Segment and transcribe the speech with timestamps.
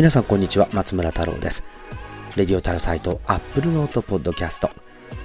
[0.00, 1.62] 皆さんこんにちは松村太郎です。
[2.34, 4.70] レディオタロサイトアップルノートポッドキャスト。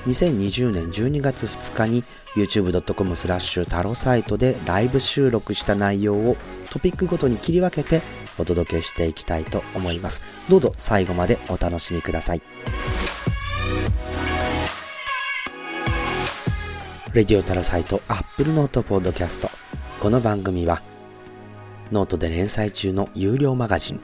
[0.06, 2.04] 2020年12月2日に
[2.36, 6.36] youtube.com スラッシュタロサイトでライブ収録した内容を
[6.72, 8.02] トピックごとに切り分けて
[8.38, 10.22] お届けしていきたいと思います。
[10.50, 12.42] どうぞ最後までお楽しみください。
[17.14, 19.50] レディオタロサイトアップルノートポッドキャスト。
[20.02, 20.82] この番組は
[21.94, 24.02] ノートで連載中の有料マガジン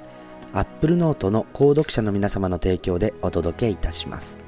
[0.53, 4.39] アップルノートの購読者の皆様の提供でお届けいたします。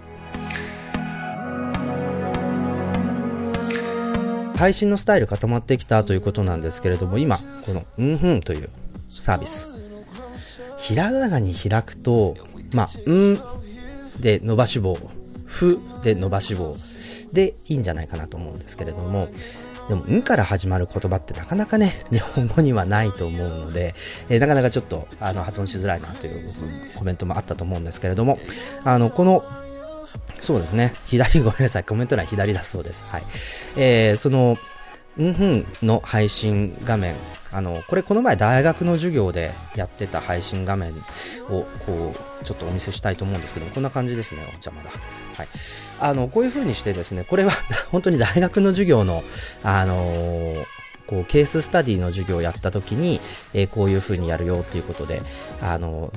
[4.57, 8.69] 配信のスタイル固まってきたということなんですけれども今この「うんふん」という
[9.09, 9.67] サービス。
[10.77, 12.35] ひらがなに開くと
[12.73, 13.39] まあ「ん」
[14.19, 14.97] で伸ばし棒
[15.45, 16.75] 「ふ」で伸ばし棒
[17.31, 19.29] でいいんじゃないかなと思うんですけれども
[19.87, 23.95] でも、んから始まる言葉ってなかなかね、 日本語にはないと思うので、
[24.29, 26.41] えー、なかなかちょっとあの発音しづらいなという
[26.95, 28.39] コメントもあったと思うんですけれども、
[28.83, 29.43] あの、この、
[30.41, 33.03] そうですね、左、ごめんなさい、コメント欄左だそうです。
[33.07, 33.23] はい。
[33.75, 34.57] えー、その、
[35.21, 37.15] んふんの配信画面、
[37.51, 40.91] あの、これこの前大学の授業でやってた配信画面
[41.49, 44.89] を、こう、ちょっとお見せしたいと思うんですけども、こんな感じですね、お邪魔だ。
[44.89, 45.47] はい。
[46.03, 47.51] あのこういうふうにしてですねこれは
[47.91, 49.23] 本当に大学の授業の
[49.63, 50.63] あのー
[51.05, 53.19] こうケーススタディの授業をやった時に、
[53.53, 55.21] えー、こういうふうにやるよっていうことで、
[55.61, 56.13] あの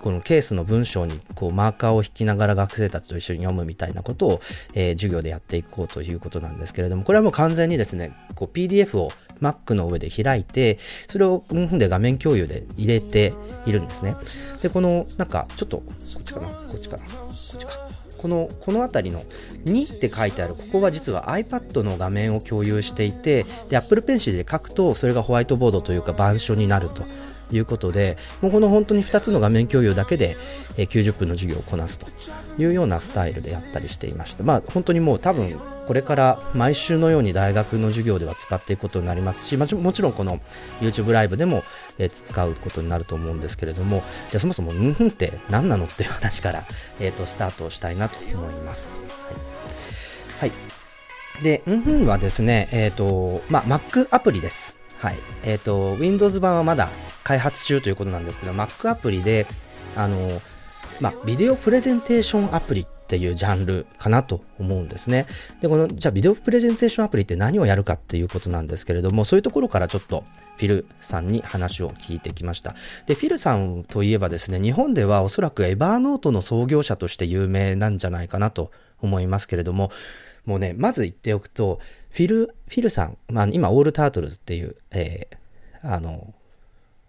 [0.00, 4.40] このケースの文章にこうマーカーを引きながら学生たちと一緒に読むみたいなことを、
[4.74, 9.10] えー、授業でやっていこうということなんですけれども、これはもう完全にですね、こう PDF を
[9.42, 13.32] Mac の上で開いて、それをうんで画面共有で入れて
[13.66, 14.14] いるんですね。
[14.62, 15.84] で、このなんかちょっとこ
[16.20, 17.87] っちかな、こっちかな、こっちか。
[18.18, 19.22] このこの辺りの
[19.64, 27.02] 2って書いてあるここは実は iPad の画面を共有していてで Apple Pencil で書くとそれがホワイトボードというか板書になると。
[27.50, 30.36] いうことでもうこの本当に2つの画面共有だけで、
[30.76, 32.06] 90分の授業をこなすと。
[32.58, 40.40] いうようなスタイルでやったりしていましたまあ本当にもう多分これから毎週のように大学の授業では使っていくことになりますしもちろんこの
[40.80, 41.62] YouTube ライブでも、
[41.98, 46.66] え使うことになると思うんですけれどもじゃあそもそもうんふんって何なのっていう話から、
[47.00, 48.92] えー、とスタートしたいなと思います。
[50.40, 50.54] はい、は
[51.40, 54.76] い、で、うんふんはですね、えっ、ー、と、まあ、Mac アプリです。
[54.98, 55.16] はい。
[55.44, 56.88] えっ、ー、と、Windows 版はまだ
[57.22, 59.46] 開発中ということなんですけど、Mac アプリで、
[59.96, 60.40] あの、
[61.00, 65.26] まあ、ビデオプレゼンテーションアプリっていうジャンルかなと思うんですね。
[65.60, 70.24] で、この、じゃあビデオプレゼンテーションアプリって何をやるかっていうことなんですけれども、そういうところからちょっと
[70.56, 72.74] フィルさんに話を聞いてきました。
[73.06, 78.70] で、フィルさんといえばですね、日本ではおそらくエバーノートの創業者として有名なんじゃないかなと
[79.00, 79.90] 思いますけれども、
[80.44, 81.80] もうね、まず言っておくと、
[82.10, 86.34] フィル、フィルさん、まあ、今、オールタートルズっていう、えー、あの、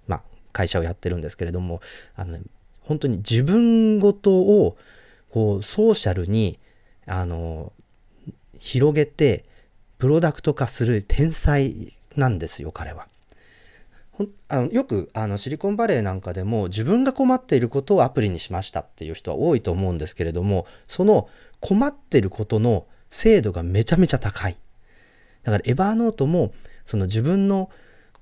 [0.08, 1.82] まあ、会社をやってるんですけれども、
[2.16, 2.42] あの、ね、
[2.90, 4.76] 本当に自分ごとを、
[5.30, 6.58] こう、ソーシャルに、
[7.06, 7.72] あの、
[8.58, 9.46] 広げて、
[10.00, 13.08] プロダクト化する天才なんですよ、彼は。
[14.50, 21.30] あのよくあのシリコンバレーなんかでも自分が困っていることをアプリにしましたっていう人は多いと思うんですけれどもその
[21.62, 24.58] 困ってることの精度がめちゃめちゃ高い
[25.44, 26.52] だからエバーノートも
[26.84, 27.70] その自分の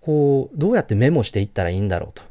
[0.01, 2.21] こうどうやってメモしていったらいいんだろうと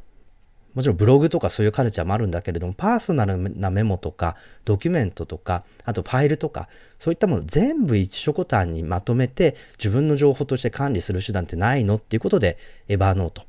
[0.76, 13.42] もちろんブログとかそういうカルチャーもあるんだけれどもパーソナルなメモとかドキュメントとかあとファイルとかそういったもの全部一緒コタンにまとめて自分の情報として管理する手段ってないのっていうことでエバーノート。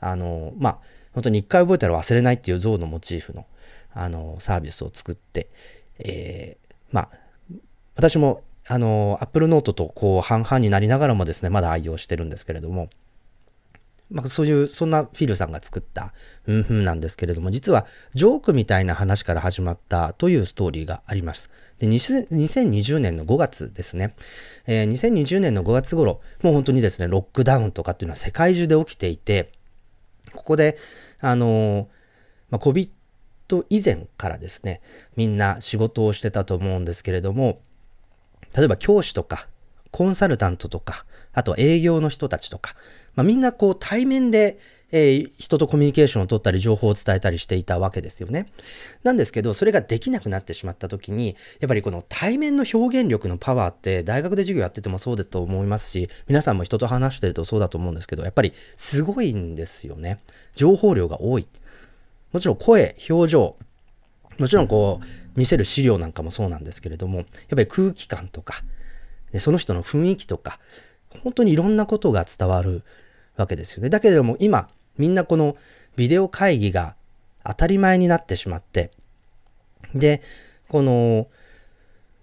[0.00, 0.78] あのまあ
[1.12, 3.46] 本当に一回覚えたら忘れないっていう像のモチーフの
[3.92, 5.48] あのサービスを作って、
[5.98, 7.10] えー、まあ
[7.94, 12.88] 私もあの、Apple Note とこう半々になりながらもですね、まだ愛用してるんですけれども、
[14.14, 16.14] まあ、そういう、そんなフィルさんが作った、
[16.46, 17.84] うんふんなんですけれども、実は、
[18.14, 21.50] ジョークみたいな話から始まったというストーリーがあります。
[21.80, 24.14] で、2020年の5月ですね。
[24.68, 29.50] えー、2020年の5月頃、もう本当にですね、ロックダウンとかっていうのは世界中で起きていて、
[30.32, 30.78] ここで、
[31.20, 31.86] あのー、
[32.50, 32.90] まあ、COVID
[33.68, 34.80] 以前からですね、
[35.16, 37.60] みんな仕事をしてたと思うんですけれども、
[38.56, 39.48] 例えば教師とか、
[39.94, 42.74] コンサルタントとか、あと営業の人たちとか、
[43.14, 44.58] まあ、みんなこう対面で、
[44.90, 48.48] えー、人とコミュニケーションを取ったり情報を伝えたりしていたわけですよね。
[49.04, 60.18] なんですけど、それができなくなってしまった時に、やっぱりこの対面の表現力のパワーって大学で授業やっててもそうだと思いますし、皆さんも人と話してるとそうだと思うんですけど、やっぱりすごいんですよね。
[60.56, 61.46] 情報量が多い。
[62.32, 63.56] もちろん声、表情、
[64.40, 68.64] もちろんこう、見せる資料なんかもそうなんですけれども、やっぱり空気感とか、
[69.34, 70.60] でその人の雰囲気とか、
[71.24, 72.82] 本当にいろんなことが伝わる
[73.36, 73.90] わけですよね。
[73.90, 75.56] だけれども今、みんなこの
[75.96, 76.94] ビデオ会議が
[77.44, 78.92] 当たり前になってしまって、
[79.92, 80.22] で、
[80.68, 81.26] この、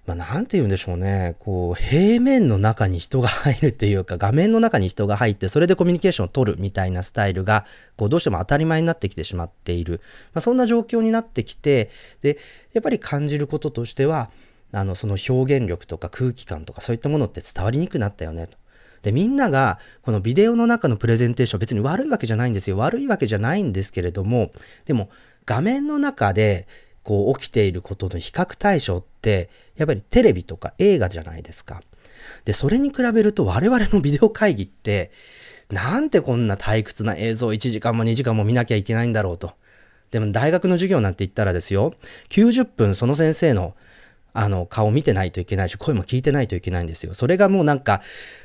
[0.08, 7.66] まあ、なんて言うんでしょうね、こう、平面の中に人が入るっていうか、画面の中に人が入って、それでコミュニケーションを取るみたいなスタイルが、
[7.98, 10.00] こう、どうしても当たり前になってきてしまっている。
[10.34, 11.90] まあ、そんな状況になってきて、
[12.22, 12.38] で、
[12.72, 14.32] やっぱり感じることとしては、
[14.72, 18.58] あの、その表現力とか空気感とかそういったものって伝わりにくくなったよね、と。
[19.02, 22.78] で、みんなが、このビデオの中のプレゼンテーション、別に悪いわけじゃないんですよ。
[22.78, 24.52] 悪いわけじゃないんですけれども、
[24.86, 25.10] でも、
[25.46, 26.68] 画面の中で、
[27.04, 31.82] こう起きていることの比較対象ってやっぱりテレビとか映画じゃないですか。
[32.46, 35.12] で、それに比べると我々のビデオ会議って
[35.70, 39.54] なんてこんな退屈な映像1時間も2時間も見なきゃいけないんだろうと。
[40.12, 41.94] でも大学の授業なんて言ったらですよ、
[42.30, 43.76] 90分その先生の
[44.34, 47.14] あの、顔見てないといけないし、声も聞いてないといけないんですよ。
[47.14, 48.02] それがもうなんか、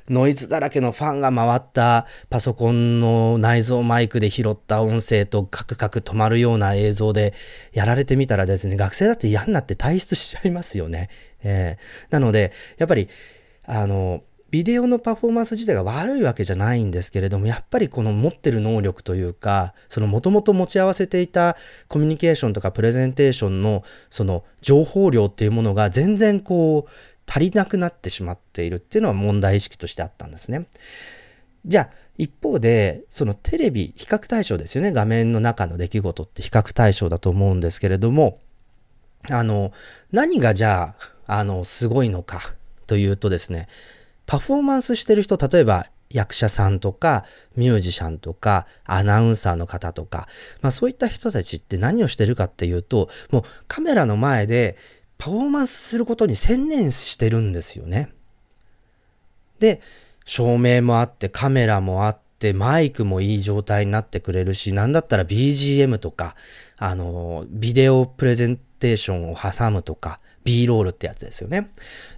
[0.09, 7.35] ノイズだらけのファンが回ったパソコンの内蔵マイクで拾った音声とカクカク止まるような映像で
[7.73, 11.09] やられてみたらですね、学生だって嫌になって退出しちゃいますよね。
[11.43, 13.09] えー、なので、やっぱり、
[13.65, 21.57] あの、ビデオのパフォーマンス自体が悪いわけじゃないんですけれども、やっぱりこの持ってる能力というか、そのもともと持ち合わせていた
[21.89, 26.91] コミュニケーションとかプレゼンテーションのその情報量っていうものが全然こう
[27.29, 30.67] 足りなくなってしまっているっていうのは問題意識としてあったんですね。
[31.67, 38.39] じゃあ一方でそのテレビ比較対象ですよね画面の中の出来事って比較対象だと思うんですけれども
[39.29, 39.73] あの
[40.13, 40.95] 何がじゃ
[41.27, 42.55] ああのすごいのか
[42.87, 43.69] というとですね
[44.27, 47.25] パフォーマンスしてる人、例えば役者さんとか
[47.57, 50.29] ミュージシャンとかアナウンサーの方とか、
[50.61, 54.77] まあそういった人たちって何をしてるかっていうと、もうカメラの前で
[55.19, 58.13] パフォーマンスすることに専念してるんですよね。
[59.59, 59.81] で、
[60.25, 66.35] 照明もあってカメラもあってマイクもいい状態になってくれるし、なんだったら BGM とか、
[66.77, 71.71] あの、ビデオプレゼンテーションを挟むとか、B ロールってやつですよね。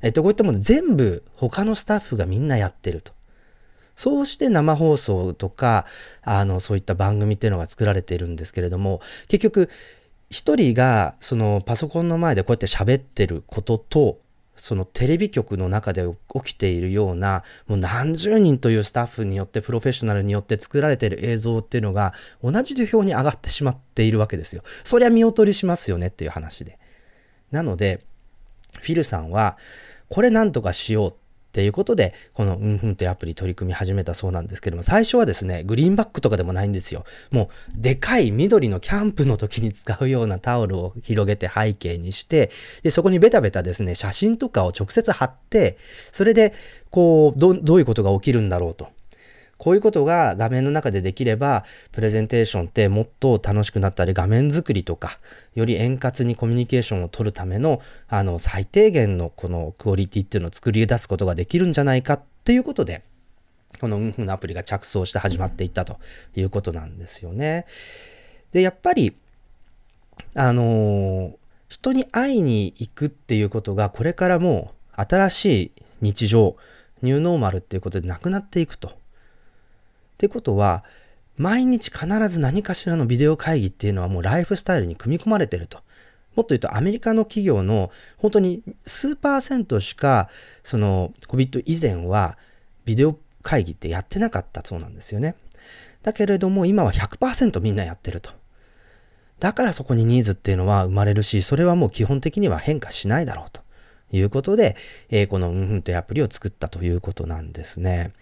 [0.02, 3.12] えっと、こういったもの全部他のスタッフがみんなやってると。
[3.96, 5.86] そうして生放送とか、
[6.22, 9.70] あの、そういった番組っていうのが作られているんですけれども、結局、
[10.30, 14.20] 一人がそのパソコンの前でこうやって喋ってることと、
[14.56, 16.04] そのテレビ局の中で
[16.34, 24.62] 起きているようなもう何十人というスタッフによってプロフェッショナルによって作られている映像っていうのが同じ土俵に上がってしまっているわけですよ。
[24.84, 26.78] そりゃ見劣りしますよねっていう話で。
[27.50, 28.04] なので
[28.74, 29.58] フィルさんは、
[30.08, 31.14] これなんとかしようっ
[31.50, 37.04] ていうことで、このうんふんというアプリ取り組み始めたそうなんですけども、最初はですね、グリーンバックとかでもないんですよ。
[37.30, 42.50] もう、でかい緑のキャンプの時に使うようなタオルを広げて背景にして、
[42.82, 45.78] で、そこにベタベタですね、写真とかを直接貼って、
[46.12, 46.52] それで、
[46.90, 48.88] こう、どどういうことが起きるんだろうと。
[49.58, 55.18] こういうことが画面の中でできれば、プレゼンテーションってもっと楽しくなったり、画面作りとか、
[55.54, 63.02] より円滑にコミュニケーションを取るための、あの、最低限のこのクオリティっていうのを作り出すことができるんじゃないかっていうことで、
[63.80, 65.98] このうんふんのアプリが着想して始まっていったと
[66.36, 67.66] いうことなんですよね。
[68.52, 69.16] で、やっぱり、
[70.34, 71.32] あのー、
[71.68, 76.56] 人に会いに行くっていうことが、これからも新しい日常、
[77.02, 78.97] ニューノーマルっていうことでなくなっていくと。
[80.18, 80.82] ってことは、
[81.36, 85.78] 毎日必ず何かしらのビデオ会議っていうのはもうライフスタイルに組み込まれてると。
[86.34, 90.28] もっと言うとアメリカの企業の本当に数パーセントしか
[90.62, 92.38] その COVID 以前は
[92.84, 95.36] ビデオ会議ってやってなかったそうなんですよね。
[96.02, 98.32] だけれども今は100%みんなやってると。
[99.38, 103.62] だからそこにニーズっていうのは生まれるし、それはもう基本的には変化しないだろうと
[104.10, 104.76] いうことで、
[105.10, 108.12] えー、このうんふんというアプリを作ったということなんですね。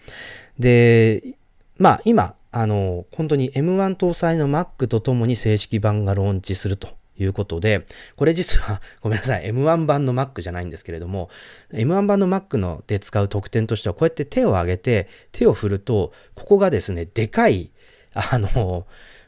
[0.59, 1.37] で、
[1.77, 11.29] まあ今、あの、本当に M1 搭載の Mac とともに正式版がローンチするということで、これ実は、 ごめんなさい、M1 版の Mac じゃないんですけれども、
[11.71, 17.71] M1 版の Mac ので使う特典としては、こうやって手を上げて、手を振ると、ここがですね、でかい、
[18.13, 18.87] あの、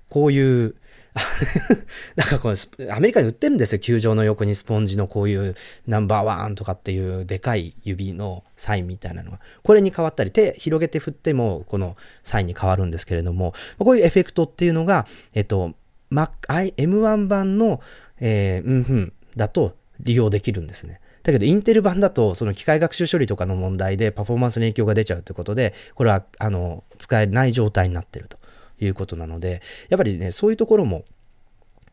[0.09, 0.75] こういう
[2.15, 5.55] なんかこのアメリカに売ってるんですよ球場の横にスポンジのこういう
[5.87, 15.73] ナンバーワンとかっていうでかい指のサインみたいなのがこれに変わったり手広げて振ってもこのサインに変わるんですけれどもこういうエフェクトっていうのがえっと
[16.11, 17.81] M1 版の、
[18.19, 21.01] えー、うんふんだと利用できるんですね。
[21.23, 28.37] だけど、インテル版だと、その機械学習処理とかの問題でパフォーマンスに影響が出ちゃうということで、これは、あの、使えない状態になってると
[28.81, 31.05] いうことなので、やっぱりね、そういうところも、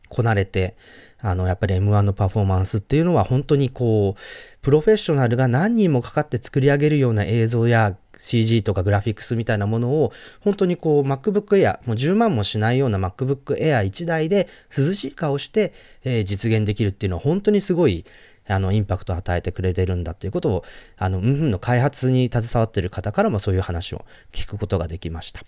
[0.09, 0.75] こなれて、
[1.19, 4.21] あの、やっぱり M1 のパフォーマンスっていうのは本当にこう、
[4.61, 18.05] プロフェッショナルが何人もかかって作り上げるような映像や CG とかグラフィックスみたいなものを本当にこう MacBook Air、もう10万もしないような MacBook Air 1台で涼しい顔して、えー、実現できるっていうのは本当にすごい
[18.49, 20.63] あの、インパクトを与えてくれてるんだということを、
[20.97, 25.41] あの、うんふんの開発に携わってる方からもそういう話を聞くことができました。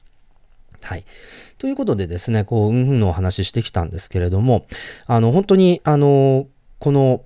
[0.82, 1.06] はい。
[1.58, 4.68] ということでですね、こう、うんふんのお話ししてきたんですけれども、
[5.06, 6.48] あの、本当に、あの、
[6.80, 7.22] この、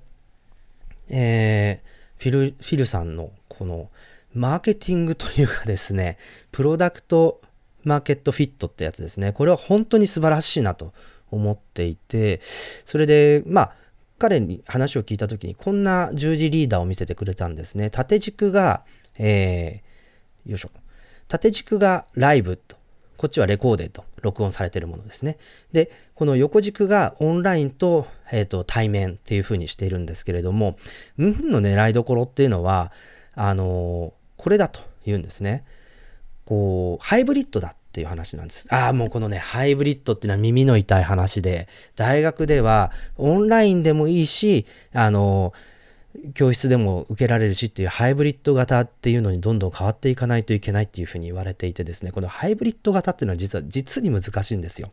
[1.09, 3.89] えー、フィル、フィルさんの、この、
[4.33, 6.17] マーケティングというかですね、
[6.51, 7.41] プロダクト
[7.83, 9.31] マーケットフィットってやつですね。
[9.31, 10.93] これは本当に素晴らしいなと
[11.31, 12.41] 思っていて、
[12.85, 13.75] それで、まあ、
[14.19, 17.89] 彼に話を聞いた時にこんな十字リーダーを見せてくれたんですね。
[17.89, 18.83] 縦軸が、
[19.17, 20.71] えー、よいしょ。
[21.27, 22.77] 縦軸がライブと、
[23.23, 25.37] こっちはレコーデと録音されてるものですね。
[25.71, 30.75] で、この横軸がオンラインと,、えーと、対面っていう風にしているんですけれども、
[31.17, 32.91] うんの狙いどころっていうのは、
[33.33, 35.63] あの、これだと言うんですね。
[36.43, 38.67] こう、ハイブリッドだっていう話なんです。
[38.69, 45.72] ああ、もうこのね、ハイブリッドっていうのは耳の痛い話で、大学ではオンラインでもいいし、あのー
[46.35, 54.91] 教室でも受けられるしっていうハイブリッド型っていうのにどんどん変わっていかないといけないっていうふうに言われていてですね、このハイブリッド型っていうのは実は実に難しいんですよ。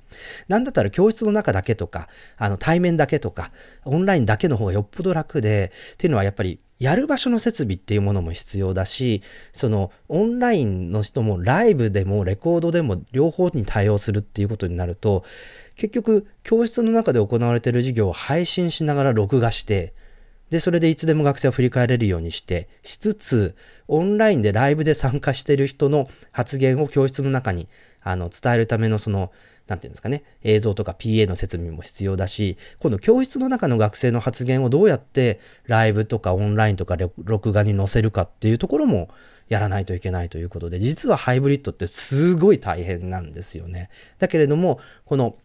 [0.49, 2.09] なんだったら教室の中だけとか、
[2.39, 3.51] あの対面だけとか、
[3.85, 9.23] オンラインだけの方がよっぽど楽で、っていうのはやっぱりやる場所の設備っていうものも必要だし、
[9.53, 15.23] そのオンラインの人もライブでもレコードでも両方に対応するっていうことになると、
[15.77, 19.93] 結局教室の中で行われている授業を配信しながら録画して、
[20.51, 23.57] で、それでいつでも学生を振り返れるようにして、しつつ、
[23.89, 27.69] オンラインでライブで参加している人の発言を教室の中に
[28.03, 29.33] あの伝えるためのその、
[29.67, 39.09] なんていうんですかね、映像とか PA の設備も必要だし、今度教室の中の学生の発言をどうやってライブとかオンラインとか録画に載せるかっていうところも
[39.49, 43.91] やらないといけないということで、実はハイブリッドってすごい大変なんですよね。
[44.19, 45.37] だけれども、この、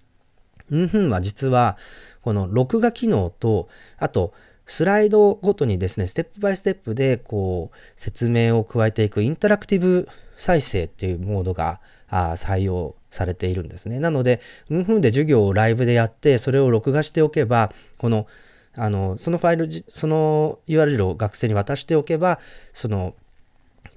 [0.71, 1.77] うんふんは実は、
[2.21, 4.33] この録画機能と、あと、
[4.65, 10.07] スライドごとにですね、ステップバイステップでこう説明を加えていくインタラクティブ
[10.37, 11.79] 再生っていうモードが
[12.09, 13.99] 採用されているんですね。
[13.99, 18.27] なので、うんふんで授業をライブでやって、それを録画しておけば、この、
[18.75, 22.39] あの、そのファイル、その URL を学生に渡しておけば、
[22.73, 23.15] その、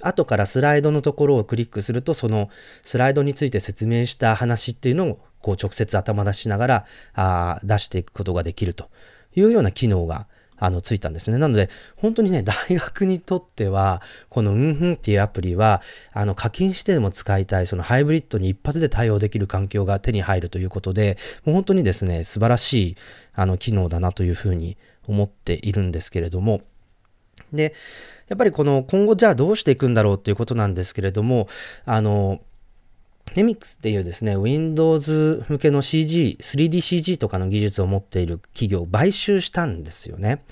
[0.00, 2.50] 後からスライドのところをクリックすると、その
[2.82, 8.90] スライドについて説明した話っていうのを、こう直接頭出しながらあ出していくことができると
[9.36, 10.26] いうような機能が
[10.58, 11.38] あの、ついたんですね。
[11.38, 22.96] なので、本当にね、大学にとっては、このうんふんっていうアプリは、あの、課金してでも使いたい、そのハイブリッドに一発で対応できる環境が手に入るということで、もう本当にですね、素晴らしい、
[23.34, 26.62] あの、機能だなというふうに思っているんですけれども、
[27.52, 27.74] で、
[28.28, 31.48] やっぱりこの今後じゃあどうしていくんだろうっていうことなんですけれども、
[31.84, 32.40] あの、
[33.34, 40.42] ネミックスっていうですね、Windows 向けの CG、3DCG とかの技術を持っている企業を買収したんですよね。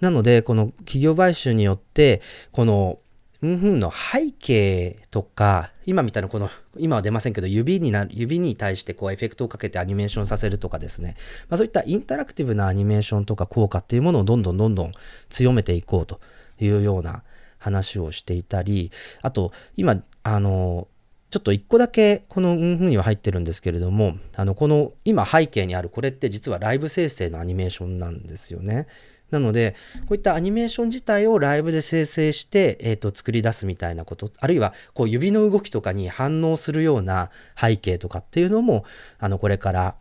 [0.00, 2.98] なので、この企業買収によって、この、
[3.42, 11.16] うんふんの背景とか、今みたいなこの、今は出ませんけど、指になる、指に対してこうエフェクトをかけてアニメーションさせるとかですね、
[11.50, 14.92] まあ、そういったインタラクティブなアニメーションとか効果っていうものをどんどんどんどん
[15.28, 16.20] 強めていこうと
[16.58, 17.22] いうような
[17.58, 18.90] 話をしていたり、
[19.20, 20.88] あと、今、あの、
[21.34, 28.86] ちょっと一個だけこのうんふんには入ってるんですけれども、あの、この今背景にあるこれって実はライブ生成のアニメーションなんですよね。
[29.32, 38.84] なので、こういったアニメーション自体をライブで生成して、え、ー、と、作り出すみたいなこと、あるいは、こう、指の動きとかに反応するような背景とかっていうのも、
[39.18, 39.96] あの、これから、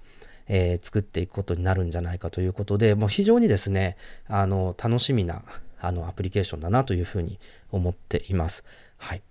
[0.48, 3.98] えー、作っていくことになるんじゃないかということで、もう非常にですね、
[4.28, 5.42] あの、楽しみな、
[5.80, 7.40] あの、アプリケーションだなというふうに
[7.72, 8.64] 思っています。
[8.98, 9.24] はい。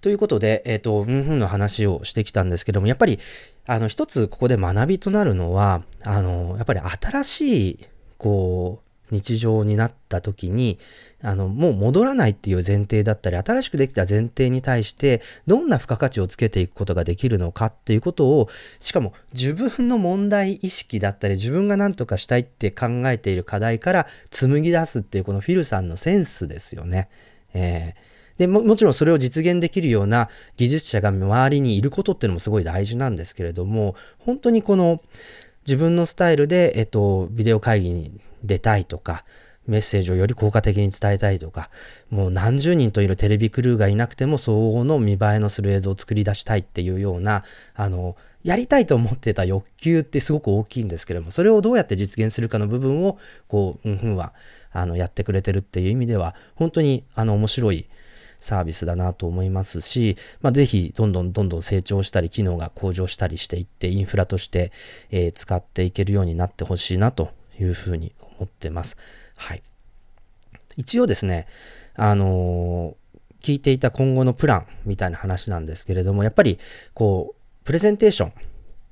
[0.00, 3.18] ということで、えっ、ー、と、うんふんの話をしてきたんですけども、やっぱり、
[3.66, 7.78] あの、一つここで学びとなるのは、あの、やっぱり新しい、
[8.16, 10.78] こう、日常になった時に、
[11.22, 18.48] あの、もう戻らないっていう前提だったり、新しくできた前提に対して、どんな付加価値をつけていくことができるのかっていうことを、
[18.80, 27.08] しかも自分の問題意識だったり、自分が何とかしたいって考えている課題から紡ぎ出すっていう、このフィルさんのセンスですよね。
[27.54, 28.07] えー
[28.38, 35.00] でも、もちろんそれを実現できるような技術者が周りにいることっていうのもすごい大事なんですけれども、本当にこの
[35.66, 39.24] 自分のスタイルで、えっと、ビデオ会議に出たいとか、
[39.66, 41.68] メッセージをより効果的に伝えたいとか、
[42.10, 54.32] もう何十人といるテレビクルーがいなくても相応の見栄えのする映像を作り出したいっていうような、あの、やりたいと思ってた欲求ってすごく大きいんですけれども、それをどうやって実現するかの部分を、こう、うんふんは、
[54.72, 57.88] あの、やってくれてるっていう意味では、本当に、あの、面白い
[58.40, 64.72] サービスだなと思いますし、まあ、ぜひ、どんどんどんどん成長したり、機能が向上したりしていって、インフラとして、
[65.10, 67.30] えー、使っていけるようになってほしいなと
[67.60, 68.96] いうふうに思ってます。
[69.36, 69.62] はい。
[70.76, 71.46] 一応ですね、
[71.94, 76.58] あのー、聞いていた今後のプランみたいな話なんですけれども、やっぱり、
[76.94, 78.32] こう、プレゼンテーション、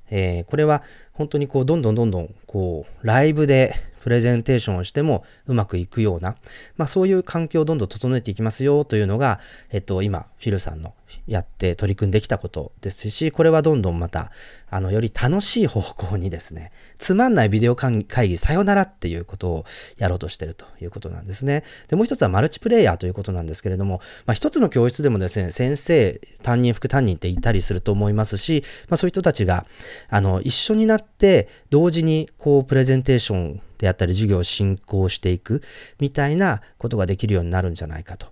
[0.09, 3.73] えー、これは本当にこう、どんどんどんどん、こう、ライブで
[4.07, 6.37] プレゼンテーションをしてもうまくいくような、
[6.77, 10.93] まあそういう環境をどんどん整えていきますよというのが、えっと、今、フィルさんの
[11.25, 14.31] やって取り組んできたことですし、これはどんどんまた、
[14.69, 19.65] あの、より楽しい方向にですね、つまんないビデオ会議さよならっていうことを
[19.97, 21.65] やろうとしてるということなんですね。
[21.89, 29.65] で、もう一つはマルチプレイヤーということなんですけれども、まあ一つの教室でもですね、先生、担任、副担任っていたりすると思いますし、まあそういう人たちが、
[30.09, 35.61] あの、一緒になって同時にこう、プレゼンテーションであったり授業を進行していく
[35.99, 38.27] みたいなことができるようになるんじゃないかと。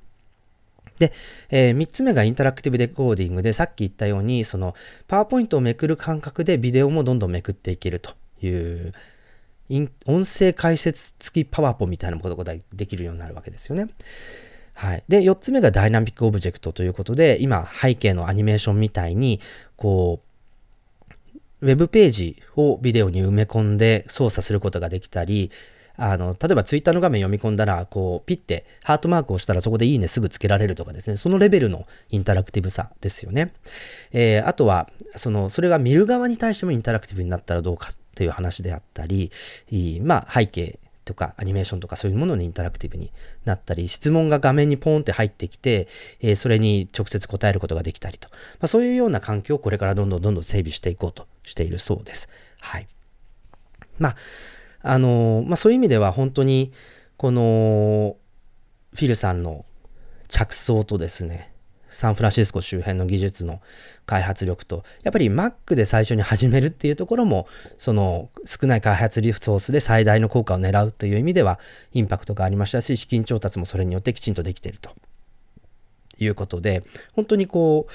[1.00, 1.12] で、
[1.50, 4.75] えー、3つ目がインタラクティブデコーディングで、さっき言ったように、その、
[5.08, 8.94] パワーポイントをめくる感覚でビデオもどんどんめくっていけるという、
[10.06, 13.88] 音声解説付きパワポみたいなことができるようになるわけですよね。
[14.74, 15.04] はい。
[15.08, 19.42] で、4つ目がダイナミックオブジェクトということで、今、背景のアニメーションみたいに、
[19.75, 20.35] こう、
[21.62, 25.51] ウェブページをビデオに埋め込んで操作することができたり、
[25.97, 33.53] あの、例えばツイッターの画面読み込んだら、こう、ピッてハートマークをしたらそこでいいねすぐつけられるとかですね、そのレベルのインタラクティブさですよね。
[34.12, 39.31] えー、あとは、その、それが見る側に対してもインタラクティブになったらどうかという話であったり、
[40.03, 43.12] まあ、背景とかアニメーションとかそういうものにインタラクティブに
[43.45, 45.88] なったり、質問が画面にポーンって入ってきて、
[46.19, 52.27] えー、それに直接答えることができたりと、まあ、そういうような環境をこれからどんどんどんどん整備していこうとしているそうです。
[52.59, 52.87] はい。
[54.00, 54.15] まあ、
[54.81, 56.74] あのー、まあそういう意味では本当に、
[57.18, 58.18] この、
[58.94, 59.65] フィルさんの
[60.27, 61.51] 着想とですね、
[61.96, 63.62] サンフランシスコ周辺の技術の
[64.05, 71.58] 開発力と、やっぱり Mac で最初に始めるっていうところも、その少ない開発リソースで最大の効果を狙うという意味では、
[71.94, 74.92] インパクトがありましたし、資金調達もそれによってきちんとできていると
[76.20, 77.92] いうことで、本当にこう、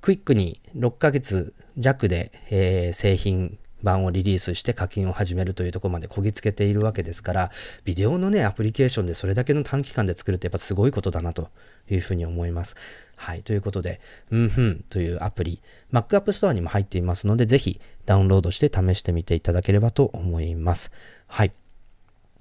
[0.00, 7.50] クイックに6ヶ月弱で、えー、製品版をリリースして課金を始めるというところまでこぎつけているわけですから、
[7.84, 11.50] ビデオのね、アプリケーションでそれだけの短期間で作るってやっぱすごいことだなと
[11.88, 12.74] いうふうに思います。
[13.16, 13.42] はい。
[13.42, 15.60] ということで、うんふんというアプリ、
[15.92, 20.90] Mac App Store にも入っていますので、ぜひダウンロードして試してみていただければと思います。
[21.26, 21.52] はい。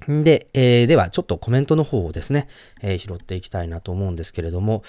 [0.07, 2.47] で、えー、ではちょっとコメントの方をですね、
[2.81, 4.83] えー、拾っていきたいなと思うんですけれども、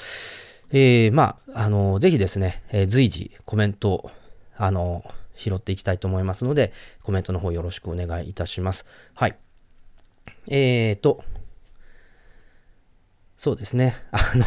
[0.73, 4.11] えー、まあ、あの、ぜひですね、え、随時コメント、
[4.57, 5.05] あの、
[5.35, 8.87] 拾っていきたいと思いますので、コメントの方よろしくお願いいたします。
[9.15, 9.37] はい。
[10.49, 11.25] えーと、
[13.37, 13.95] そうですね。
[14.13, 14.47] あの、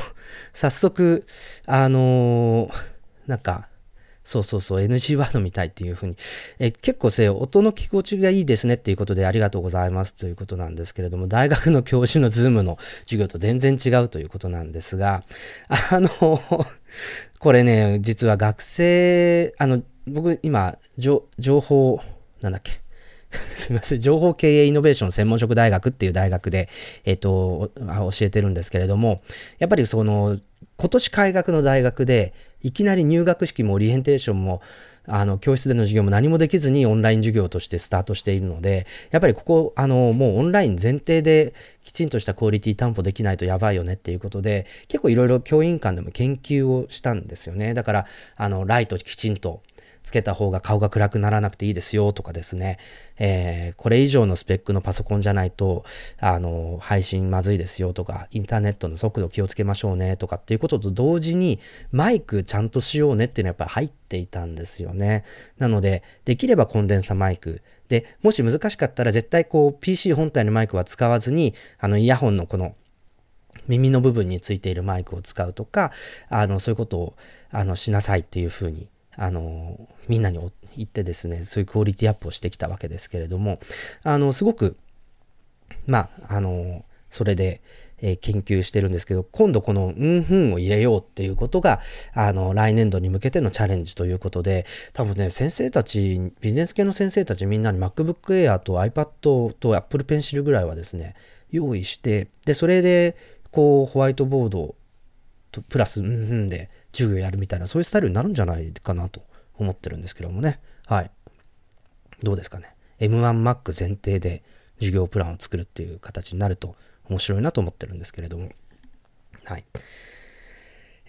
[0.54, 1.26] 早速、
[1.65, 2.71] あのー、
[3.28, 3.67] なんか、
[4.23, 6.17] そうそうそう、NG ワードみたいっていうふうに、
[6.60, 15.23] え結構せ、音の聞こ地がいいですねっていうことでありがとうございますということなんですけれども、大学の教授のズームの授業と全然違うということなんですが、
[15.69, 16.10] あの、
[17.39, 21.21] これね、実は学生、あの、僕今、情
[21.61, 22.01] 報、
[22.41, 22.79] なんだっけ、
[23.53, 26.69] すみません、情報経営イノベーション専門職大学っていう大学で、
[27.05, 29.21] えっ、と、教えてるんですけれども、
[29.59, 30.37] やっぱりその、
[30.77, 34.61] 今年開学の大学で、いきなり入学式もオリエンテーションも、
[35.09, 47.73] あの、教室での授業も何もできずにオンライン授業としてスタートしているので、やっぱりここ、あの、もうオンライン前提できちんとしたクオリティ担保できないとやばいよねっていうことで、結構いろいろ教員間でも研究をしたんですよね。
[47.73, 49.61] だから、あの、ライトきちんと、
[50.07, 52.79] つけた方が顔が暗くならなくていいですよとかですね、
[53.19, 55.83] えー、これ以上のスペックのパソコンじゃないと、
[56.17, 61.59] あの、配信まずいですよとか、インターネットの速度気をつけましょうねとかっていうことと同時に、
[61.91, 65.25] マイクちゃんとしようねっていうのはやっぱ入っていたんですよね。
[65.57, 72.75] なので、できればコンデンサマイク、で、もし難しかったら絶対こう PC 本体のマイクは使わずに、あのイヤホンのこの
[73.67, 75.91] 耳の部分についているマイクを使うとか、
[76.29, 77.15] あの、そういうことを、
[77.51, 78.87] あの、しなさいっていうふうに
[79.17, 80.39] あの、みんなに
[80.77, 83.60] 言ってですね、そういうクオリティアップをしてきたわけですけれども、
[84.03, 84.77] あの、すごく、
[85.88, 87.62] まあ、あの、それで、
[87.99, 91.82] えー、研究してるんですけど、今度この、うんふんを入れようっていうことが、
[92.13, 101.15] あの、来年度に向けてのチャレンジということで、多分ね、先生たち、ビジネス系の先生たちみんなに MacBook Air と iPad と Apple Pencil ぐらいはですね、
[101.49, 103.15] 用意して、で、それで、
[103.49, 104.75] こう、ホワイトボード
[105.51, 109.21] とプラス、うんふんで、授業やるみたいな、そういうスタイルになるんじゃないかなと
[109.57, 110.60] 思ってるんですけどもね。
[110.88, 111.12] はい。
[112.23, 112.75] どうですかね。
[112.99, 114.43] M1Mac 前提で
[114.79, 116.75] 授業プランを作るっていう形になると
[117.07, 118.49] 面白いなと思ってるんですけれども。
[119.45, 119.63] はい。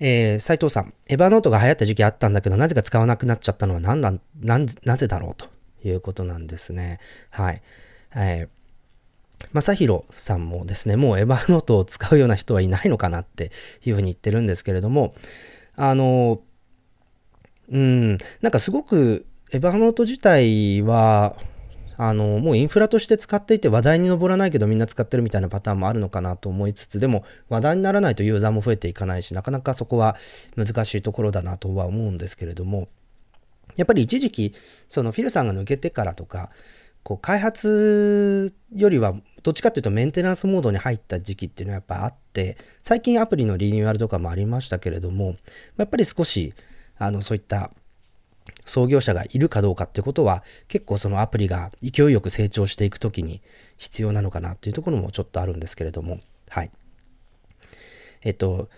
[0.00, 5.46] えー、斉藤さん、エヴァノートが流行った時期あったんだけど、なぜか使わなくなっちゃったのは何だ、ななぜだろうと
[5.82, 7.00] いうことなんですね。
[7.30, 7.62] はい。
[8.14, 8.58] えー
[9.52, 13.52] 正宏さんもですね、もうエヴァノートを使うような人はいないのかなって
[13.84, 15.14] いうふうに言ってるんですけれども、
[15.78, 16.42] あの、
[17.70, 21.36] うん、なんかすごくエヴァノート自体は、
[21.96, 30.16] あの、もうインフラとして使っていて話題に上らないけどみんな使ってるみたいなパターンもあるのかなと思いつつ、でも話題にならないとユーザーも増えていかないし、なかなかそこは
[30.56, 32.88] 難しいところだなとは思うんですけれども、
[33.76, 34.54] やっぱり一時期、
[34.88, 36.50] そのフィルさんが抜けてからとか、
[37.08, 45.36] こう開発よりはどっちかっていうとメンテナンスモードに入った時期っていうのはやっぱあって最近アプリのリニューアルとかもありましたけれども
[45.78, 46.52] やっぱり少し
[46.98, 47.70] あのそういった
[48.66, 53.40] 創業者がいるかどうかってことは結構そのアプリが勢いよく成長していく時に
[53.78, 56.18] 必要なのかなっていうところもちょっとあるんですけれども。
[56.50, 56.70] はい。
[58.20, 58.68] えっと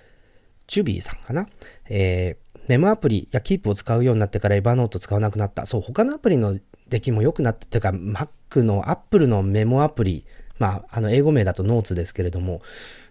[0.68, 1.48] チュビーさんかな？
[1.88, 5.66] えー、メモアプリやキープを使うようになってからエヴァノート使わなくなった。
[5.66, 6.56] そう他のアプリの
[6.90, 10.26] 出来も良くなったというか Mac の Apple のメモアプリ
[10.60, 12.60] まあ、あの英語名だとノーツですけれども、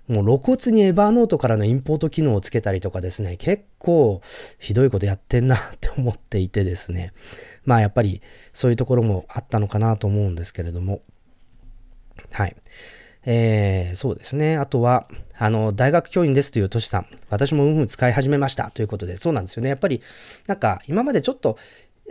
[0.08, 4.22] もう露骨にエバーノートからのインポート機能をつけたりとかですね、結構
[4.60, 7.12] ひどいことやってんなって思っていてですね、
[7.66, 8.22] まあやっぱり
[8.54, 11.02] そういうところもあったのかなと思うんですけれども、
[12.32, 12.56] はい。
[13.26, 14.58] えー、そうですね。
[14.58, 17.08] あとは、あの、大学教員ですというトシさん。
[17.30, 19.70] 私もうんふん使い始めましたということで、そうなんですよね。
[19.70, 20.02] やっぱり、
[20.48, 21.58] なんか、今までちょっと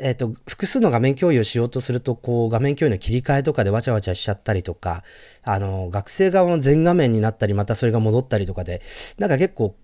[0.01, 5.03] えっ、ー、と、複数の画面共有をしようとすると、こう、画面共有の切り替えとかでわちゃわちゃしちゃったりとか、
[5.43, 8.83] あの、学生側の全画面になったり、またそれが戻ったりとかで、
[9.19, 9.77] なんか結構、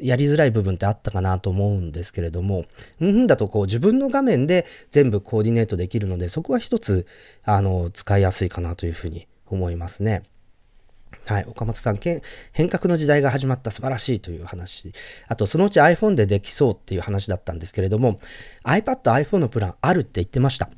[0.00, 2.64] やりづらい部分ってあったかなと思うんですけれども、
[3.00, 7.06] うんだとこう自分の画面で全部コーディネートできるので、そこは一つ、
[7.44, 10.22] あの、使いやすいかなというふうに思いますね。
[11.26, 11.98] はい、岡本さん、
[12.52, 14.92] 変革の時代が始まった素晴らしいという話。
[15.26, 18.20] あと、そのうち iPhone でできそうっていう話だったんですけれども、
[18.64, 20.68] iPad、iPhone のプランあるって言ってました。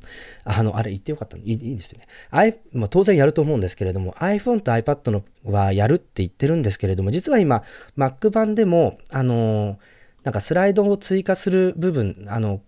[0.44, 2.06] あの、あれ言ってよかったいいいいですよね。
[2.30, 7.64] I まあ、当然やると思うんですけれども、iPhone と iPad のはやるって言ってるんですけれども、実は今、
[7.96, 9.78] Mac 版でも、あの
[10.22, 12.60] なんかスライドを追加する部分、あの、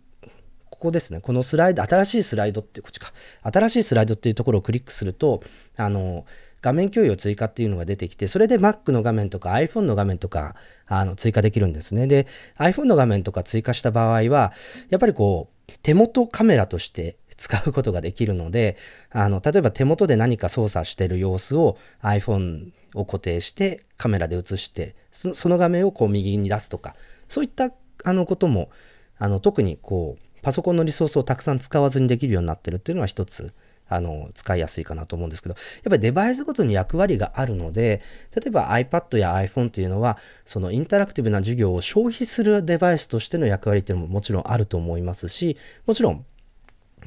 [0.71, 1.21] ここですね。
[1.21, 3.13] このスライド、新しいスライドって、こっちか。
[3.43, 5.43] 新しいスライドっていうところをクリックすると、
[5.77, 6.25] あの、
[6.61, 12.07] 画面共有追加っていうのが出てきて、それで Mac の画面とか iPhone の画面とか、あの、追加できるんですね。
[12.07, 12.27] で、
[12.59, 14.53] iPhone の画面とか追加した場合は、
[14.91, 18.77] やっぱりこう、手元カメラとして 使うことができるので、
[19.11, 26.95] あの、例えば手元で何か操作してる様子を iPhone を固定してカメラで映してその画面をこう右に出すとか
[27.29, 27.71] そういった
[28.05, 28.71] あのことも
[29.19, 33.53] あの特にこうパソコンのリソースをたくさん使わずにできるようになってるっていうのは一つ
[33.89, 38.03] あの、使いやすいかなと思うんですけど、やっぱりデバイスごとに役割があるので、
[38.35, 46.25] 例えば iPad や iPhone というのは、そのインタラクティブな授業を消費するデバイスとしての役割っていうのももちろんあると思いますし、もちろん、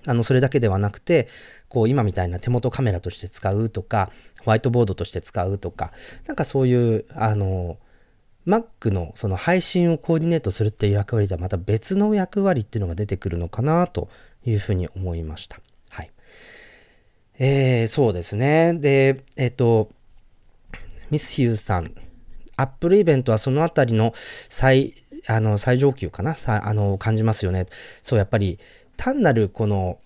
[0.08, 1.28] あの、それだけではなくて、
[1.70, 5.92] こう、今みたいな手元カメラとして使うとか、ホワイトボードとして使うとか、
[6.26, 7.78] なんかそういう、あの、
[8.48, 14.10] Mac のその配信をコーディネートするっていう役割とはまた別の役割っていうのが出てくるのかなと
[14.46, 15.60] いうふうに思いました。
[17.44, 18.76] えー、そうですね。
[18.76, 19.90] で、えっ、ー、と、
[21.10, 21.92] ミスヒューさん、
[22.56, 24.94] アップルイベントはそのあたりの最、
[25.26, 26.36] あの、最上級かな？
[26.36, 27.66] さあの、感じますよね。
[28.04, 28.60] そう、やっぱり、
[28.96, 29.98] 単なるこの、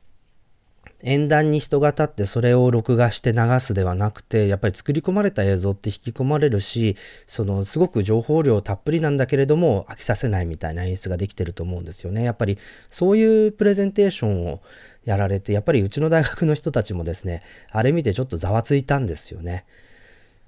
[1.03, 6.95] 演壇に人が立ってそれを録画して流すではなくてやっぱり作り込まれた映像って引き込まれるし
[7.27, 12.23] そのすごく情報量たっぷりなんだけれども飽きさせないみたいな演出ができてると思うんですよね。
[12.23, 12.57] やっぱり
[12.89, 14.61] そういうプレゼンテーションを
[15.03, 19.65] やられてやっぱりうちの大学の人たちもですねあれ見てちょっとざわついたんですよね。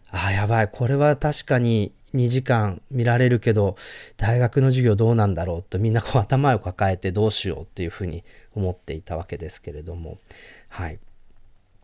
[0.10, 0.70] あやばい。
[0.70, 3.76] これは確かに2時間見られるけど
[4.18, 8.24] 大学の授業どうなんだろうとみんなこう頭を抱えてどうしようっていうふうに
[8.56, 10.18] 思っていたわけですけれども
[10.70, 11.00] はい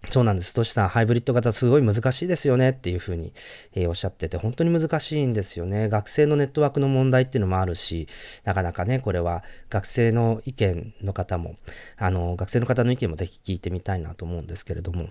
[0.10, 0.54] そうなんです。
[0.54, 3.32] トシさん、ハイブリッド型すごい難しいですよねっていうふうに、
[3.74, 5.88] えー、おっしゃってて、本当に難しいんですよね。
[5.88, 8.08] 学生のネットワークの問題っていうのもあるし、
[8.44, 11.56] なかなかね、これは学生の意見の方も、
[11.98, 15.08] あの、学生の方の意見もぜひ聞いてみたいなと思うんですけれども、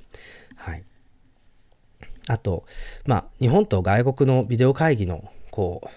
[0.57, 0.85] はい。
[2.29, 2.65] あと、
[3.07, 5.89] まあ、日本と外国のビデオ会議の、こう、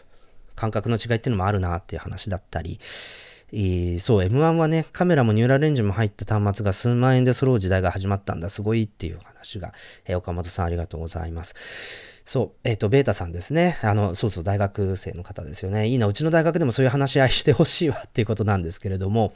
[0.56, 2.80] 感覚の違いっていうのもあるなっていう話だったり、
[4.00, 9.74] そう、M1 はね、カメラもニューラルレンジも入った端末が数万円で揃う時代が始まったんだ、すごいっていう話が、
[10.06, 11.54] えー、岡本さんありがとうございます。
[12.26, 13.78] そう、えっ、ー、と、ベータさんですね。
[13.84, 15.88] あの、そうそう、大学生の方ですよね。
[15.88, 19.34] いいな、うちの大学でもそういう話し合いしてほしいわっていうことなんですけれども、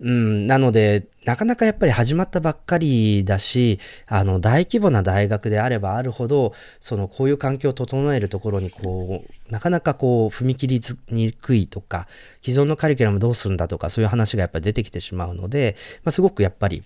[0.00, 12.06] うん、なので、なかなかやっぱり始まったばっかりだし、あの、大規模な大学であればあるほど、その、こういう環境を整えるところに、こう、なかなかこう、踏み切りにくいとか、
[12.42, 16.84] 既存のカリキュラムどうするんだとか、そういう話がやっぱり出てきてしまうので、まあ、すごくやっぱり、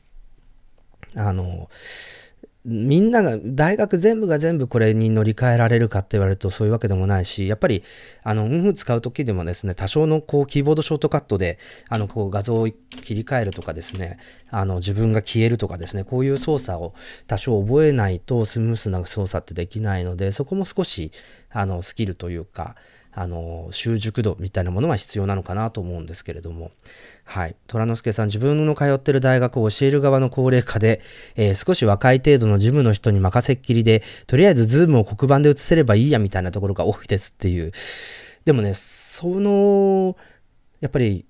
[1.15, 1.69] あの、
[2.65, 7.83] みんなが、大学全部が全部これに乗り換えられるかって言われるとそういうわけでもないし、やっぱり、
[8.23, 16.95] あの、運使う時でもですね、多少のこう、キーボードショートカットで、あの、こう、画像を切り替えるとかですね、あの、自分が消えるとかですね、こういう操作を
[17.27, 21.11] 多少覚えないとスムースな操作ってできないので、そこも少し、
[21.51, 22.77] あの、スキルというか、
[23.15, 26.71] あの、習熟度みたいなものは必要なのかなと思うんですけれども、
[27.25, 27.57] はい。
[27.67, 31.03] 虎之助さん、自分の通ってる大学を教える側の高齢化で、
[31.37, 37.73] えー、少し若い程度の事務の人に任せっきりで、とりあえずズームを黒板で映せればいいやみたいなところが多いですっていう。
[38.47, 40.17] でもね、その、
[40.81, 41.27] やっぱり、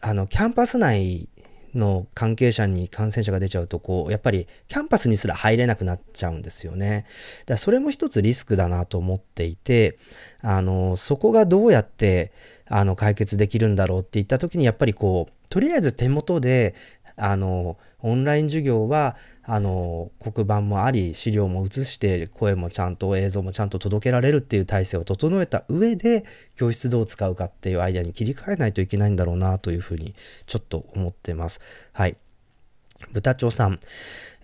[0.00, 1.28] あの、キャンパス内
[1.74, 7.06] の関係者に感染者が出ちゃうと、こう、やっぱりキャンパスにすら入れなくなっちゃうんですよね。
[7.40, 9.98] だからそれも一つリスクだなと思っていて、
[10.40, 12.32] あの、そこがどうやって、
[12.66, 16.74] あの、解決できるんだろうって言った時に、やっぱりこう、とりあえず手元で、
[17.16, 30.14] あの、オンライン授業は、あの、黒板もあり、資料も写して、声もちゃんと、映像もちゃんと届けられるっていう体制を整えた上で、教室どう使うかっていうアイデアに切り替えないといけないんだろうなというふうに、
[30.44, 31.62] ちょっと思ってます。
[31.92, 32.18] はい。
[33.12, 33.80] 豚長さん。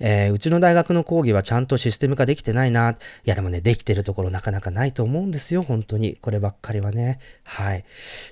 [0.01, 2.91] えー、うちの大学の講義はちゃんとシステム化できてないな。
[2.91, 6.17] いやでもね、できてるところなかなかないと思うんですよ、本当に。
[6.21, 7.19] こればっかりはね。
[7.45, 7.85] はい。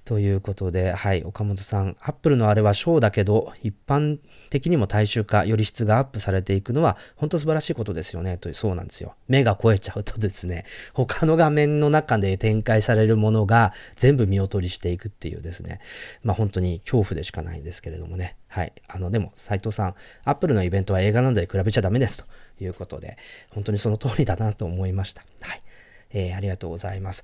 [0.05, 1.97] ということで、はい、岡本さん。
[2.01, 4.19] アップルのあれはショーだけど、一般
[4.51, 8.39] 的にも大衆化、より質がアップされていくのは、本当素晴らしいことですよね。
[8.39, 9.15] という、そうなんですよ。
[9.29, 15.81] 目が超えちゃうとですね、他の画面の中で展開されるものが全部見劣りしていくっていうですね、
[16.23, 18.37] まあ本当に恐怖でしかないんですけれどもね。
[18.49, 18.73] はい。
[18.89, 22.25] あの、でも、斉藤さん、アップルのイベントは映画なのでべちゃダメです
[22.59, 23.17] ということで、
[23.51, 25.23] 本当にその通りだなと思いました。
[25.41, 25.63] はい。
[26.11, 27.23] えー、ありがとうございます。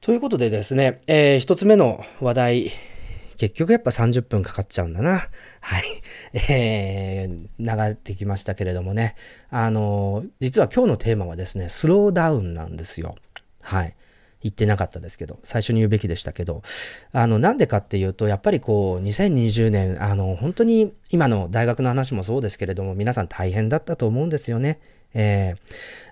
[0.00, 2.72] ということでですね、えー、一つ目の話題、
[3.36, 5.22] 結局やっぱ30分かかっちゃうんだな。
[5.60, 5.84] はい。
[6.50, 9.16] えー、流れてきましたけれどもね。
[9.50, 13.16] あの、実は今日のテーマはですね、スローダウンなんですよ。
[13.62, 13.94] はい。
[14.44, 16.62] 言ってなかったですけど、最初に言うべきでしたけど、
[17.12, 24.80] あの、なんでかっていうと、やっぱりこう、2020年、あの、本当に今の大学の話もそうですけれども、皆さん大変だったと思うんですよね。
[25.14, 25.54] え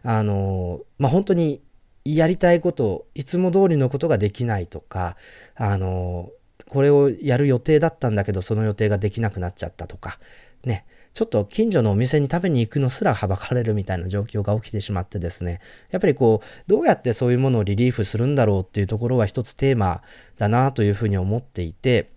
[0.03, 1.61] ー、あの、まあ、本当に
[2.07, 5.19] やりたいこと、いつも通りのことができないとか、
[5.55, 6.31] あの、
[6.71, 10.19] これをやる予定だったんだけど、その予定ができなくなっちゃったとか、
[10.65, 20.03] ね、ちょっと近所のお店に食べに行くのすらはばかれるみたいな状況が起きてしまってですね、やっぱりこう、どうやってそういうものをリリーフするんだろうっていうところは一つテーマ
[20.39, 22.11] だなというふうに思っていて、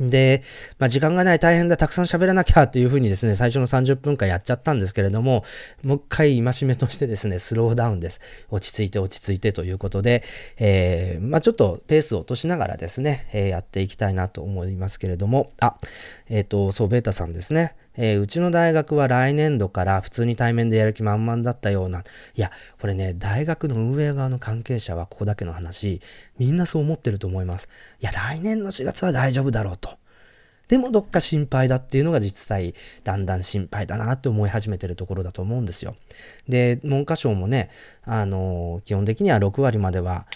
[0.00, 0.42] で、
[0.78, 5.44] まあ、時間がない、大変だ、たくさん喋らなきゃっていうふうにですね、最初の30分間やっちゃったんですけれども、
[5.82, 8.20] もう一回戒めとしてですね、スローダウンです。
[8.50, 10.22] 落ち着いて落ち着いてということで、
[10.58, 15.76] えー、まあ、ちょっとペースを落としながらですね、えー、やっていきたいなと思いますけれども、あ、
[16.28, 17.74] えっ、ー、と、そう、ベータさんですね。
[17.98, 22.00] えー、うちの大学は来年度から普通に対面でやる気満々だったような。
[22.00, 26.00] いや、これね、大学の運営側の関係者はここだけの話、
[26.38, 27.68] みんなそう思ってると思います。
[28.00, 29.98] いや、来年の4月は大丈夫だろうと。
[30.68, 35.96] でもどっか心配だっていうのが実際だんだん心配だなって思い始めてるところだと思うんですよ。
[36.46, 37.70] で、文科省もね、
[38.04, 40.26] あの、基本的には6割までは、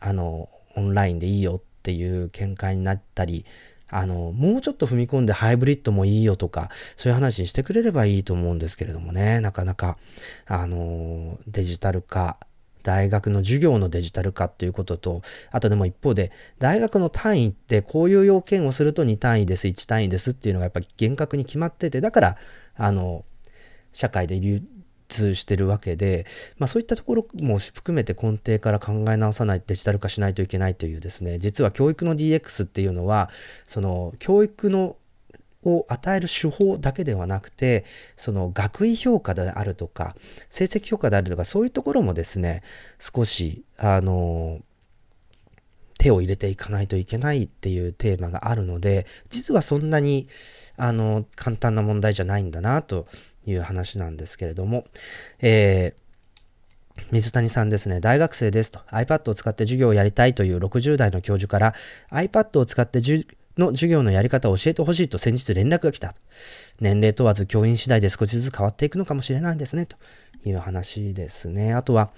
[0.00, 3.44] あの、オンラインでいいよっていう見解になったり、
[3.92, 9.98] あの、もうちょっと踏み込んでハイブリッドもいいよとか、そういう話にしてくれればいいと思うんですけれどもね、なかなか、
[10.46, 12.38] あの、デジタル化、
[12.82, 22.36] 大学の授業のデジタル化っていうことと、あとでも一方で、大学の単位ってこういう要件をすると2単位です、1単位ですっていうのがやっぱり厳格に決まってて、だから、
[22.74, 23.26] あの、
[23.92, 24.62] 社会で流
[25.12, 26.26] 通してるわけで、
[26.58, 33.30] まあ、そういったところも含めて根底から考え直さないデジタル化しないといけないというですね実は教育の DX っていうのは
[33.66, 34.96] その教育の
[35.64, 37.84] を与える手法だけではなくて
[38.16, 40.16] その学位評価であるとか
[40.50, 42.62] 成績評価であるとかそういうところもですね
[42.98, 44.60] 少しあの
[45.98, 50.26] 手を入れていかないといけないっていうテーマがあるので実はそんなに
[50.76, 53.06] あの簡単な問題じゃないんだなと
[53.46, 54.84] いう話なんですけれども、
[55.40, 61.74] えー、水谷さんですね、大学生ですと iPad を使って授業をやりたいという60代の教授から
[62.10, 63.00] iPad を使って
[63.58, 66.14] の授業のやり方を教えてほしいと先日連絡が来た。
[66.80, 69.96] 年齢問わず教員次第で少しずつ変わっていくのかもしれないですね、と
[70.44, 71.74] いう話ですね。
[71.74, 72.10] あとは、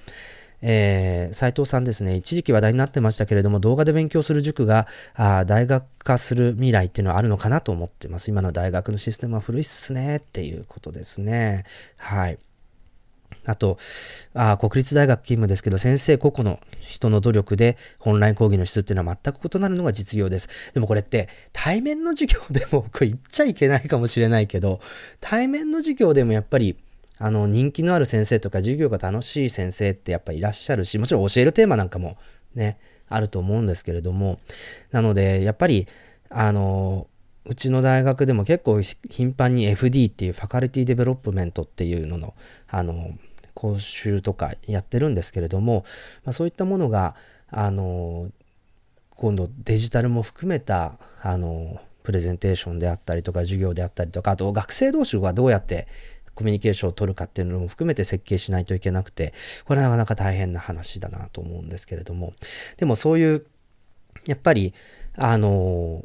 [0.66, 8.30] えー、斉藤さんですね、一時期話題になってましたけれども、動画で勉強する塾があ大学化する未来っていうのはあるのかなと思ってます。
[8.30, 11.64] 今の大学のシステムは古いっすねっていうことですね。
[11.98, 12.38] はい。
[13.44, 13.76] あと、
[14.32, 20.48] あ国立大学勤務ですけど、先生個々の人の努力でオンライン講義の質っていうのは全く異なるのが実用です。
[20.72, 24.80] でもこれって対面の授業でも、これ言っちゃいけないかもしれないけど、
[25.20, 26.78] 対面の授業でもやっぱり、
[27.18, 32.16] あの、人気のある先生とか授業が楽しい先生ってやっぱいらっしゃるし、もちろん教えるテーマなんかも
[32.54, 34.40] ね、あると思うんですけれども、
[34.90, 35.86] なので、やっぱり、
[36.30, 37.06] あの、
[37.46, 42.34] うちの大学でも結構頻繁に FD っていう faculty development っていうのの、
[42.68, 43.10] あの、
[43.54, 45.84] 講習とかやってるんですけれども、
[46.24, 47.14] まあ、そういったものが
[47.48, 48.30] あの
[49.10, 55.86] 今度デジタルも含めたあのプレゼンテーションであったりとか授業であったりとかあと学生同士がどうやって
[56.34, 59.32] コミュニケーションを取るかっていうのも含めて設計しないといけなくて
[59.64, 62.34] これはなかなか大変な話だなと思うんですけれども。
[62.76, 63.46] でもそういう
[64.26, 64.74] やっぱり
[65.16, 66.04] あの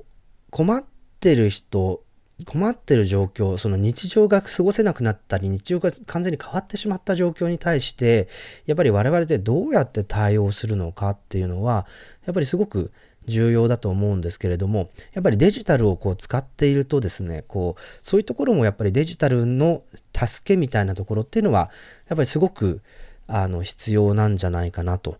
[0.51, 0.83] 困っ
[1.19, 2.03] てる人
[2.45, 8.29] 困ってる状況、その日常が過ごせなくなったり、日常が完全に変わってしまった状況に対して、
[8.65, 11.85] やっぱり我々でどうやって対応するのかっていうのは、
[12.25, 12.91] やっぱりすごく
[13.25, 19.83] 重要だと思うんですけれども、やっぱりデジタルをこう使っているとですね、こう、そういうところもやっぱりデジタルの
[20.15, 21.69] 助けみたいなところっていうのは、
[22.07, 22.81] やっぱりすごく、
[23.27, 25.17] あの、必要なんじゃないかなと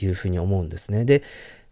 [0.00, 1.04] いうふうに思うんですね。
[1.04, 1.22] で、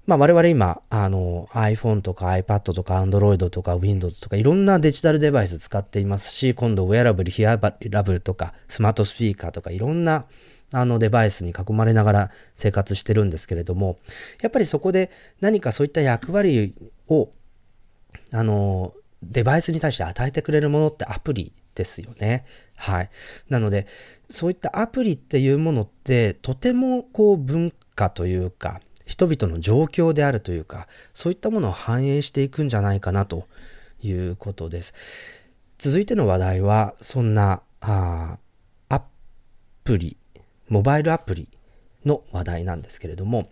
[0.05, 10.27] まあ我々今、あの iPhone とか iPad とか Android とか Windows とかいろんなデジタルデバイス使っていますし、今度ウェアラブル、ヒアラブルとかスマートスピーカーとかいろんな
[10.73, 13.99] あのデバイスに囲まれながら生活してるんですけれども、
[14.41, 16.75] やっぱりそこで何かそういった役割
[17.09, 17.31] を、
[18.33, 22.45] あの、デバイスに対して与えてくれるものってアプリですよね。
[22.77, 23.11] はい。
[23.49, 23.87] なので、
[24.31, 33.47] そういったアプリっていうものってとてもこう文化というか、人々の状況であるというか、そういったものを反映していくんじゃないかなと
[34.03, 34.95] いうことです。
[35.79, 38.39] 続いての話題は、そんなあ
[38.89, 39.03] ア
[39.85, 40.17] プリ、
[40.73, 41.49] モバイルアプリ
[42.07, 43.51] の話題なんですけれども、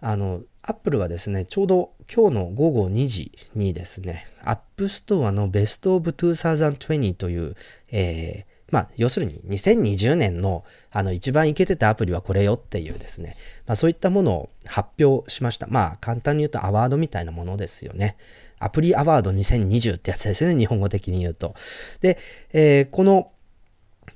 [0.00, 7.54] あの、アップルはですね、ちょうど今日の午後2時にですね、 App Store の Best of 2020という、
[7.90, 15.66] えーまあ、要するに2020年のあの一番イケてたアプリはこれよっていうですね、まあ、そういったものを発表しました。
[15.68, 18.16] まあ、簡単に言うとアワードみたいなものですよね。
[18.58, 21.54] アプリアワード2020ってやつですね、日本語的に言うと。
[22.00, 22.18] で、
[22.54, 23.30] えー、この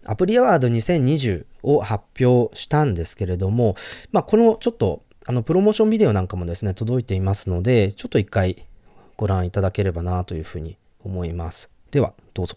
[0.07, 3.77] アプリアワード2020を発表したんですけれども、
[4.13, 8.65] まあ、このちょっとあのプロモーションビデオなんかもですね、届いていますので、ちょっと一回
[9.17, 11.69] ご覧いただければなというふうに思います。
[11.91, 12.57] では、どうぞ。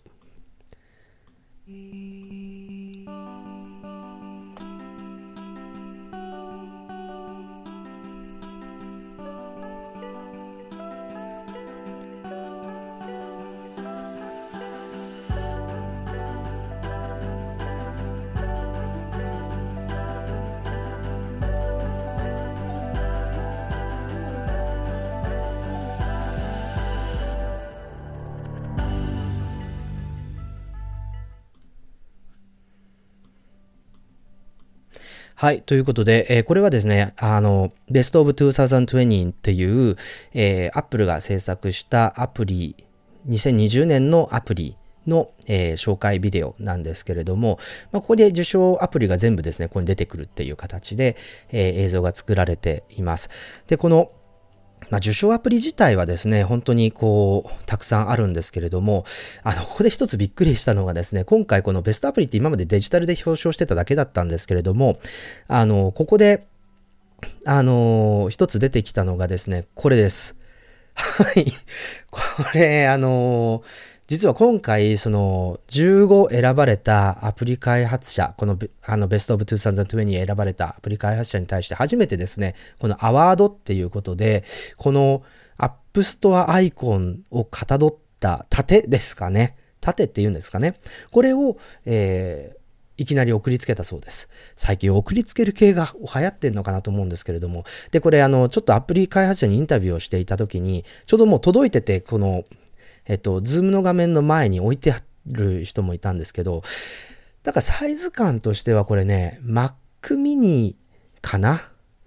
[35.41, 35.63] はい。
[35.63, 39.95] ということで、えー、これはですね、あの、ベストオブ2020っていう、
[40.35, 42.75] えー、Apple が制作したアプリ、
[43.27, 44.77] 2020年のアプリ
[45.07, 47.57] の、えー、紹介ビデオなんですけれども、
[47.91, 51.17] まあ、ここで受賞アプリが全部ですね、ここに出てくるっていう形で、
[51.49, 53.31] えー、映像が作られています。
[53.65, 54.11] で、この
[54.91, 59.05] まあ、受賞アプリ自体はですね、本当にこう、たくさんあるんですけれども、
[59.41, 64.99] あの、ここで一つびっくりしたのがですね、今回このベストアプリって今までデジタルで表彰してただけだったんですけれども、
[65.47, 66.45] あの、ここで、
[67.45, 70.35] あの、一つ出てきたのがですね、これです。
[70.93, 71.45] はい。
[72.09, 72.21] こ
[72.53, 73.63] れ、あの
[74.11, 84.43] 実は今回、その15選ばれたアプリ開発者、このあのベストオブ2020に選ばれたアプリ開発者に対して初めてですね、このアワードっていうことで、
[84.75, 85.23] この
[85.55, 89.55] アップストアアイコンをかたどった盾ですかね。
[89.79, 90.75] 盾っていうんですかね。
[91.11, 91.55] これを、
[91.85, 92.61] えー
[92.97, 94.29] いきなり送りつけたそうです。
[94.55, 97.63] 最近送りつける系が流行ってんのかなと思うんですけれども。
[97.89, 102.43] で、これあの、ちょっとアプリ開発者にインタビューをしていた時に、ちょうどもう届いてて、この
[103.11, 106.63] えっと、ズームの画面の前に置いてある人もいたんですけど、
[107.43, 109.73] だからサイズ感としてはこれね、Mac
[110.11, 110.75] mini
[111.21, 111.61] かなっ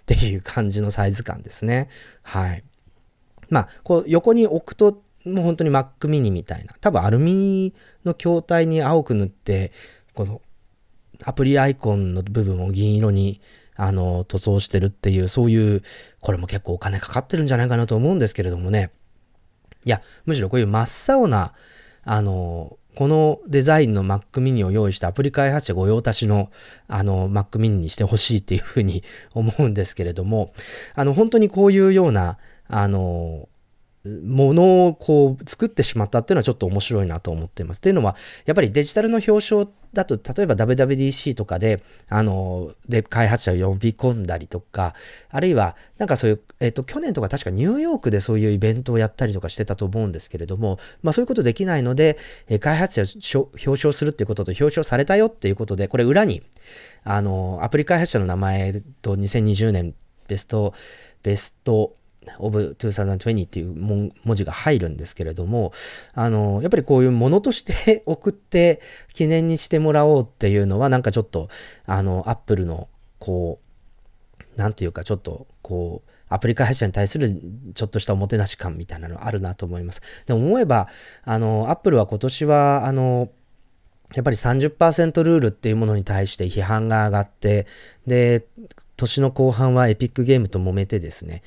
[0.06, 1.90] ていう感じのサイズ感ですね。
[2.22, 2.64] はい。
[3.50, 6.72] まあ、こう横に置くと、もう本当に Mac mini みたいな。
[6.80, 7.74] 多分アルミ
[8.06, 9.72] の筐体に青く塗って、
[10.14, 10.40] この
[11.22, 13.42] アプリアイコンの部分を銀色に
[13.76, 15.82] あの、塗装してるっていう、そういう、
[16.20, 18.90] これも結構お金かかってるんじゃないかなと思うんですけれどもね。
[19.84, 21.52] いや、むしろこういう真っ青な、
[22.04, 26.50] あの、このデザインの Mac mini を用意したアプリ開発者御用達の
[26.86, 30.52] あの Mac mini にしてほしいっていうふうに思うんですけれども、
[30.94, 33.48] あの本当にこういうような、あの、
[34.04, 37.78] ものをこう作ってしまったっていうのはちょっと面白いなと思っています。
[37.78, 44.94] っていうのは、やっぱりデジタルの表彰っだと、例えば WWDC とかで、あの、で、開発者を呼び込んだりとか、
[45.30, 52.18] あるいは、なんかそういう、えっ、と、去年とか確かニューヨークでそういうイベントをやったりとかしてたと思うんですけれども、まあそういうことできないので、
[52.48, 56.42] え開発者を表彰するっていうことと表彰されたよっていうことで、これ裏に、
[57.04, 59.94] あの、アプリ開発者の名前と2020年
[60.28, 60.74] ベスト、
[61.22, 61.96] ベスト、
[62.38, 65.72] of 2020っていう文字が入るんですけれども、
[66.14, 68.80] あの、やっぱりこういうものとして 送って
[69.12, 71.48] 記念にしてもらおうっていうのはなんかちょっと、
[71.86, 73.60] あの、アップルのこ
[74.56, 77.28] う、なんていうかちょっとこう、アプリ開発者に対する
[77.74, 80.00] ちょっとしたおもてなし感みたいなのあるなと思います。
[80.26, 80.88] で思えば、
[81.22, 83.30] あの、アップルは今年は、あの、
[84.14, 87.66] やっぱり30%ルールっていうものに対して批判が上がって、
[88.06, 88.46] で、
[88.96, 91.42] 年の後半はエピックゲームと揉めてですね、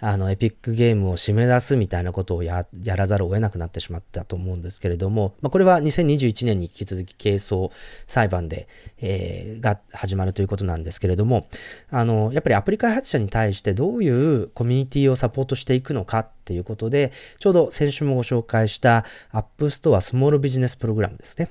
[0.00, 7.70] あの、エピックゲームを締め出すみたいなことをやらざるを得なくなってしまったと思うんですけれども、まあ、これは2021年に引き続き係争
[8.06, 8.68] 裁判で、
[9.00, 11.46] えー、が始まるということなんですけれども、
[11.90, 21.50] あの、やっぱりアプリ開発者に対してどういうコミュニティをサポートしていくのかっていうことで、ちょうど先週もご紹介した App Store Small Business Program ですね。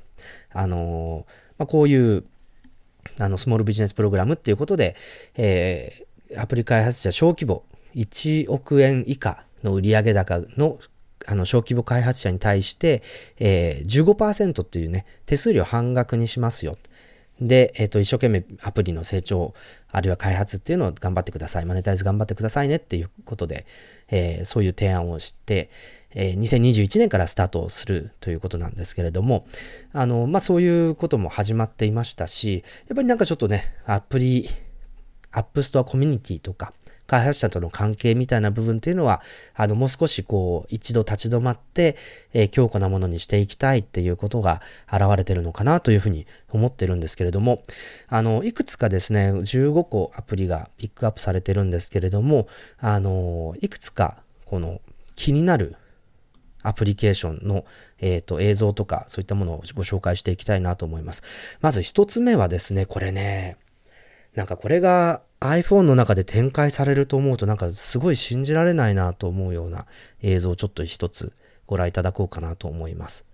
[0.51, 1.25] あの、
[1.57, 2.25] まあ、こういう
[3.19, 4.95] あのスモールビジネスプログラムっていうことで、
[5.35, 7.63] えー、アプリ開発者小規模
[7.95, 10.77] 1億円以下の売上高の
[11.27, 13.03] あの小規模開発者に対して、
[13.39, 16.77] えー、15%っていうね、手数料半額にしますよ。
[17.41, 19.53] で、え、ー、と、一生懸命アプリの成長、
[19.91, 21.65] あるいは開発っていうのを頑張ってください。
[21.65, 23.65] マネタイズ頑張ってくださいねっていうことで、
[24.09, 25.69] えー、そういう提案をして、
[26.11, 29.47] えー、2021年からスタートするということなんですけれども、
[29.93, 34.49] あの、まあ、そういうことも始まっていましたし、やっぱりなんかちょっとね、アプリ、
[35.31, 36.73] アップストアコミュニティとか、
[37.09, 39.21] 開発者との関係みたいな部分っていうのは、
[39.55, 41.97] あの、もう少しこう、一度立ち止まって、
[42.33, 44.61] えー、強固なものにしていきたいっていうことが
[44.93, 47.63] 現れてるのかなというふうに思ってるんですけれども、
[48.07, 52.47] あの、いくつかですね、15個アプリがピックアップされてるんですけれども、
[52.77, 54.79] あの、いくつか、この、
[55.15, 55.75] 気になる
[56.63, 57.65] アプリケーションの、
[57.99, 61.23] えーと、映像とかそういったものをご紹介していきたいなと思います。
[61.61, 63.57] まず一つ目はですね、これね、
[64.35, 69.85] なんかこれが iPhone の中で展開されると思うとなんかすごい信じられないなと思うような
[70.21, 71.33] 映像をちょっと一つ
[71.65, 73.28] ご覧いただこうかなと思います。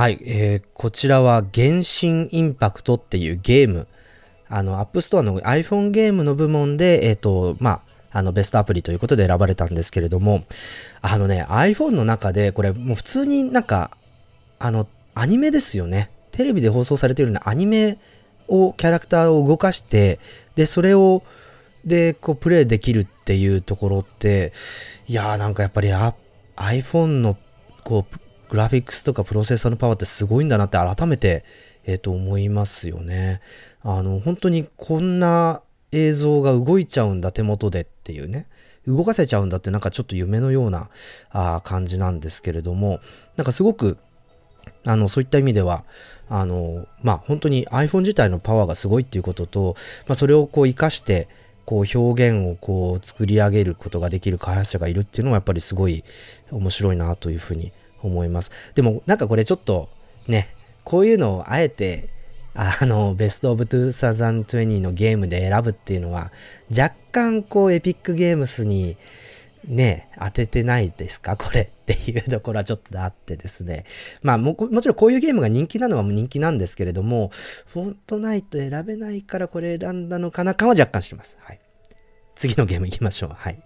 [0.00, 3.86] はい、えー、こちらは Genshin Impact っていうゲーム、
[4.48, 10.44] あの、 App Store の iPhone ゲームの部門で、えっ、ー、と、まあ、あの、ベストアプリということで選ばれたんですけれども、
[11.02, 13.90] あのね、iPhone の中で、これもう普通になんか、
[14.58, 16.10] あの、アニメですよね。
[16.30, 17.98] テレビで放送されているようなアニメ
[18.48, 20.18] を、キャラクターを動かして、
[20.54, 21.22] で、それを、
[21.84, 24.54] で、こう、プレイできるっていうところって、
[25.08, 25.90] いやーなんかやっぱり
[26.56, 27.36] iPhone の、
[27.84, 31.44] こう、グラフィックスとかプロセッサーのパワーってすごいんだなって改めて、
[31.84, 33.40] えっ、ー、と思いますよね。
[33.82, 38.46] あの、本当にこんな映像が動いちゃうんだ手元でっていうね。
[38.86, 40.88] 動かせちゃうんだってなんかちょっと夢のような
[41.30, 43.00] あ感じなんですけれども、
[43.36, 43.98] なんかすごく
[44.84, 45.84] あの、そういった意味では、
[46.28, 49.76] あの、まあ、本当に iPhone 自体のパワーがすごいっていうことと、
[50.06, 51.28] まあ、それをこう活かして、
[51.66, 56.02] こう表現をこう作り上げることができる開発者がいるっていうのはやっぱりすごい
[56.50, 57.72] 面白いなというふうに
[58.02, 58.50] 思います。
[58.74, 59.88] でもなんかこれちょっと
[60.26, 60.48] ね、
[60.84, 62.08] こういうのをあえて
[62.54, 66.32] あの、ベストオブ2020のゲームで選ぶっていうのは、
[66.76, 68.96] 若干こうエピックゲームスに、
[69.66, 71.36] ね当ててないですか？
[71.38, 73.84] これっていうところはちょっとあってですね。
[74.22, 77.30] まあも、もちろんこういうゲームが人気なのは人気なんですけれども、
[77.66, 81.36] フォントナイト選べないからこれ選んだのかな感は若干します。
[81.40, 81.60] はい。
[82.34, 83.30] 次のゲーム行きましょう。
[83.34, 83.62] はい。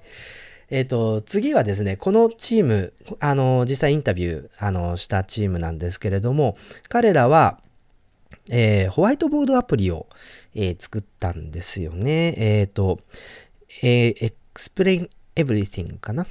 [0.71, 6.57] え、ー、と、次はですね、このチーム、あの、実際インタビュー、あの、したチームなんですけれども、
[6.89, 7.61] 彼らは、
[8.51, 10.07] えー、ホワイトボードアプリを、
[10.55, 12.35] えー、作ったんですよね。
[12.37, 13.01] えっ、ー、と、
[13.83, 16.27] えー、Explain Everything かな？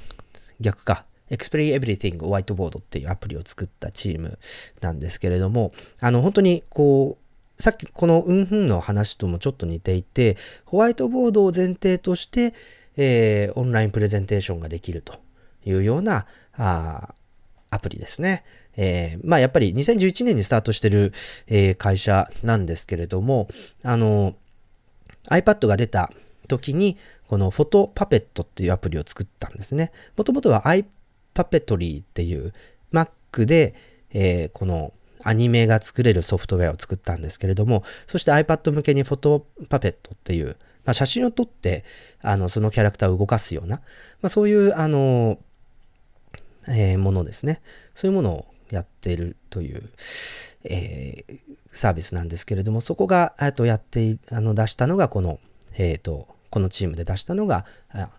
[0.60, 1.04] 逆か。
[1.30, 4.38] Explain Everything ホワイトボードっていうアプリを作ったチーム
[4.80, 7.18] なんですけれども、あの、本当にこ
[7.58, 12.54] う、さっきこのうんふんの話ともちょっと似ていて、ホワイトボードを前提として、
[12.96, 15.14] えー、オンラインプレゼンテーションができると
[15.64, 16.26] いうような
[16.56, 17.14] あ
[17.70, 18.44] アプリですね。
[18.76, 21.12] えー、まあやっぱり2011年にスタートしてる、
[21.46, 23.48] えー、会社なんですけれども、
[23.82, 24.34] あの、
[25.28, 26.10] iPad が出た
[26.48, 29.92] 時に、このフォトパペットっていうアプリを作ったんですね。
[30.16, 32.52] もともとは iPapetree っていう
[32.92, 33.74] Mac で、
[34.12, 34.92] えー、この
[35.22, 41.84] アニメが作れるソフトウェアを作ったんですけれども、そして iPad 向けにフォトパペットっていう、まあ、写真を撮って、
[42.22, 43.76] あの、そのキャラクターを動かすような、
[44.20, 45.38] まあ、そういう、あの、
[46.68, 47.60] えー、ものですね。
[47.94, 49.82] そういうものをやっているという、
[50.64, 51.40] えー、
[51.72, 55.40] サービスなんですけれども、そこが、えっと、やって、あの、出したのが、この、
[55.76, 57.66] えっ、ー、と、このチームで出したのが、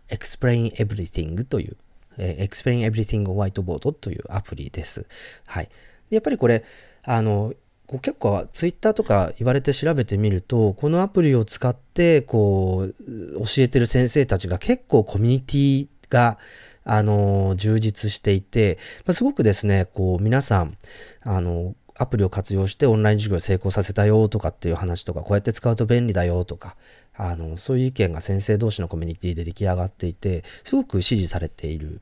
[0.09, 1.78] Explain Everything という、
[2.18, 5.07] えー、Explain Everything Whiteboard というアプリです。
[5.47, 5.70] はい。
[6.09, 6.63] やっぱりこれ、
[7.03, 7.53] あの、
[7.88, 16.38] こう結構ツイッターとか言われて調べてみるとこのアプリを使ってこう教えてる先生たちが結構コミュニティが
[16.83, 20.77] あの充実していて、まあ、すごくですねこう皆さん
[21.21, 26.75] あのアプリを活用してオンライン授業を成功させたよとかっていう話とかこうやって使うと便利だよとか
[27.15, 32.01] あのそういう意見が先生同士のコミュニティで出来上がっていてすごく支持されている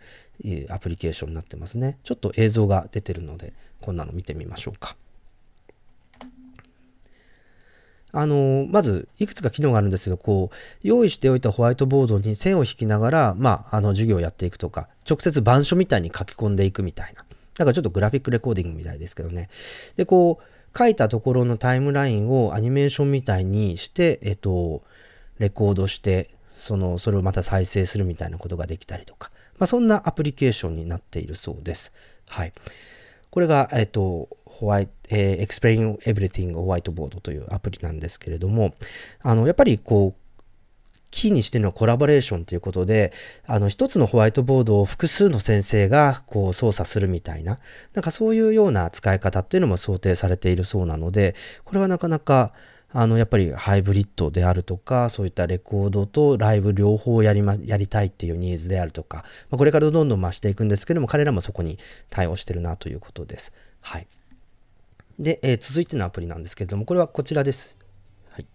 [0.69, 1.99] アプリケーションになってますね。
[2.03, 4.95] ちょっと映像が出てるのでこんなの見てみましょうか。
[8.13, 10.55] あの、まず、いくつか機能があるんですけど、こう、
[10.87, 17.25] 用意しておいたホワイトボードに線を引きながら、まあ、あの、授業をやっていくとか、直接板書みたいに書き込んでいくみたいな。
[17.57, 19.49] なんかちょっとグラフィックレコーディングみたいですけどね。
[19.95, 24.83] で、こう、書いたところのタイムラインをアニメーションみたいにして、えっと、
[25.39, 31.91] レコードして、その、それをまた再生するみたいなことができたりとか、まあ、そんなアプリケーションになっているそうです。
[32.27, 32.53] はい。
[33.29, 34.29] これが、えっと、
[34.63, 38.73] ホワイト、えー、Explain Everything Whiteboard というアプリなんですけれども、
[39.21, 40.23] あの、やっぱりこう、
[41.11, 43.11] キーにしてのコラボレーションということで、
[43.45, 47.59] あの、一つのホワイトボードを複数の先生がこう操作するみたいな、
[47.93, 51.35] なんかそういうような使い方っていうのも想定されているそうなので、
[51.65, 52.53] これはなかなか、
[52.89, 61.77] あの、やっぱりハイブリッドであるとか、そういったレコードとライブ両方やりま、やりたいっていうニーズであるとか、まあ、これからどんどん増していくんですけども、彼らもそこに
[62.09, 63.51] 対応してるなということです。
[63.81, 64.07] はい。
[65.19, 67.77] で、えー、続いてのアプリなんですけれども、これはこちらです。
[68.29, 68.47] はい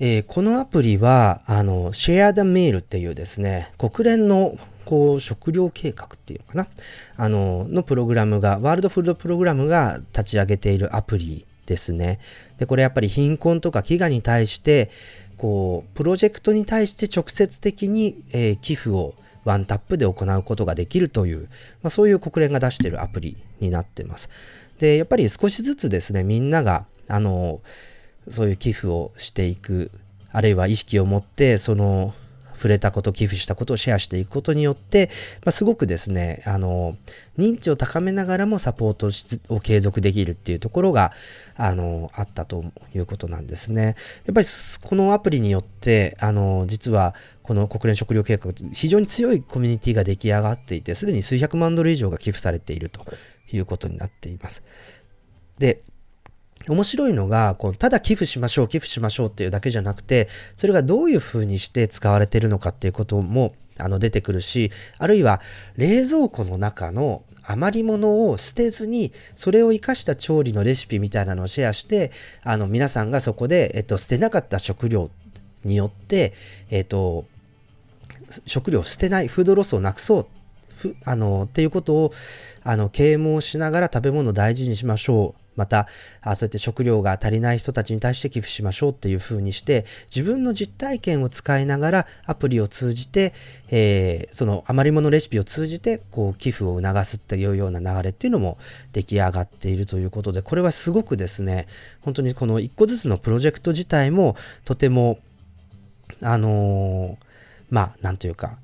[0.00, 6.68] えー、このアプリは、あの、Share the Meal っていうですね、国連のこう食料計画っていうのかな、
[7.16, 12.18] あの、のプログラムが、ワールドフードプログラムが立ち上げているアプリですね。
[12.58, 14.90] で、これやっぱり貧困とか飢餓に対して、
[15.36, 19.14] こう、プロジェクトに対して直接的に、えー、寄付を
[19.48, 21.48] ワンタップで行うことができるという、
[21.82, 24.28] まあ、そういう国連が出しているアプリになってます。
[24.78, 27.62] で、やっぱり少しずつですね、みんなが、あの、
[28.28, 29.90] そういう寄付をしていく、
[30.30, 32.14] あるいは意識を持って、その、
[32.58, 35.08] 触れたこと、寄付したことをシェアしていくことによって、
[35.44, 36.96] まあ、すごくですね、あの、
[37.38, 39.08] 認知を高めながらもサポート
[39.54, 41.12] を継続できるっていうところが、
[41.56, 43.96] あの、あったということなんですね。
[44.26, 44.46] やっぱり
[44.82, 53.06] このアプリによって、あの、実はこの国連食糧計画、非常に強いコミュニティが出来上がっていて、すでに数百万ドル以上が寄付されていると
[53.50, 54.62] いうことになっています。
[55.58, 55.82] で、
[56.68, 65.40] 面白いのが、こうただ寄付しましょう、寄付しましょうっていうだけじゃなくて、それがどういうふうにして使われてるのかっていうこともあの出てくるし、あるいは
[65.76, 72.12] 冷蔵庫の中の余り物を捨てずに、それを生かした調理のレシピみたいなのをシェアして、
[72.44, 75.10] あの皆さんがそこで、えっと、捨てなかった食料
[75.64, 76.34] によって、
[76.70, 77.24] えっと、
[78.44, 80.26] 食料を捨てない、フードロスをなくそう
[81.04, 82.12] あのっていうことを
[82.62, 85.47] あの啓蒙しながら食べ物を大事にしましょう。
[85.58, 85.88] また
[86.22, 89.84] あそうやって食料が足りない人たちに対して寄付しましょうっていうふうにして
[90.14, 93.34] 自分の実体験を使いながらアプリを通じて、
[93.68, 98.56] えー、その余り物レシピを通じてこう寄付を促すっていうような流れっていうのも
[98.92, 101.66] 出来上がっているということでこれはすごくですね
[102.00, 105.18] 本当にこの一個ずつのプロジェクト自体もとても
[106.22, 107.28] あのー
[107.70, 108.58] まあ、なんというか、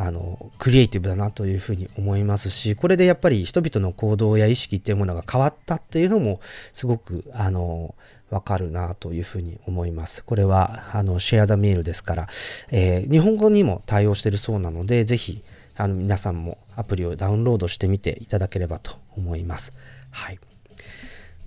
[0.00, 6.40] あの、クリエイティブだなというふうに思いますし、これでやっぱり人々の行動や意識っていうものが変わったっていうのも、
[6.72, 7.96] すごく、あの、
[8.30, 10.22] わかるなというふうに思います。
[10.22, 12.28] これは、あの、シェアザメールですから、
[12.70, 15.42] えー、日本語にも対応してるそうなので、ぜひ、
[15.76, 19.72] あの、皆さんもアプリをダウンロードしてみていただければと思います。
[20.12, 20.38] はい。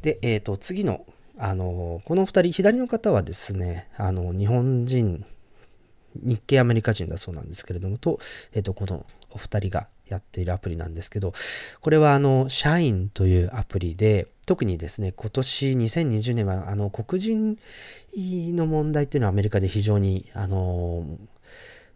[0.02, 1.06] で、えっ、ー、と、次の、
[1.38, 5.26] あの、この2人、左の方はですね、あの、日本人
[6.16, 8.20] 日系アメリカ人だそうなんですけれども、と、
[8.54, 11.34] えっ、と、このお二人がやっているアプリなんですけど、
[11.80, 17.58] これはあの、社員というアプリで、特にですね、今年2020年はあの、黒人
[18.16, 21.06] の問題っていうのはアメリカで非常に、あの、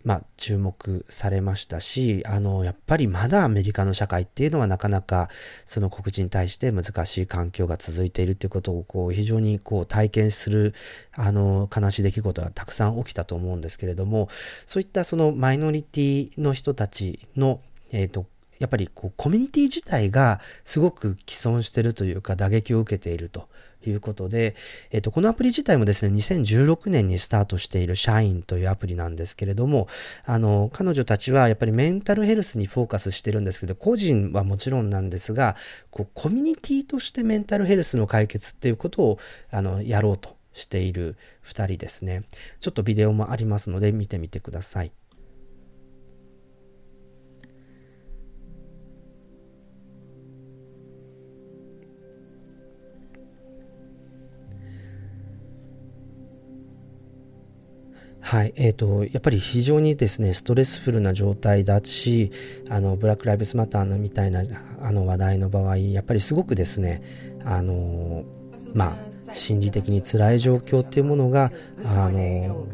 [0.05, 5.29] まあ、注目されましたし、あの、やっぱりまだアメリカの社会っていうのはなかなか
[5.65, 10.75] その黒人に対して難しい環境が続いているっていうことをこう非常にこう体験する
[11.13, 14.29] あの悲しい出来事がたくさん起きたと思うんですけれども、
[14.67, 18.27] そういったそのマイノリティの人たちの、えっ、ー、と、
[18.59, 23.49] やっぱりこうコミュニティ自体がすごく既存してるというか打撃を受けていると。
[23.89, 24.55] いうことで、
[24.91, 29.87] えっと、このアプリ自体もですね、2016年にスタートしている社員というアプリなんですけれども、
[30.25, 35.55] あの、彼女たちはやっぱりメンタルヘルスにフォーカスしてるんですけど、個人はもちろんなんですが、
[35.91, 39.19] こう、コミュニティとしてメンタルヘルスの解決っていうことを、
[39.51, 42.23] あの、やろうとしている2人ですね。
[42.59, 44.91] ちょっとビデオもありますので見てみてください。
[58.25, 58.53] はい。
[58.55, 62.31] えっ、ー、と、やっぱり非常にですね、ストレスフルな状態だし、
[62.71, 64.43] あの、ブラック・ライブスマターのみたいな、
[64.79, 67.03] あの話題の場合、やっぱりすごくですね、
[67.45, 68.23] あの、
[68.73, 68.97] ま
[69.29, 71.51] あ、心理的に辛い状況っていうものが、
[71.85, 72.65] あの、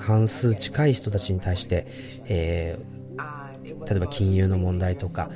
[0.00, 1.86] 半数近い人たちに対して、
[2.26, 5.30] えー、例えば金融の問題とか、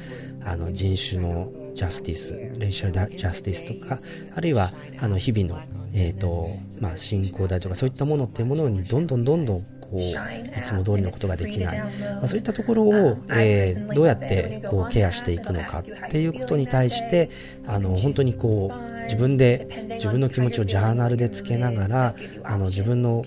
[0.44, 3.98] あの、人種のジャスティス、レイシャルジャスティスとか、
[4.34, 5.58] あるいは、あの、日々の
[6.00, 17.30] えーとまあ、信仰だとかそういったものっていうものにどんどんどんどんこういつも通りのことができない、まあ、そういったところを、えー、どうやってこうケアしていくのかっていうことに対して
[17.66, 23.22] あの本当にこう自分で自分の気持ちをジャーナルでつけながらあの自分の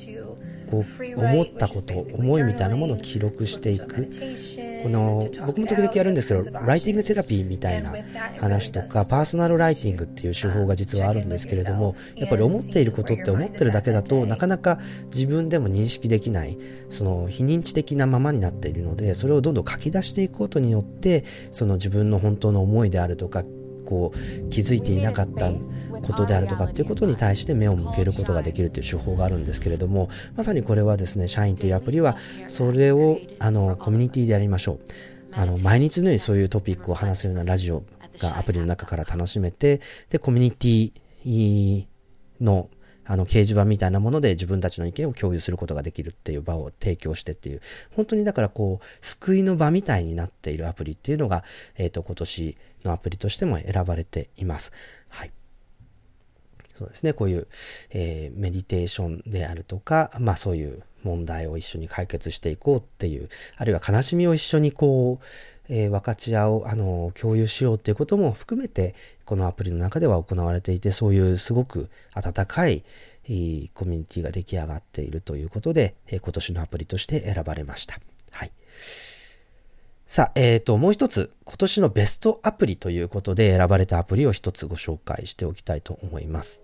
[0.71, 4.07] こう思ったこと思いみたいなものを記録していく。
[4.83, 7.93] この僕も時々やるんですけどライティングセラピーみたいな
[8.39, 14.79] 話とかパーソナルライティングっていう手法が実はあるんですけれどもやっぱり思っていることって思ってるだけだとなかなか
[15.13, 16.57] 自分でも認識できない
[16.89, 23.43] その非認知的なままになっているのでそれをどんどん書き出していくことによってその自分の本当の思いであるとか
[23.91, 25.51] こう気づいていなかった
[26.01, 32.15] ことであるとかっていうことに対して目を向けることができるという手法があるんですけれどもまさにこれはですね社員というアプリは
[32.47, 34.79] それをあのコミュニティでやりましょう。
[35.33, 37.83] あの毎日のようにそういうトピックを話すようなラジオ
[38.17, 41.85] がアプリの中から楽しめてでコミュニティ
[42.39, 42.69] の
[43.05, 47.61] あの掲示板みたいなもので自分たちの意見を共有することができるっていう場を提供してっていう
[47.95, 51.43] 本当にだからこう救いの場みたいになっているアプリっていうのが、
[51.77, 54.71] えーと、今年のアプリとしても選ばれています。
[55.09, 55.31] はい。
[56.77, 57.47] そうですね、こういう、
[57.91, 65.25] えー、メディテーションであるとか、まあそういう問題を一緒に解決していこうっていう、あるいは悲しみを一緒にこう、
[65.73, 68.93] えー、分かち合う、あの、共有しようっていうことも含めて、
[69.23, 72.83] このアプリの中では行われていて、そういうすごく温かい、
[73.25, 77.99] いコミュニティが出来上がっているということで、えー、今年のアプリとして選ばれました。
[78.31, 78.51] はい。
[80.05, 86.63] さあ、えっ、ー、と、もう一つ、今年のベストアプリということで選ばれたアプリを一つご紹介しておきたいと思います。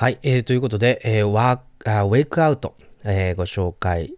[0.00, 2.74] はい、えーということで、えー、ワーウェイクアウト、
[3.04, 4.14] えーご紹介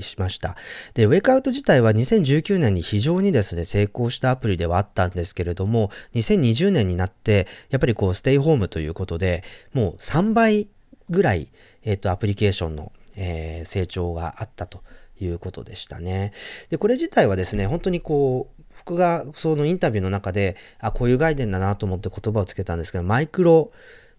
[0.00, 0.56] しました。
[0.94, 9.44] で、ウェイクアウト自体は2019年に非常にですね、成功したアプリではあったんですけれども、2020年になって、やっぱりこう、ステイホームということで、
[9.74, 10.68] もう3倍
[11.10, 11.48] ぐらい、
[11.84, 14.80] えっ、と、アプリケーションの、えー成長があったと
[15.20, 16.32] いうことでしたね。
[16.70, 23.72] で、これ自体はですね、本当にこう、僕がそのインタビューの中で、あ、こういう概念だなと思って言葉をつけたんですけど、マイクロ、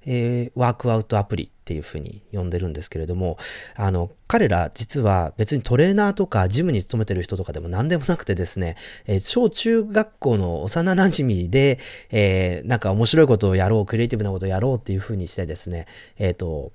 [0.05, 3.37] えーワークアウトアプリっていうふうに呼んでるんですけれども、
[3.75, 8.75] あの、彼ら実は別にトレーナーとかジムに勤めてる人とかでも何でもなくてですね、
[9.05, 11.79] えー小中学校の幼馴染で、
[12.11, 15.87] えーなんか面白いことをやろう、クリエイティブなことをやろうっていうふうにしてですね、
[16.17, 16.71] えっ、と、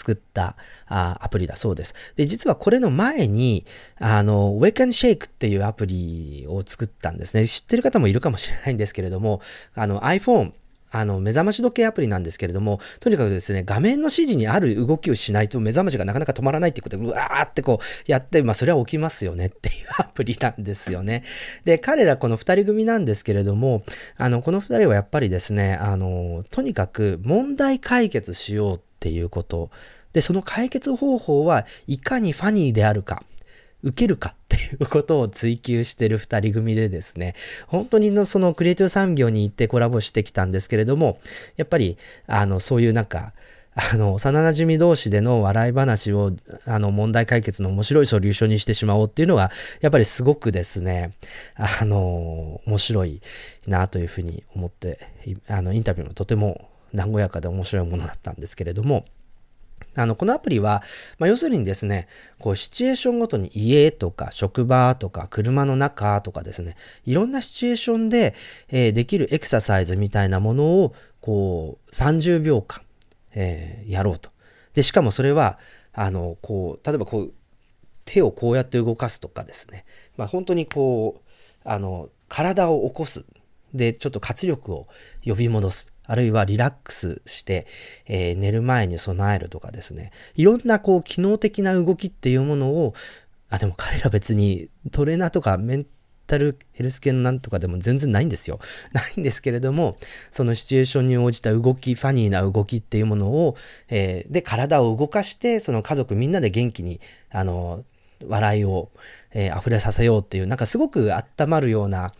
[0.00, 1.94] 作ったあアプリだそうです。
[2.16, 3.66] で、実はこれの前に、
[3.98, 7.46] あの、Wake and Shake っていうアプリを作ったんですね。
[7.46, 9.42] 知ってる方もいるかもしれないんですけれども、
[9.74, 10.52] あの iPhone、
[10.90, 21.24] あの、目覚まし時計アプリなんですけれども、とにかくですね、画面の指示にある動きをしないと目覚ましがなかなか止まらないっていうことで、うわーってこうやって、まあそれは起きますよねっていうアプリなんですよね。
[21.64, 23.84] で、彼らこの二人組なんですけれども、
[24.16, 29.70] あの、この二人はやっぱりですね、あの、とにかく問題解決しようっていうこと。
[30.12, 33.22] で、その解決方法はいかにファニーであるか。
[33.82, 37.34] 受けるかっていうことを追求してる二人組でですね、
[37.66, 41.18] 本当にのそのクリエイティブ産業に行ってコラボしてきたんですけれども、
[41.56, 43.32] やっぱり、あの、そういうなんか、
[43.74, 46.32] あの、幼馴染同士での笑い話を、
[46.66, 49.50] あの、問題解決の面白いソリューションにしてしまおうっていうのが、
[49.80, 51.12] やっぱりすごくですね、
[51.54, 53.22] あの、面白い
[53.68, 54.98] なというふうに思って、
[55.48, 59.04] あの、インタビューもとても和やかで面白いものだったんですけれども、
[60.00, 60.82] あの、このアプリは、
[61.18, 68.34] まあ、要するにですね、こう、シチュエーションごとに家とか職場とか車の中とかですね、いろんなシチュエーションで、
[68.68, 72.82] えーできるエクササイズみたいなものを、こう、30秒間、
[73.34, 74.30] えーやろうと。
[74.74, 75.58] で、しかもそれは、
[75.92, 77.32] あの、こう、例えばこう、
[78.04, 79.84] 手をこうやって動かすとかですね、
[80.16, 81.28] まあ、本当にこう、
[81.64, 83.24] あの、体を起こす。
[83.74, 84.88] で、ちょっと活力を
[85.24, 85.92] 呼び戻す。
[86.10, 87.68] あるいはリラックスして、
[88.06, 90.10] えー寝る前に備えるとかですね。
[90.34, 92.94] いろんなこう、機能的な動きっていうものを、
[93.48, 95.86] あ、でも彼ら別にトレーナーとかメン
[96.26, 98.58] タルヘルス系のなんとかでも全然ないんですよ。
[98.92, 99.96] ないんですけれども、
[100.32, 103.56] そのシチュエーションに応じた動き、ファニーな動きっていうものを、
[103.88, 107.00] えーで、体を動かして、その家族みんなで元気に、
[107.30, 107.84] あの、
[108.26, 108.90] 笑いを、
[109.32, 112.12] えー溢れさせようっていう、なんかすごく温まるような、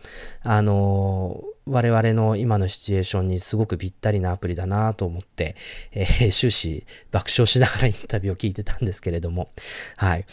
[0.42, 5.56] あの我々の今のシチュエーションにすごくぴったりなアプリだなと思って、
[5.92, 9.50] えー終始爆笑しながらインタビューを聞いてたんですけれども、
[9.96, 10.24] はい。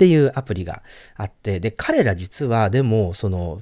[0.00, 0.82] っていうアプリが
[1.14, 3.60] あって、で、彼ら実はでも、その、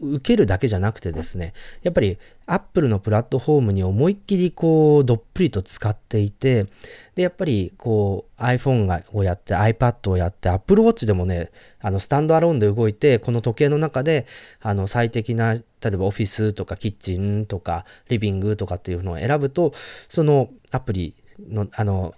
[0.00, 2.16] 受けるだけじゃなくてですね、やっぱり
[2.46, 6.64] Apple のプラットフォームに思いっきりこう、どっぷりと使っていて、
[7.16, 14.24] で、やっぱりこう、iPhone をやって iPad をやって Apple Watch でもね、あの、スタンドアローンで動いて、この時計の中で、
[14.62, 19.74] あの、最適な、例えばオフィスとかキッチンとかリビングとかっていうのを選ぶと、
[20.08, 22.14] そのアプリの、あの、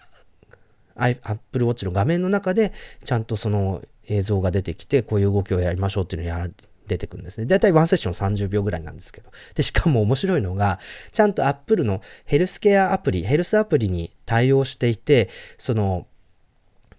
[0.97, 2.72] Apple Watch の画面の中で
[3.05, 6.49] ちゃんとその映像が出てきてこういう動きをやりましょうっていうのをやら
[6.86, 7.47] 出てくるんですね。
[7.47, 9.30] だいたいワンセッション30秒ぐらいなんですけど。
[9.55, 10.78] で、しかも面白いのが、
[11.11, 15.28] ちゃんと Apple のヘルスケアアプリ、ヘルスアプリに対応していて、
[15.59, 16.07] その、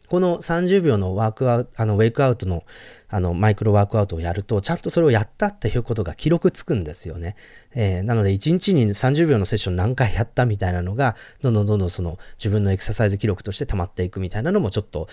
[0.10, 2.64] この30秒のワークアウト、あの、ウェイクアウトの、
[3.10, 7.36] あの、マイクロワークアウトをやると、ちゃんとそれをやったっていうことが記録つくんですよね。
[7.74, 15.10] えーなので、1日に30秒のセッション何回やったみたいなのが、どんどんどんどんその、自分のエクササイズ記録として溜まっていくみたいなのもちょっと、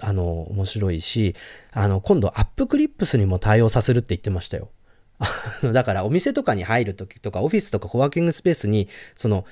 [0.00, 1.36] あの、面白いし、
[1.72, 4.70] あの、今度、 App Clips にも対応させるって言ってましたよ。
[5.72, 9.44] だからお店とかに入るときとかオフィスとかコワーキングスペースにその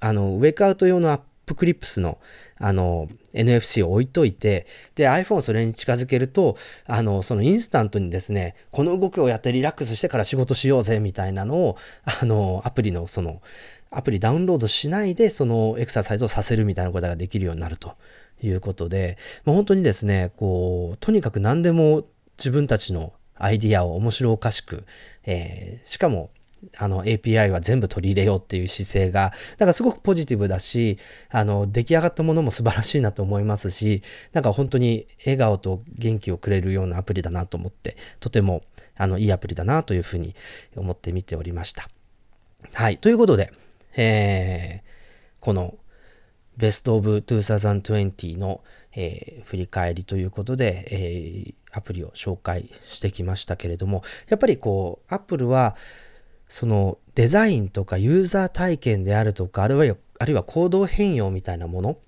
[0.00, 2.18] あの Wakeout 用の App Clips の
[2.60, 11.76] あの NFC を置いといてで iPhone をそれに近づけるとあのそのインスタントにですねこの動きをやってリラックスしてから仕事しようぜみたいなのを
[12.20, 13.42] あのアプリのその
[13.90, 17.94] アプリダウンロードしないでそのエクササイズをさせるみたいなことができるようになると
[18.42, 22.04] いうことでもう本当にですねこうとにかく何でも
[22.36, 24.84] 自分たちのアイディアを面白おかしく、
[25.24, 26.30] えーしかも
[26.76, 30.98] あの API は全部取り入れようっていう姿勢が、だかすごくポジティブだし、
[31.30, 34.02] あの出来上がったものも素晴らしいなと思いますし、
[34.32, 38.62] なんか本当に笑顔と元気をくれるようなアプリだなと思って、とても
[38.96, 40.34] あのいいアプリだなというふうに
[40.76, 41.88] 思って見ておりました。
[42.74, 42.98] はい。
[42.98, 43.52] ということで、
[43.96, 44.88] えー
[45.40, 45.76] この
[46.56, 48.60] ベストオブ2020の、
[48.94, 55.76] えー振り返りということで、えーアプリを紹介してきましたけれども、やっぱりこう、Apple は、
[56.48, 61.98] そのデザインとかユーザー体験であるとか、あるいは、あるいは行動変容みたいなもの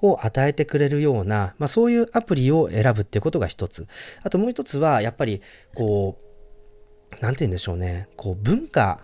[0.00, 3.86] を与えてくれるような、まあ、そういうアプリを選ぶっていうことが一つ。
[4.22, 5.42] あともう一つは、やっぱり、
[5.74, 8.08] こう、なんて言うんでしょうね。
[8.16, 9.02] こう、文化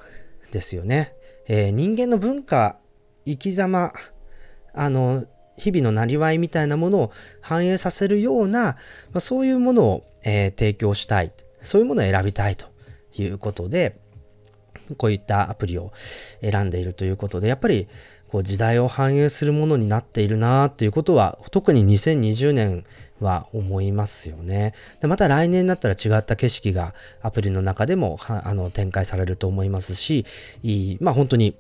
[0.53, 1.15] ですよね。
[1.49, 2.79] えー、人間の文化、
[3.27, 3.93] 生き様、
[4.73, 5.25] あの、
[5.57, 8.77] 日々のなりわいみたいなものを反映させるような、ま
[9.15, 11.33] あ、そういうものを、えー、提供したい。
[11.61, 12.67] そういうものを選びたいと
[13.17, 13.99] いうことで、
[14.97, 15.93] こういったアプリを
[16.41, 17.89] 選んでいるということで、やっぱり
[18.29, 22.85] こう時代を反映するものになっているなっていうことは、特に2020年
[23.21, 24.75] は思いますよね。
[25.01, 30.27] でまた来年になったら違った景色がアプリの中でもあの展開されると思いますし、
[30.63, 31.57] いいまあ本当に、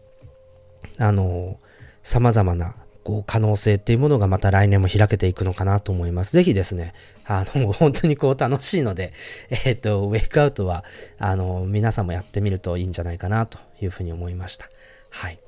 [0.98, 1.58] あの、
[2.02, 2.74] 様々な
[3.04, 6.32] こう可能性っていうものがまた来年も開けていくのかなと思います。
[6.32, 6.94] ぜひですね、
[7.26, 9.12] あの、 本当にこう楽しいので、
[9.50, 10.84] えっ、ー、と、ウェイクアウトは、
[11.18, 14.70] あの、皆さんもやってみるといいんじゃないかなというふうに思いました。
[15.10, 15.38] はい。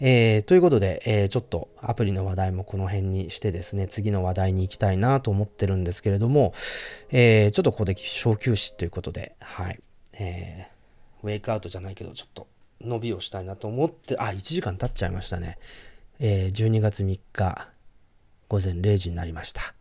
[0.00, 6.54] えー、ということで、えー、ちょっとアプリの話題もこの辺にしてですね、次の話題に行きたいなと思ってるんですけれども、
[7.10, 9.80] えー、ちょっとここで小休止ということで、はい。
[10.12, 12.46] えー、ウェイクアウトじゃないけど、ちょっと
[12.80, 15.58] 伸びをしたいなと思って、あ、1時間経っちゃいましたね。
[16.20, 17.68] えー、12月3日
[18.48, 19.74] 午前0時になりました。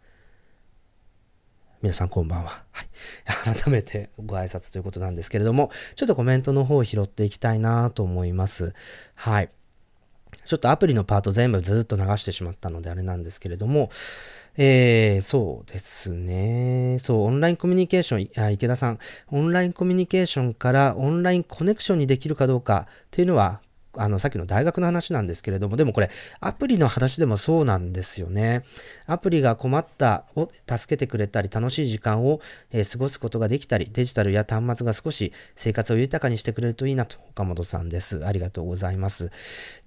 [1.81, 2.63] 皆さんこんばんは。
[2.71, 3.55] はい。
[3.63, 8.73] 改めてご挨拶ということなんですけれども、ちょっとコメントの方を拾っていきたいなと思います。
[9.15, 9.49] はい。
[10.45, 13.89] ちょっとアプリのパート全部ずっと流してしまったのであれなんですけれども、
[14.57, 16.97] えー、そうですね。
[16.99, 18.99] そう、オンラインコミュニケーション、あ池田さん、
[19.31, 23.59] オンラインコミュニケーションからオンラインコネクションにできるかどうかっていうのは、
[23.97, 28.63] あの、さっきの大学の話なんですけれども、でもこれ、アプリの話でもそうなんですよね。
[29.05, 32.39] アプリが困ったを助けてくれたり、楽しい時間を、
[32.71, 38.25] えー、過ごすことができたり、デジタルや端末が少し生活を豊かにしてくれるといいなと、岡本さんです。
[38.25, 39.31] ありがとうございます。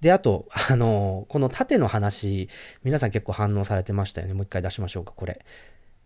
[0.01, 2.49] で、あと、あの、この縦の話、
[2.83, 4.33] 皆さん結構反応されてましたよね。
[4.33, 5.43] もう一回出しましょうか、これ。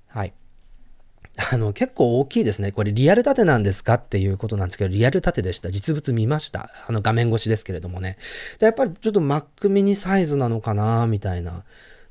[0.07, 0.33] はい。
[1.51, 2.71] あの、結構大きいですね。
[2.71, 5.69] これリアル縦なんですかっていうことなんですけど、リアル縦でした。
[5.69, 6.69] 実物見ました。
[6.87, 8.17] あの画面越しですけれどもね。
[8.59, 11.63] でやっぱりちょっと Mac mini サイズなのかなみたいな。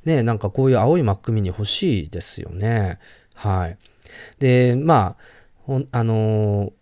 [0.05, 2.99] ね、なんかこういう青い Mac mini 欲しいですよね。
[3.35, 3.79] はい。
[4.39, 5.17] で、ま
[5.69, 6.73] あ、あのー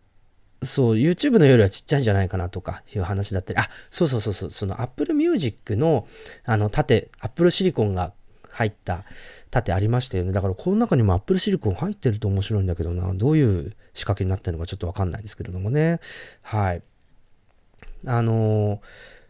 [0.64, 6.06] そう、YouTube のよりはちっちゃいんじゃないかなとかいう話だったり、あ、そうそうそうそう、その Apple Music の
[6.44, 8.12] あの縦、Apple シリコンが
[8.48, 9.04] 入った
[9.52, 10.32] 盾ありましたよね。
[10.32, 16.00] だからこの中にもアップルシリコン入ってると面白いんだけどな、どういう仕掛けになってるのかちょっとわかんないですけれどもね。
[16.40, 16.82] はい。
[18.06, 18.80] あのー、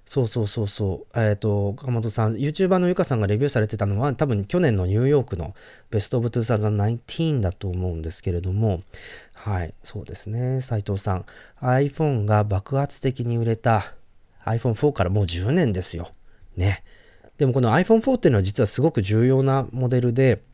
[0.06, 1.18] そうそうそうそう。
[1.18, 5.54] えっ、ー、と、岡本さん、YouTuber のゆかさんがレビューされてたのは、多分去年のニューヨークの
[5.90, 8.82] ベストオブ2019だと思うんですけれども、
[9.32, 10.60] はい、そうですね。
[10.60, 11.24] 斉藤さん、
[11.60, 13.94] iPhone が爆発的に売れた
[14.44, 16.10] iPhone4 からもう10年ですよ。
[16.56, 16.84] ね。
[17.42, 20.44] でもこの iPhone4 っていうのは実はすごく重要なモデルで、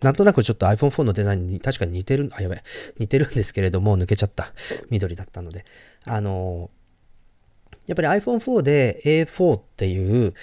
[0.00, 2.62] なんとなくちょっと iPhone4 のデザインに確かに似てる、あ、やばい、
[2.98, 4.52] 似てるんですけれども、抜けちゃった。
[4.90, 5.64] 緑だったので。
[6.04, 6.68] あの、
[7.86, 10.34] やっぱり iPhone4 で A4 っていう、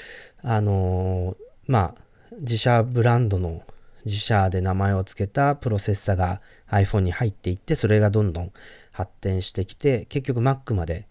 [0.41, 1.35] あの、
[1.67, 3.63] まあ、自社ブランドの
[4.05, 8.53] 自社で名前を付けたプロセッサが iPhone に入っていって、それがどんどん
[8.93, 11.09] 発展してきて、結局 Mac まで、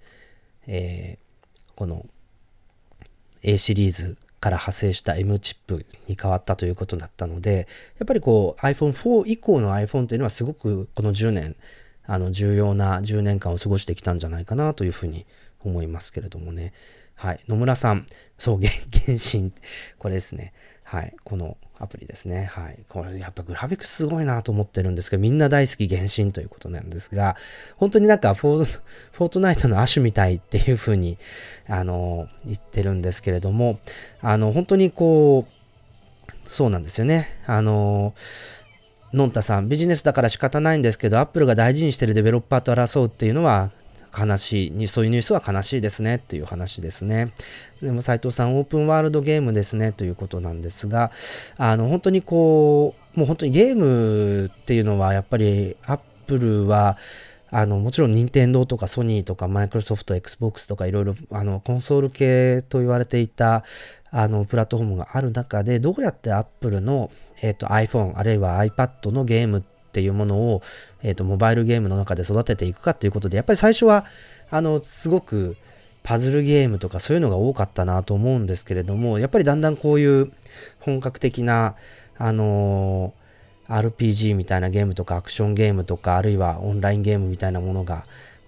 [0.67, 2.07] えー、この
[3.45, 7.69] A シリーズから派生した M チップに変わったということだったので、
[7.99, 11.57] やっぱりこう iPhone4 以降の iPhone っていうのはすごくこの10年、
[12.07, 15.25] あの重要な10年間を過ごしてきたんじゃないかなというふうに
[15.61, 16.73] 思いますけれどもね。
[17.15, 17.41] はい。
[17.49, 18.07] 野村さん、
[18.39, 18.73] そう、原
[19.19, 19.53] 神、
[19.99, 20.53] これですね。
[20.83, 21.15] はい。
[21.25, 22.45] このアプリですね。
[22.45, 22.79] はい。
[22.89, 27.37] これやっぱグラフィックすごいなと思ってるんですけど、みんな大好き原神ということなんですが、
[27.77, 28.81] 本当になんかフォー
[29.13, 31.19] フォートナイトの亜種みたいっていう風に、
[31.69, 33.81] あの、言ってるんですけれども、
[34.21, 37.41] あの、本当にこう、そうなんですよね。
[37.47, 38.15] あの、
[39.13, 43.71] のんたさん、ビジネスだから仕方ないんですけど、アップルが大事にしてるデベロッパーと争うっていうのは、
[44.19, 46.17] 悲しい、そういうニュースは悲しいですね。
[46.17, 47.33] っていう話ですね。
[47.83, 49.93] でも斉藤さん、オープンワールドゲームですね。
[49.93, 51.11] ということなんですが、
[51.57, 56.97] あの、本当にこう、もう本当にゲームっていうのはやっぱりアップルは、
[57.57, 63.63] あのもちろん任天堂とかソニーとかマイクロソフト、Xbox とかいろいろあのコンソール系と言われていた
[64.11, 67.13] あのプラットフォームがある中でどうやって Apple の、
[67.43, 70.63] えーと、iPhone あるいは iPad のゲームってていうものを、
[71.03, 74.05] えーと、モバイルゲームの中で育てていくかっていうことでやっぱり最初は
[74.51, 75.57] あのすごく
[76.03, 80.33] パズルゲームとかそういうのが多かったなと思うんですけれどもやっぱりだんだんこういう
[80.81, 81.77] 本格的な
[82.19, 88.05] あのー、RPG みたいなゲームとかアクションゲームとかあるいはオンラインゲームみたいなものが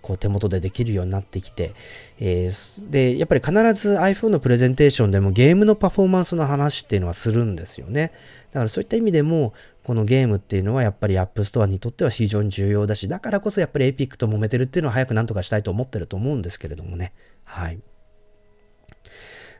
[0.06, 1.74] こう手元でできるようになってきて、
[2.20, 8.12] えー、で、やっぱり必ず iPhone のプレゼンテーションでもゲームのパフォーマンスの話っていうのはするんですよね。
[8.52, 9.52] だからそういった意味でも、
[9.86, 17.12] このゲームっていうのはやっぱり App Store にとっては非常に重要だし、だからこそやっぱり Epic と揉めてるっていうのは早くなんとかしたいと思ってると思うんですけれどもね。
[17.44, 17.78] はい。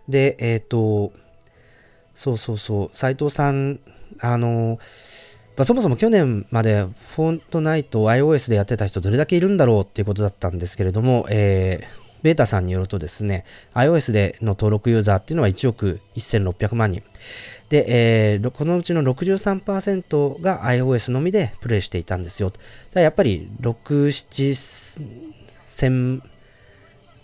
[0.08, 1.12] で、えっ、ー、と、
[2.16, 3.78] そうそうそう、斉藤さん、
[4.18, 4.80] あの、
[5.56, 11.86] まあ、そもそも去年までフォントナイトを iOS でやってた人どれだけいるんだろうっていうことだったんですけれども、えー、
[12.22, 17.04] ベータさんによるとですね、iOS での登録ユーザーっていうのは1億1600万人。
[17.68, 22.52] で、えー、このうちの63%が iOS のみでプレイしていたんですよ。
[22.92, 25.02] だやっぱり6、7
[25.68, 26.22] 千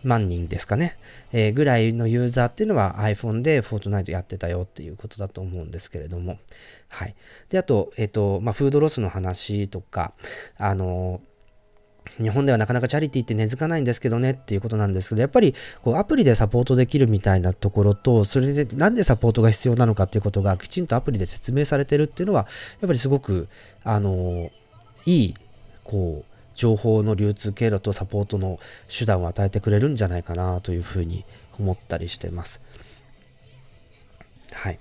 [0.05, 0.97] 万人ですかね、
[1.33, 6.39] えー、ぐらいのユーザーっていうのは iPhone で Fortnite やってたよっていうことだと思うんですけれども。
[6.89, 7.15] はい。
[7.49, 10.13] で、あと、えっ、ー、と、まあ、フードロスの話とか、
[10.59, 11.21] あの
[12.21, 22.47] 日本ではなかなかチャリティーって根付かないんですけどねっていうことなんですけど、やっぱりこうアプリでサポートできるみたいなところと、それでなんでサポートが必要なのかっていうことがきちんとアプリで説明されてるっていうのは、
[22.81, 23.49] やっぱりすごく、
[23.85, 24.51] あの、
[25.07, 25.35] いい、
[25.85, 31.25] こう、情報の流通経路とサポートの手段を与えてくれるんじゃないかなというふうに
[31.59, 32.61] 思ったりしてます。
[34.53, 34.79] はい。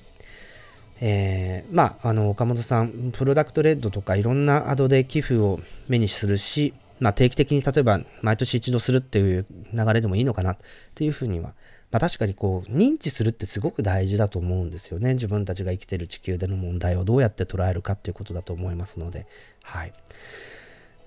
[0.99, 10.58] えー、まあ、あの、岡本さん、プロダクトレッドとかいろんなアドで寄付を目にするし、まあ、定期的に例えば毎年一度するっていう流れでもいいのかなっ
[10.93, 11.56] ていうふうには、
[11.91, 15.16] まあ、確かにこう認知するってすごく大事だと思うんですよね。
[15.16, 19.26] 自分たちが生きてる地球での問題をどうやって捉えるかっていうことだと思いますので。
[19.64, 19.93] はい。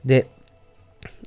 [0.05, 0.29] で、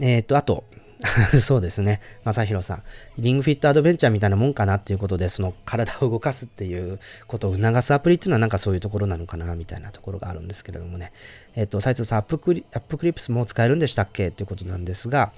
[0.02, 0.66] えっ、ー、と、あと、
[1.40, 2.02] そうですね。
[2.24, 2.84] 正宏さん。
[3.20, 11.12] リングフィットアドベンチャーみたいなもんかなっていうことで、その体を動かすっていうことを促すアプリっていうのはなんかそういうところなのかなみたいなところがあるんですけれどもね。
[11.56, 15.34] えっ、と、斉藤さん、 App Cli- App Clips も使えるんでしたっけっていうことなんですが、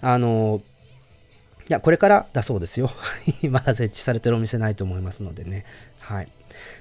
[0.00, 0.62] あの、
[1.68, 2.92] いや、これからだそうですよ。
[3.50, 5.64] まだ設置されてるお店ないと思いますのでね。
[6.00, 6.28] はい。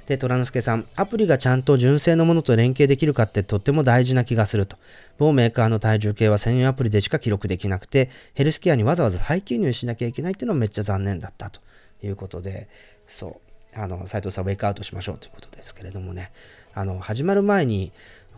[0.08, 4.78] で、虎之助さん、アプリがちゃんと純正のものと連携できるかってとっても大事な気がすると。
[5.18, 11.62] 某メーカーの体重計は専用アプリでしか記録できなくて、ヘルスケアにわざわざ再記入しなきゃいけないっていうのはめっちゃ残念だったと
[12.04, 12.68] いうことで、
[13.08, 13.42] そ
[13.76, 16.32] う、あの、斉藤さん Wakeout しましょうということですけれどもね、
[16.74, 17.92] あの、始まる前に、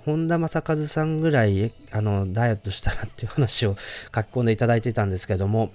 [0.06, 5.72] 本田正和さんぐらい、あの、ダイエットしたらっていう話を書き込んでいただいてたんですけども、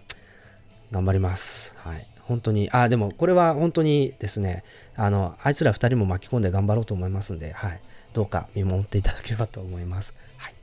[0.93, 1.75] 頑張ります。
[1.79, 2.10] はい。
[2.31, 4.63] 本当に、あ、でもこれは本当にですね、
[4.95, 7.81] あの、あいつら2人も巻き込んで頑張ろうと思いますんで、はい。
[8.13, 10.15] どうか見守っていただければと思います。
[10.37, 10.55] はい。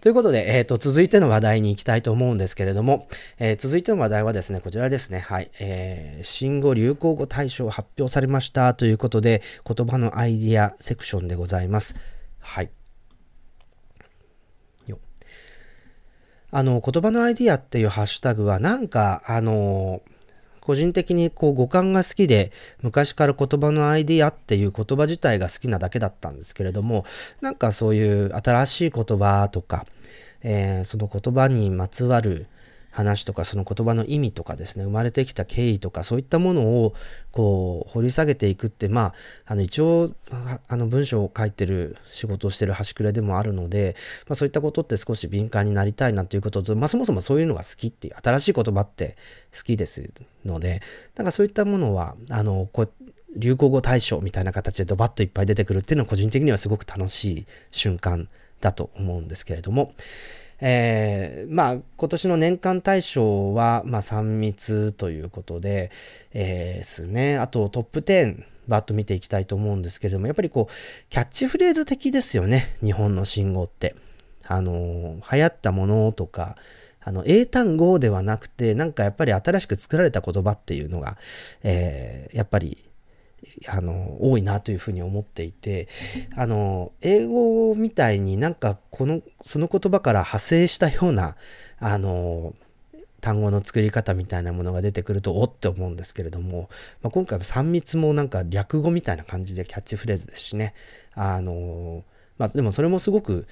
[0.00, 3.06] ということで、えっ、ー、と、続いての話題に行きたいと思うんですけれども、
[3.38, 5.20] えー、続いての話題はですね、こちらですね。
[5.20, 5.48] はい。
[5.60, 11.94] えー、新語・流行語大賞発表されましたということで、言葉のアイディアセクションでございます。
[12.40, 12.70] はい。
[16.54, 20.02] あの、言葉のアイディアっていうハッシュタグは、なんか、あの、
[20.62, 22.52] 個人的にこう語感が好きで、
[22.82, 27.04] 昔から言葉のアイディアっていう言葉自体が好きなだけだったんですけれども、
[27.40, 29.84] なんかそういう新しい言葉とか、
[30.42, 32.46] えー、その言葉にまつわる
[32.92, 36.94] 話とかその言葉の意味とかですね生まれてきた経緯とかそういったものを
[37.32, 39.14] こう掘り下げていくってまあ
[39.46, 40.12] あの一応
[40.68, 43.96] あの文章を書いてる仕事をしてる端くれでもあるので、
[44.28, 49.16] まあ、そういったことって少し敏感になりたいなということと、まあ、そもそもそういうのが好きっていう新しい言葉って
[49.56, 50.10] 好きです
[50.44, 50.82] ので
[51.16, 52.92] なんかそういったものはあのこう
[53.34, 58.28] 流行語大賞みたいな形でドバッといっぱい出てくるっていうのは個人的にはすごく楽しい瞬間
[58.60, 59.94] だと思うんですけれども、
[60.64, 65.90] えー、まあ今年の年間大賞は、まあ、3密ということで、
[66.32, 67.36] えー、ですね。
[67.36, 70.72] あとトップ10バッと見ていきたいと思うんですけれどもやっぱりこう
[71.10, 72.76] キャッチフレーズ的ですよね。
[72.82, 73.94] 日本の信号って。
[74.46, 76.56] あの流行ったものとか
[77.00, 81.16] あの英単語ではなくてなんかやっぱり新しく作られた言葉っていうのが、
[81.62, 82.84] えー、やっぱり
[83.68, 85.88] あの多いなというふうに思っていて
[86.36, 91.36] あの英語みたいになんかこのその言葉から派生したような
[91.78, 92.54] あの
[93.20, 96.68] 単語の作り方みたいなものが出てくるとおって思うんですけれども、
[97.02, 100.74] まあ、今回は3密もなんか略語みたいな感じでキャッチフレーズですしね
[101.14, 102.04] あの
[102.38, 103.46] まあでもそれもすごく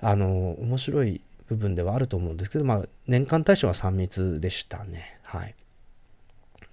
[0.00, 5.54] あの面白い部分ではあると思うんですけど、まあ、年間大賞は3密でしたねはい。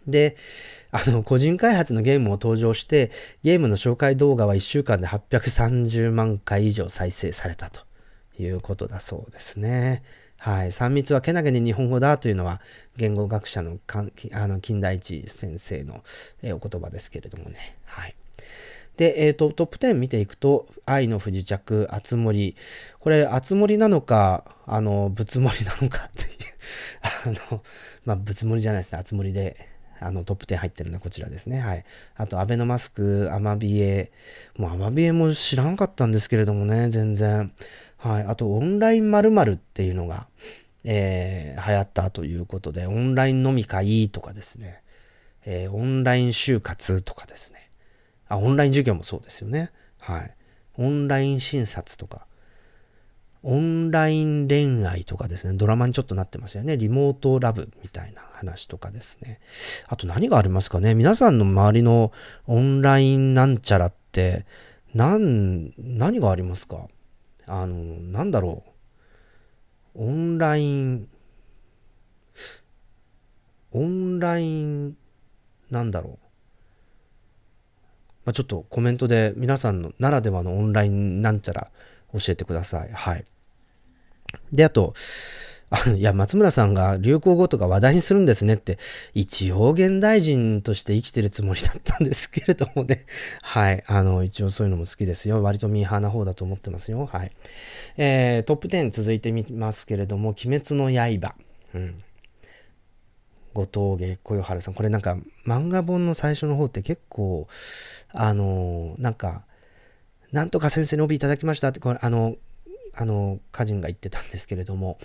[0.08, 0.36] で、
[0.92, 3.12] あの、個人開発のゲームを登場して、
[3.44, 7.82] ゲームの紹介動画は1週間で830万回以上再生されたと
[8.40, 10.04] いうことだそうですね。
[10.38, 10.72] はい。
[10.72, 12.62] 3密はけなげに日本語だというのは、
[12.98, 13.78] 言語学者の
[14.34, 16.04] あの金田一先生の、
[16.44, 17.78] お言葉ですけれどもね。
[17.86, 18.16] はい。
[18.98, 22.56] で、えっ、と、トップ10見ていくと、愛の不時着、あつ森。
[23.00, 26.30] これ、あつ森なのか、あの、ぶつ森なのかっていう
[27.50, 27.64] あの、
[28.06, 29.73] まあ、ぶつ森じゃないですね、あつ森で、
[30.04, 31.60] あの、トップ10入ってるのはこちらですね。
[31.60, 31.86] はい。
[32.16, 34.12] あと、アベノマスク、アマビエ。
[34.58, 37.52] もう、アマビエも知らなかったんですけれどもね、全然。
[37.98, 38.24] はい。
[38.24, 40.28] あと、オンライン〇〇っていうのが、
[40.84, 44.82] えー、流行ったということで、オンライン飲み会とかですね、
[45.46, 47.72] えー、オンライン就活とかですね。
[48.28, 49.72] あ、オンライン授業もそうですよね。
[50.00, 50.36] はい。
[50.78, 52.28] オンライン診察とか、
[53.44, 56.78] オンライン恋愛とかですね、ドラマにちょっとなってますよね。
[56.78, 59.42] リモートラブみたいな話とかですね。
[59.88, 62.14] あと何がありますかね皆さんの周りの
[62.48, 64.46] オンラインなんちゃらって、
[64.94, 66.88] 何、何がありますか？
[67.46, 68.64] あの、なんだろ
[69.96, 70.06] う。
[70.06, 71.10] オンライン、
[73.74, 74.96] オンライン、
[75.70, 76.18] なんだろう。
[78.26, 81.72] まあ、ちょっとコメントで皆さんのならではのオンラインなんちゃら
[82.14, 82.90] 教えてください。
[82.94, 83.26] はい。
[84.52, 84.94] で、あと、
[85.76, 88.78] あのいや、松村さんが流行語とか話題にするんですねって、
[89.16, 93.06] 一応現代人として生きてるつもりだったんですけれどもね。
[93.42, 93.84] はい。
[93.88, 95.42] あの、一応そういうのも好きですよ。
[95.42, 97.08] 割とミーハーな方だと思ってますよ。
[97.12, 97.32] はい。
[97.98, 101.34] えー、トップ10続いてみますけれども、鬼滅の刃。
[101.74, 102.04] うん。
[103.56, 104.74] 後藤下小夜春さん。
[104.76, 105.18] これなんか
[105.48, 107.48] 漫画本の最初の方って結構、
[108.10, 109.44] あの、なんか、
[110.32, 112.36] なんとか先生に帯いただきましたって、これ、あの、
[112.96, 114.98] あの歌人が言ってたんですけれども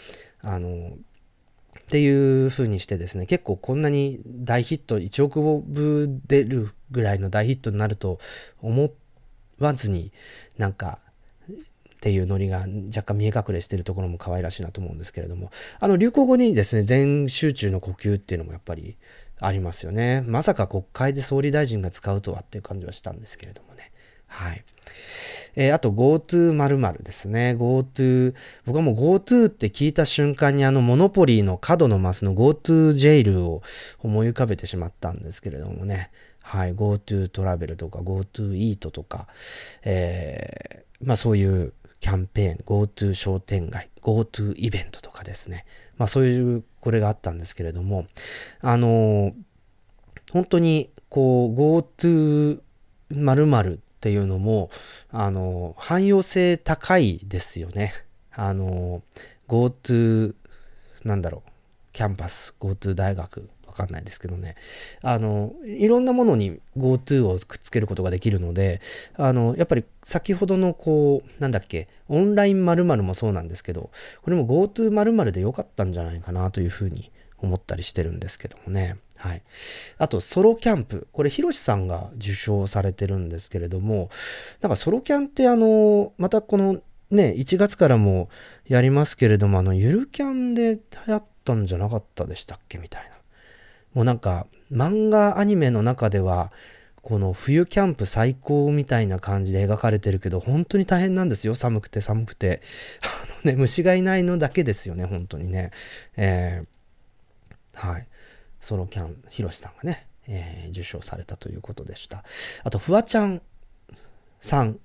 [0.42, 0.96] あの
[1.78, 8.18] っていう風にしてですね結構こんなに大ヒット1億部出るぐらいの大ヒットになると
[8.60, 8.90] 思
[9.58, 10.12] わずに
[10.58, 10.98] なんか
[11.50, 18.96] っていうノリが若干見え隠れしてるところも可愛らしいなと思うんですけれどもあの流行語にですね全集中の呼吸っていうのもやっぱり
[19.40, 20.22] ありますよね。
[20.26, 23.67] まさか国会で総理大臣が使うとはっていう感じはしたんですけれども。
[24.28, 24.64] はい
[25.60, 27.56] えー、あと GoTo 〇〇ですね。
[27.58, 28.32] GoTo、
[28.64, 33.62] 僕はもう GoTo って聞いた瞬間にあのモノポリーの角のマスの GoTo ジェイルを
[33.98, 36.12] 思い浮かべてしまったんですけれどもね。
[36.42, 39.26] はい、GoTo トラベルとか GoTo イートとか、
[39.82, 45.66] えー、まあそういうキャンペーン、GoTo 商店街、GoTo イベントとかですね。
[45.96, 48.06] まあそういうこれがあったんですけれども、
[48.60, 49.32] あのー、
[50.32, 52.60] 本当にこう GoTo
[53.10, 54.70] 〇〇っていうのも、
[55.10, 57.92] あの、汎用性高いですよね。
[58.32, 59.02] あの、
[59.48, 60.34] GoTo、
[61.04, 61.50] なんだろう、
[61.92, 64.54] キャンパス、GoTo 大学、わかんないですけどね。
[65.02, 68.80] あの、いろんなものに GoTo をくっつけることができるので、
[69.16, 73.90] あの、やっぱり先ほどのこう、なんだっけ、オンライン〇〇もそうなんですけど、
[74.22, 78.96] これも GoTo 〇〇で良かったんじゃないかなというふうに思ったりしてるんですけどもね。
[79.18, 79.42] はい。
[79.98, 81.08] あと、ソロキャンプ。
[81.12, 84.10] これ、ヒロシさんが受賞されてるんですけれども、
[84.60, 88.28] なんかソロキャンってあの、またこのね、1月からも
[88.66, 90.80] やりますけれども、あの、ゆるキャンで流
[91.12, 93.10] 行ったんじゃなかったでしたっけみたいな。
[93.94, 96.52] もうなんか、漫画アニメの中では、
[97.02, 101.54] この冬キャンプ最高みたいな感じで描かれてるけど、本当に大変なんですよ。
[101.54, 102.60] 寒くて寒くて。
[103.02, 105.70] あのね、虫がいないのだけですよね、本当にね。
[106.16, 108.07] えー、はい。
[108.68, 112.22] ソロキャン、ヒロシさんがね、えー、受賞されたということでした。
[112.64, 113.40] あと、フワちゃん
[114.42, 114.78] さん、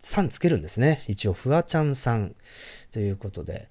[0.00, 1.04] さんつけるんですね。
[1.06, 2.34] 一応、フワちゃんさん
[2.90, 3.68] ということで、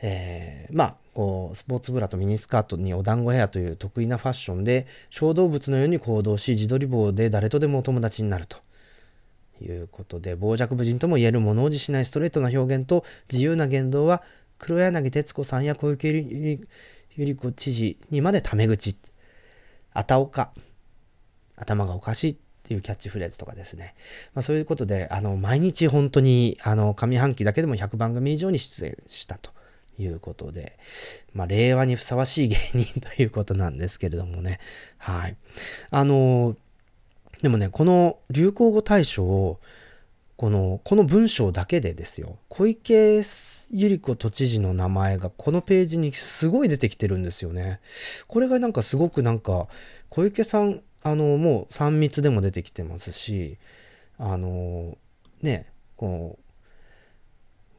[0.00, 8.56] えー、まあ、こう、スポーツブラとミニスカートにお団子ヘアという得意なファッションで、小動物のように行動し、自撮り棒で誰とでもお友達になると。
[9.60, 14.22] いうことで、傍若無人とも言える物おじしないストレートな表現と自由な言動は、
[14.58, 16.58] 黒柳徹子さんや小池
[17.16, 18.96] 百合子知事にまでタメ口。
[19.92, 20.52] あたおか。
[21.56, 23.94] 頭がおかしいっていうキャッチフレーズとかですね。
[24.34, 29.52] まあ、そういうことで、あの、毎日本当に、あの、上半期だけでも100番組以上に出演したと
[29.98, 30.78] いうことで、
[31.32, 34.58] まあ、令和にふさわしい芸人ということなんですけれどもね。
[34.98, 35.36] はい。
[35.90, 36.56] あの、
[37.42, 39.60] でもね、この流行語大賞を、
[40.36, 47.80] この、この文章だけでですよ、小池百合子都知事の名前がこのページにすごい出てきてるんですよね。
[48.26, 49.68] これがなんかすごくなんか、
[50.08, 53.58] 小池さん、あの、もう3密でも出てきてますし、
[54.18, 54.98] あの、
[55.42, 56.38] ね、こ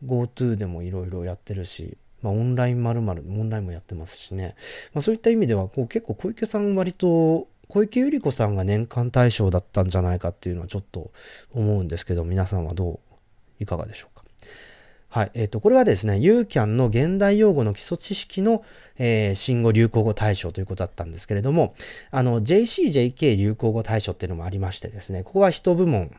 [0.02, 4.56] う、GoTo でもいろいろやってるし、まあ、オンライン〇〇、オンラインもやってますしね。
[4.94, 11.12] まあ、そういった意味では、こう結構小池さん割と小池百合子さんが年間大賞だったんじゃないかっていうのはちょっと
[11.54, 13.00] 思うんですけど、皆さんはどう、
[13.60, 14.26] いかがでしょうか。
[15.10, 15.32] はい。
[15.34, 18.66] えっ、ー、と、これはですね、ユーキャンの現代用語の基礎知識の、
[18.98, 21.74] えー、新語・流行語大賞ということだったんですけれども、
[22.12, 26.12] あの、JCJK 流行語大賞っていうのもありましてですね、ここは人部門、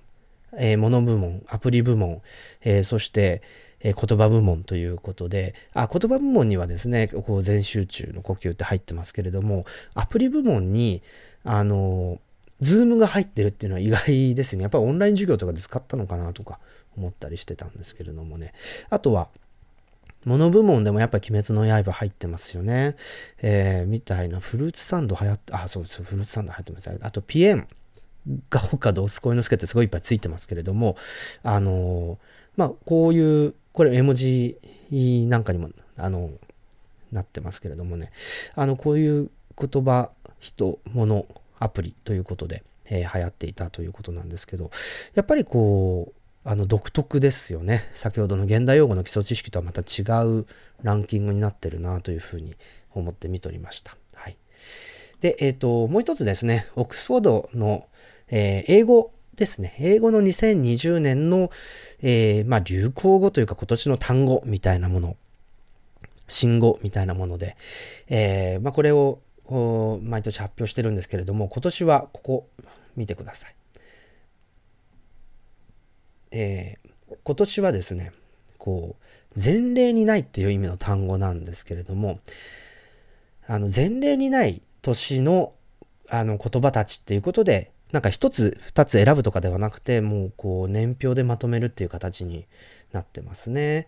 [0.56, 2.22] えー、物部門、アプリ部門、
[2.62, 3.42] えー、そして、
[3.80, 11.02] えー、言葉部門ということで、あ、言葉部門にはですね、こう全集中の呼吸って入ってますけれども、アプリ部門に、
[11.46, 12.20] あの、
[12.60, 14.62] ズームが入ってるっていうのは意外ですね。
[14.62, 16.58] やっぱりオンライン授業とかで使ったのかなとか
[16.96, 18.54] 思ったりしてたんですけれどもね。
[18.90, 19.28] あとは、
[20.24, 22.96] モノ部門でもやっぱ鬼滅の刃入ってますよね。
[23.42, 26.98] えー、みたいな、フルーツサンド流行って、あ、そうです、フルーツサンド入ってます。
[27.00, 27.68] あと、ぴえん
[28.50, 30.96] ヶ丘どすこいのすけってすごいいっぱいついてますけれども、
[31.42, 32.18] あのー、
[32.56, 34.58] まあ、こういう、これ絵文字
[35.28, 36.30] なんかにも、あの、
[37.12, 38.10] なってますけれどもね、
[38.54, 40.10] あの、こういう言葉、
[40.40, 41.26] 人、物、
[41.58, 44.70] アプリということで、えー、流行っていたということなんですけど、
[45.14, 47.90] やっぱりこう、あの独特ですよね。
[47.92, 50.46] 先ほどの現代用語の基礎知識とはまた違う
[50.82, 52.54] ランキングになってるなというふうに
[52.92, 53.96] 思って見ておりました。
[54.14, 54.36] はい。
[55.20, 57.88] で、えっ、ー、と、もう一つですね、オックスフォードの、
[58.28, 59.74] えー、英語ですね。
[59.80, 61.50] 英語の2020年の、
[62.00, 65.16] えー、まあ、流行語というか今年の単語みたいなもの、
[66.28, 67.56] 新語みたいなもので、
[68.08, 72.48] え、まあ、これを毎年発表してるんですけれども今年はここ
[72.96, 73.54] 見てください。
[76.32, 78.12] えー、今年はですね
[78.58, 82.18] こう前例にないっていう意味の単語なんですけれども
[83.46, 85.52] あの前例にない年の
[86.08, 92.46] あの言葉たちっていうことでなんか一つ二つ選ぶとかではなくてもうこう年表でまとめるっていう形に
[92.92, 93.86] なってますね。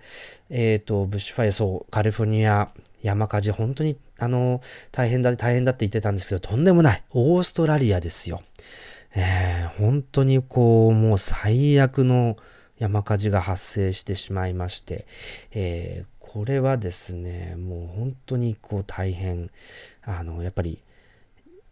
[0.51, 2.71] えっ、ー、とブッシュファイアそうカリフォルニア
[3.03, 4.61] 山火事、本当に、あの、
[4.93, 7.03] 大変だ、大変だって言ってたんですけど、とんでもない。
[7.11, 8.43] オーストラリアですよ。
[9.15, 12.37] えー、本当にこう、もう最悪の
[12.79, 15.07] 山火事が発生してしまいまして、
[15.53, 19.51] えー、これはですね、もう本当にこう大変、
[20.03, 20.83] あの、やっぱり、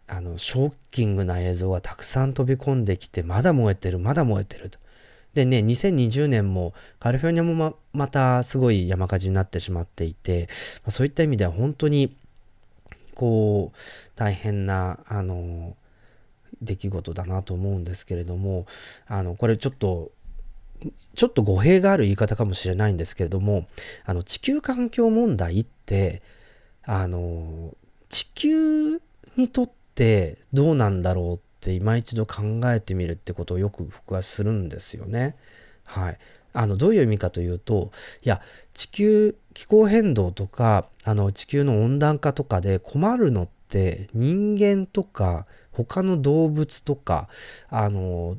[0.07, 4.79] あの、ショッキングな映像がたくさん飛び込んできて、まだ燃えてる、まだ燃えてると。
[5.33, 10.47] でね、2020年もカリフォルニアもままたすごい山火事になってしまっていて、
[10.77, 12.15] まあ、そういった意味では本当に
[13.17, 13.77] こう
[14.15, 15.75] 大変なあの
[16.61, 18.67] 出来事だなと思うんですけれども
[19.07, 20.11] あのこれちょっと
[21.15, 23.65] ちょっと語弊がある言い方かもしれないんですけれども
[24.05, 26.21] あの地球環境問題って
[26.85, 27.73] あの
[28.09, 29.01] 地球
[29.35, 35.35] にとってどうなんだろうって今一度考えてみるってことをよく僕はするんですよね。
[35.85, 36.19] はい。
[36.57, 37.91] あのどういう意味かというと
[38.23, 38.41] いや
[38.73, 47.29] 地球気候変動とかあの地球の温暖化とかで困るのって人間とか他の動物とか
[47.69, 48.37] あの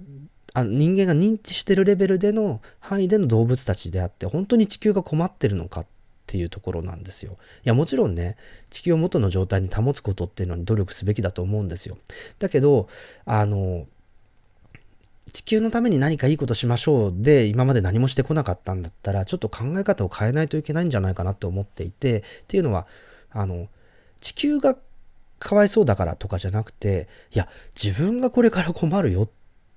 [0.52, 5.86] あ人間が認知してるレベルでの範囲での動物たちであって本当に地球が困ってるのかっ
[6.26, 7.36] ていうところなんですよ。
[7.64, 8.36] いやもちろんね
[8.68, 11.98] 地球を元の状態に保つことっていうのに努力すべきだと思うんですよ。
[12.40, 12.88] だけど
[13.26, 13.86] あの
[15.38, 22.88] 地球のために何かいいことしましょうで今まで何もしてこなかったんだったらちょっと考え方を変えないといけないんじゃないかなって思っていてっていうのは
[23.30, 23.68] あの
[24.20, 24.76] 地球が
[25.38, 27.48] かわいそうだからとかじゃなくていや
[27.80, 29.28] 自分がこれから困るよ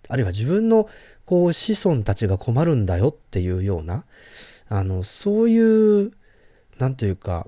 [0.10, 0.90] あるいは自分の
[1.26, 4.06] こう子孫たちが困るんだよっていうような
[4.68, 6.12] あのそういう
[6.80, 7.46] 何というか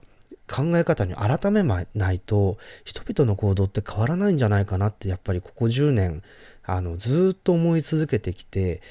[0.47, 6.21] 考え方に改めないと人々の行動って変わらないんじゃないかなってやっぱりここ10年
[6.65, 8.81] あのずっと思い続けてきて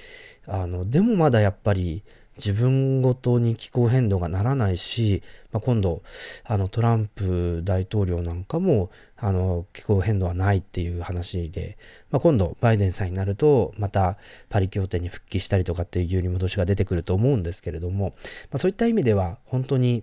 [0.46, 2.02] あのでもまだやっぱり
[2.36, 5.22] 自分ごとに気候変動がならないし、
[5.52, 6.02] まあ、今度
[6.44, 11.76] あのトランプ大統領なんかもあの気候変動はないっていう話で、
[12.10, 14.16] まあ、今度バイデンさんになるとまた
[14.48, 18.14] パリ協定に復帰したりとかっていう揺り戻しが出てくると思うんですけれども、
[18.50, 20.02] まあ、そういった意味では本当に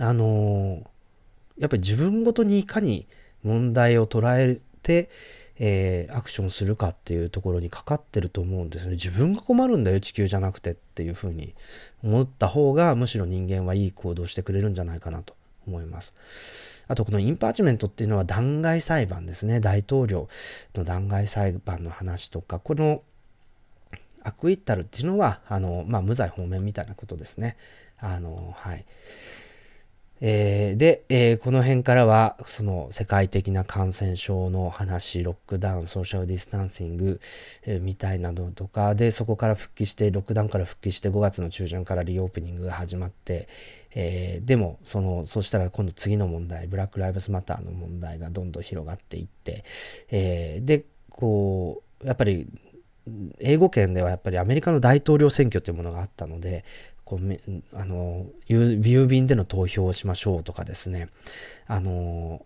[0.00, 0.82] あの
[1.58, 3.06] やっぱり自分ごとにいかに
[3.42, 5.10] 問題を捉えて、
[5.58, 8.92] えー、アクションするかっていうところにかかってると思うんですね。
[8.92, 11.54] 自分が困るんだよ、地球じゃなくてっていうふうに
[12.02, 15.34] 思った方が、むしろ人間はいい行動してくれるんじゃないかなと
[15.66, 16.84] 思います。
[16.86, 19.60] あと、この impeachment っていうのは弾劾裁判ですね。
[19.60, 20.28] 大統領
[20.74, 23.02] の弾劾裁判の話とか、この
[24.22, 27.56] acquittal っていうのは、あの、まあ、無罪放免みたいなことですね。
[27.98, 28.84] あの、はい。
[30.20, 37.20] えー、で、えー、この辺からはその世界的な感染症の話 lockdown social distancing、
[37.62, 43.48] えー、みたいなのとかでそこから復帰してロックダウンから復帰して5月の中旬からリオープニングが始まって、
[43.94, 49.64] えでもそのそしたら今度次の問題ブラック・ライブズ・マターの問題がどんどん広がっていって、
[50.10, 52.46] えでこうやっぱり
[53.40, 56.64] 英語圏ではやっぱりアメリカの大統領選挙というものがあったので
[57.08, 61.08] こうあの郵便での投票をしましょうとかですね。
[61.66, 62.44] あの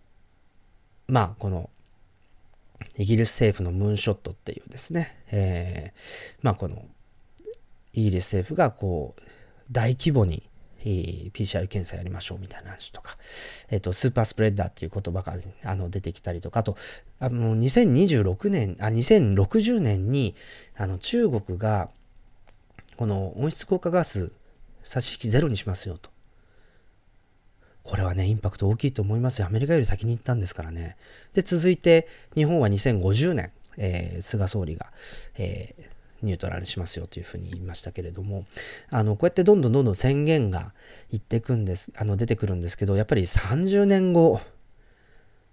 [1.05, 1.69] まあこの
[2.95, 6.85] イギリス政府のムーンショットっていうですね、えー、まあこの
[7.91, 9.21] イギリス政府がこう
[9.69, 10.43] 大規模に
[10.81, 13.17] PCR 検査やりましょうみたいな話とか、
[13.69, 15.33] えっ、と、スーパースプレッダーっていう言葉が
[15.63, 16.75] あの出てきたりとか、あと、
[17.21, 20.35] あの、2026年、あ、2060年に、
[20.75, 21.89] あの、中国が、
[22.97, 24.33] この温室効果ガス
[24.83, 26.09] 差し引きゼロにしますよと。
[27.83, 29.47] これはね、インパクト大きいと思いますよ。
[29.47, 30.95] アメリカより先に行ったんですからね。
[31.33, 34.91] で、続いて、日本は2050年、えー、菅総理が、
[35.37, 38.45] えー、ニュートラルにしますよというふうに言いましたけれども、
[38.89, 40.73] あの、こうやってどんどんどんどん宣言が
[41.11, 44.39] いってくんです、あの、出てくるんですけど、やっぱり30年後、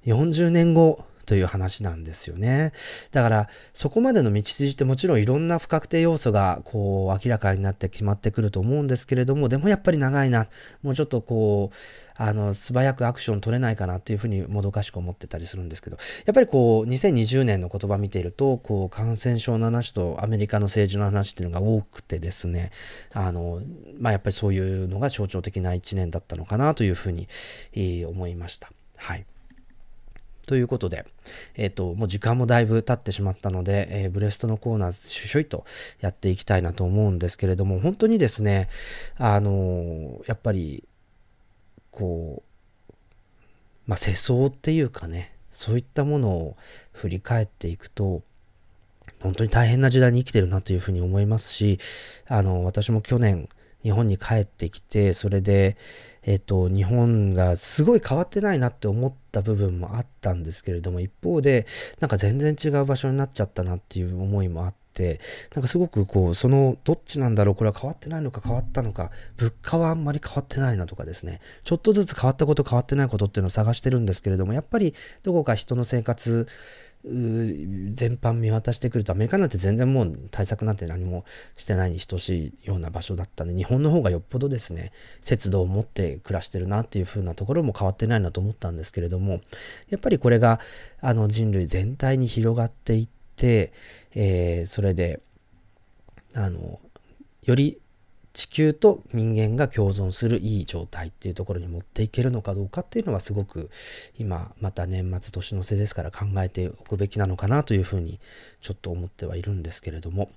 [0.07, 2.73] 40年後、という話なんですよね。
[3.13, 10.49] だから、そこまでの道筋ってもちろんいろんな不確定要素がこう明らかになって決まってくると思うんですけれども、でもやっぱり長いな、
[10.83, 11.77] もうちょっとこう、
[12.17, 22.73] あの、素早くアクション取れないかなっていうふうにもどかしく思ってたりするんですけど、やっぱりこう、2020年の言葉見ていると、こう、感染症の話とアメリカの政治の話っていうのが多くてですね、
[23.13, 23.63] あの、
[24.01, 27.29] まあ、やっぱりそういうのが象徴的な1年だったのかなというふうに、
[27.75, 28.73] えー、思いました。
[28.97, 29.25] はい。
[30.47, 31.05] ということで、
[31.55, 35.65] えっ、と、もう時間もだいぶ経ってしまったので、えー、ブレストのコーナー、しょしょいと
[36.01, 38.69] やっていきたいなと思うんですけれども、本当にですね、
[39.17, 40.85] あのー、やっぱり、
[41.91, 42.43] こ
[42.89, 42.93] う、
[43.87, 46.57] まあ、世相っていうかね、そういったものを
[46.93, 48.23] 振り返っていくと、
[49.21, 51.79] 本当に大変な時代に生きてるなというふうに思いますし、
[52.27, 53.49] あの、私も去年、
[53.83, 55.77] 日本に帰ってきて、それで、
[56.23, 61.67] えっと、日本がすごい変わってないなって思った部分もあったんですけれども、一方で、
[62.01, 65.21] なんか全然違う場所になっちゃったなっていう思いもあって、
[65.55, 76.47] なんかすごくこう、その、どっちなんだろう、これは変わってないのか変わったのか、物価はあんまり変わってないなとかですね、ちょっとずつ変わったこと変わってないことっていうのを探してるんですけれども、やっぱりどこか人の生活、
[77.03, 81.25] 全般見渡してくるとアメリカなんて全然もう対策なんて何も
[81.57, 89.41] してないに等しいような場所だったんで日本の方がよっぽどですね節度を持って暮らしてるなっていう風なところも変わってないなと思ったんですけれども
[89.89, 90.61] やっぱりこれが
[91.01, 93.73] あの人類全体に広がっていって、
[94.15, 95.21] えー、それで
[96.35, 96.81] あの
[97.43, 97.81] より
[98.41, 103.69] 地球と人間が共存するいい状態っていうところに持っていけるのかどうかっていうのはすごく
[104.19, 108.19] 今また年末年の瀬ですから考えておくべきなのかなというふうに
[108.63, 110.31] ちょっと思ってはいるんですけれども。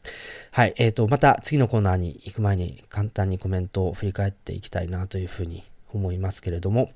[0.52, 5.64] はい、えーと、また次のコーナーに行く前に簡単にコメントを振り返っていきたいなというふうに
[5.94, 6.92] 思いますけれども。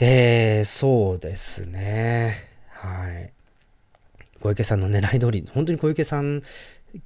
[0.00, 2.48] えー、そうですね。
[2.70, 3.32] はい。
[4.40, 6.42] 小池さんの狙い通り本当に小池さん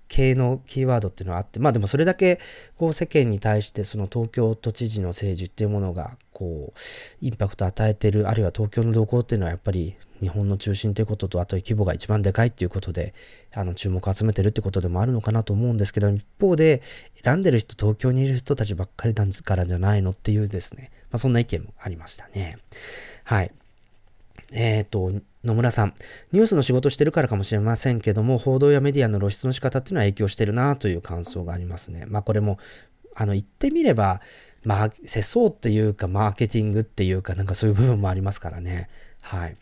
[0.08, 2.40] 系のキーワードっていうのはあってまあでもそれだけ
[2.76, 6.78] こう世間に対してその東京都知事の政治っていうものがこう
[7.20, 13.14] インパクトを与えてるあるいは東京の動向っていうのはやっぱり日本の中心ということとあと規模が一番でかいっていうことで
[13.54, 16.82] あの注目を集めてるってことでもあるのかなと思うんですけど一方で
[17.22, 22.58] 選んでる人東京にいる人たちばっかりだからじゃないのっていうですね、まあ、そんな意見もありましたね。
[23.24, 23.52] はい。
[24.52, 25.12] えっ、ー、と
[25.44, 25.94] 野村さん、
[26.32, 32.04] ニュースの仕事してるからかもしれませんけども、報道やメディアの露出の仕方っていうのは影響してるなという感想がありますね。
[32.06, 32.58] まあこれも、
[33.14, 34.20] あの言ってみれば、
[34.64, 38.88] まあ、世相っていうか、マーケティングっていうか、なんかそういう部分もありますからね。
[39.20, 39.56] はい。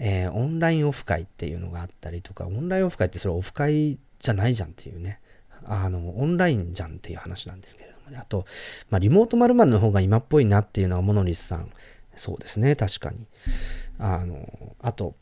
[0.00, 5.20] えー、オンラインオフ会っていうのがあったりとか、オンラインオフ会ってそれオフ会じゃないじゃんっていうね。
[5.64, 8.18] あの、オンラインじゃんっていう話なんですけれどもね。
[8.18, 8.46] あと、
[8.88, 11.70] まあ、リモート〇〇の方が今っぽいなっていうのはモノリスさん。
[12.16, 13.26] そうですね、確かに。
[13.98, 15.14] あの、あと、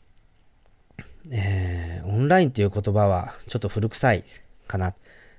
[1.29, 4.23] えー、オンラインという言葉はちょっと古臭い
[4.67, 4.93] かな。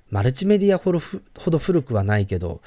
[0.09, 2.61] マルチメディアほどほど古くはないけど、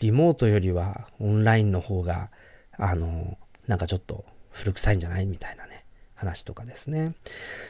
[0.00, 2.30] リモートよりはオンラインの方が、
[2.76, 5.24] あの、なんかちょっと古臭いんじゃない？
[5.24, 5.71] みたいなね、
[6.22, 7.14] 話とかですね。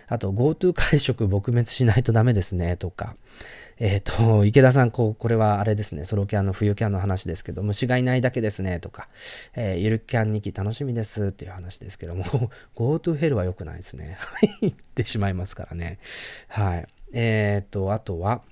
[0.08, 3.16] あと、GoTo 会食撲滅しないとダメですね、とか。
[3.78, 9.08] えっ、ー、と、 池田さん、こう、これはあれですね、ソロキャンの冬キャンの話ですけど、虫がいないだけですね、とか、
[9.54, 12.24] えー、ゆるキャン2期楽しみですっていう話ですけども、
[12.76, 14.16] GoTo ヘルは良くないですね。
[14.20, 15.98] はい言ってしまいますからね。
[16.48, 16.86] はい。
[17.14, 18.42] えっ、ー、と、あとは、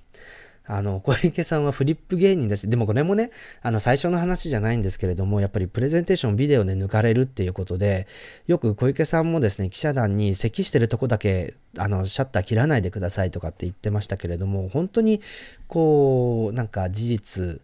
[0.65, 3.31] あの、小池さんはフリップ芸人だし、でもこれもね、
[3.61, 8.07] あの、最初の話じゃないんですけれども、やっぱりプレゼンテーションビデオで抜かれるっていうことで、
[8.47, 15.21] よく小池さんもですね、記者団に咳してるとこだけ、あの、シャッター切らないでくださいとかって言ってましたけれども、本当に、
[15.67, 17.61] こう、なんか事実、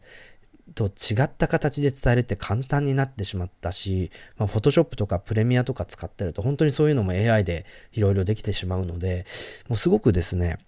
[0.75, 9.25] と違った形で伝えるって簡単になってしまったし、まあ、フォトショップとかプレミアとか使ってると本当にそういうのも AI でいろいろできてしまうので、
[9.69, 10.59] もうすごくですね、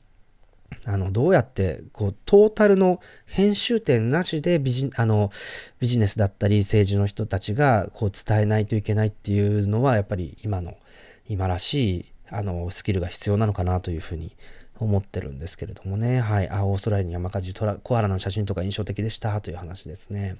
[0.85, 5.31] あの、どうやって、こう、トータルの編集点なしでビジ、あの、
[5.79, 10.77] ビジネスだったり政治の人たちが、こう、伝えないといけないっていうのは、やっぱり今の、
[11.27, 14.35] 今らしい、あの、スキルが必要なのかなというふうに
[14.79, 16.21] 思ってるんですけれどもね。
[16.21, 16.49] はい。
[16.49, 20.37] あ、オーストラリアに山火事、トラコアラの写真とか印象的でしたという話ですね。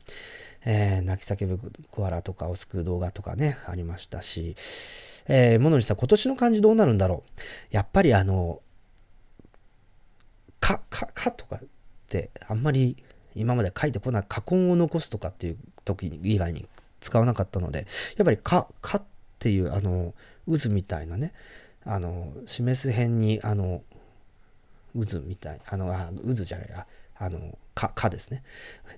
[0.65, 4.56] えー、泣き叫ぶコアラとかを救う動画とかね、ありましたし、
[5.27, 7.41] えー、ものにさ今年の漢字どうなるんだろう。
[7.72, 8.61] やっぱりあの、
[10.60, 11.60] か、か、かとかっ
[12.07, 12.98] てあんまり
[13.36, 16.68] 今まで書いてこない、過根を残すとかっていう時以外に
[16.99, 17.88] 使わなかったので、
[18.18, 19.03] やっぱりか、かっ
[19.40, 20.14] ていうあの、
[20.48, 21.34] 渦みたいなね、
[21.86, 23.81] あの、示す辺に、あの、
[24.94, 26.88] 渦みたい、あの、あ渦じゃないや、
[27.18, 28.44] あの、か、かですね、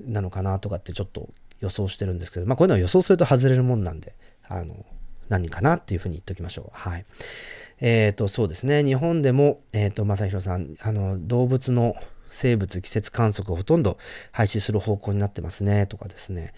[0.01, 1.29] なのかなとかってちょっと
[1.59, 4.15] 予想してるんですけど、まあこういうのは予想すると外れるもんなんで、
[4.47, 4.85] あの、
[5.29, 6.69] 何かなっていうふうに言っておきましょう。
[6.73, 7.05] はい。
[7.81, 8.83] えっ、ー、と、そうですね。
[8.83, 11.95] 日本でも、えっ、ー、と、正弘さん、あの、動物の
[12.29, 13.97] 生物季節観測をほとんど
[14.31, 16.53] 廃止する方向になってますね、とかですね。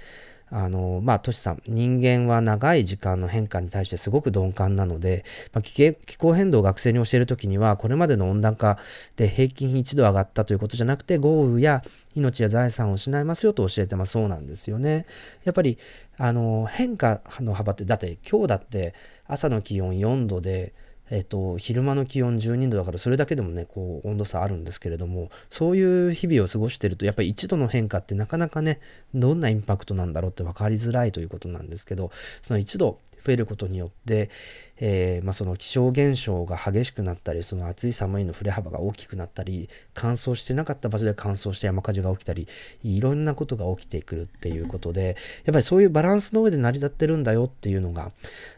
[0.49, 8.77] あの、まあ、トシさん、人間は長い時間の変化に対してすごく鈍感なので、まあ、気候変動を学生に教えるときには、これまでの温暖化
[9.15, 11.81] で平均1度上がったということじゃなくて、豪雨や
[12.13, 15.07] 命や財産を失いますよと教えてますそうなんですよね。
[15.43, 15.79] やっぱり、
[16.17, 18.93] あの、変化の幅って、だって今日だって
[19.25, 20.73] 朝の気温4度で、
[21.13, 28.79] えっと、昼間の気温12度だからそれだけでもねこう温度差あるんですけれどもそういう日々を過ごしてるとやっぱり1度の変化ってなかなかね
[29.13, 32.09] どんなインパクトなんだろうって分かりづらいということなんですけど
[32.41, 34.31] その1度増えることによって、
[34.77, 42.47] えー、まあ、その気象現象が激しくなったりその暑い寒いの振れ幅が大きくなったり乾燥してなかった場所で乾燥して山火事が起きたり
[42.83, 45.15] いろんなことが起きてくるっていうことで
[45.45, 48.11] やっぱりそういうバランスの上で成り立ってるんだよっていうのが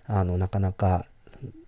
[0.07, 1.05] あのなかなか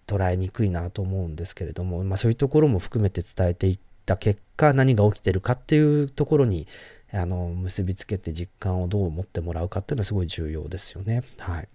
[0.07, 6.67] 捉えにくいなと思うんですけれども、まあ、そういうところも含めて伝えていった結果何が起きてるかっていうところに
[7.11, 11.23] あの結びつけて実感をどう持ってもらうかっていうのはすごい重要ですよね。
[11.39, 11.67] はい。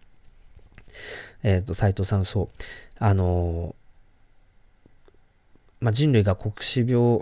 [1.43, 2.49] えっ、ー、と斉藤さんそう
[2.99, 3.75] あの、
[5.81, 7.21] まあ、人類が黒死病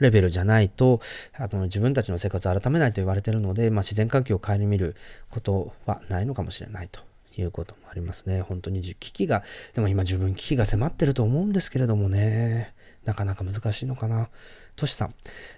[0.00, 1.00] レベルじゃないと
[1.36, 4.96] あの自分たちの生活を改めないと言われてるので、まあ、自然環境を顧みる
[5.30, 7.00] ことはないのかもしれないと
[7.40, 8.40] いうこともありますね。
[8.42, 9.42] 本当に危機が、
[9.74, 12.74] でも今十分危機が迫ってると思うんですけれどもね、
[13.04, 14.28] なかなか難しいのかな。
[14.76, 15.14] トシさん、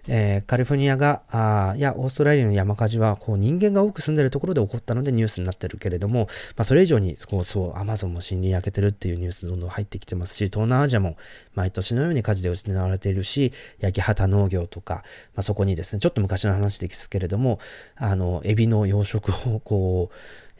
[0.08, 11.16] えー、カリフォルニアが、あいや、オーストラリアの山火事はこう人間が多く住んでるところで起こったのでニュースになってるけれども、まあ、それ以上にこうそう、アマゾンも森林焼けてるっていうニュースどんどん入ってきてますし、東南アジアも
[11.54, 14.96] 毎年のように火事で失われているし、焼き畑農業とか、
[15.34, 17.58] まあ、そこにですね、ちょっと昔の話ですけれども、
[17.94, 20.14] あの、エビの養殖をこう、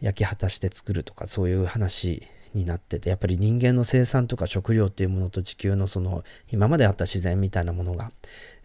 [0.06, 2.22] 焼き果たして作るとかそういう話
[2.54, 6.22] になっててやっぱり人間の生産とか食料っていうものと地球のその
[6.52, 8.12] 今まであった自然みたいなものが、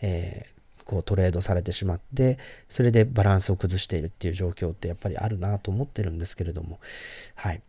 [0.02, 2.38] えー、こうトレードされてしまって
[2.70, 6.80] それでバランスを崩しているっていう状況ってやっぱりあるなと思ってるんですけれども。
[7.36, 7.62] はい。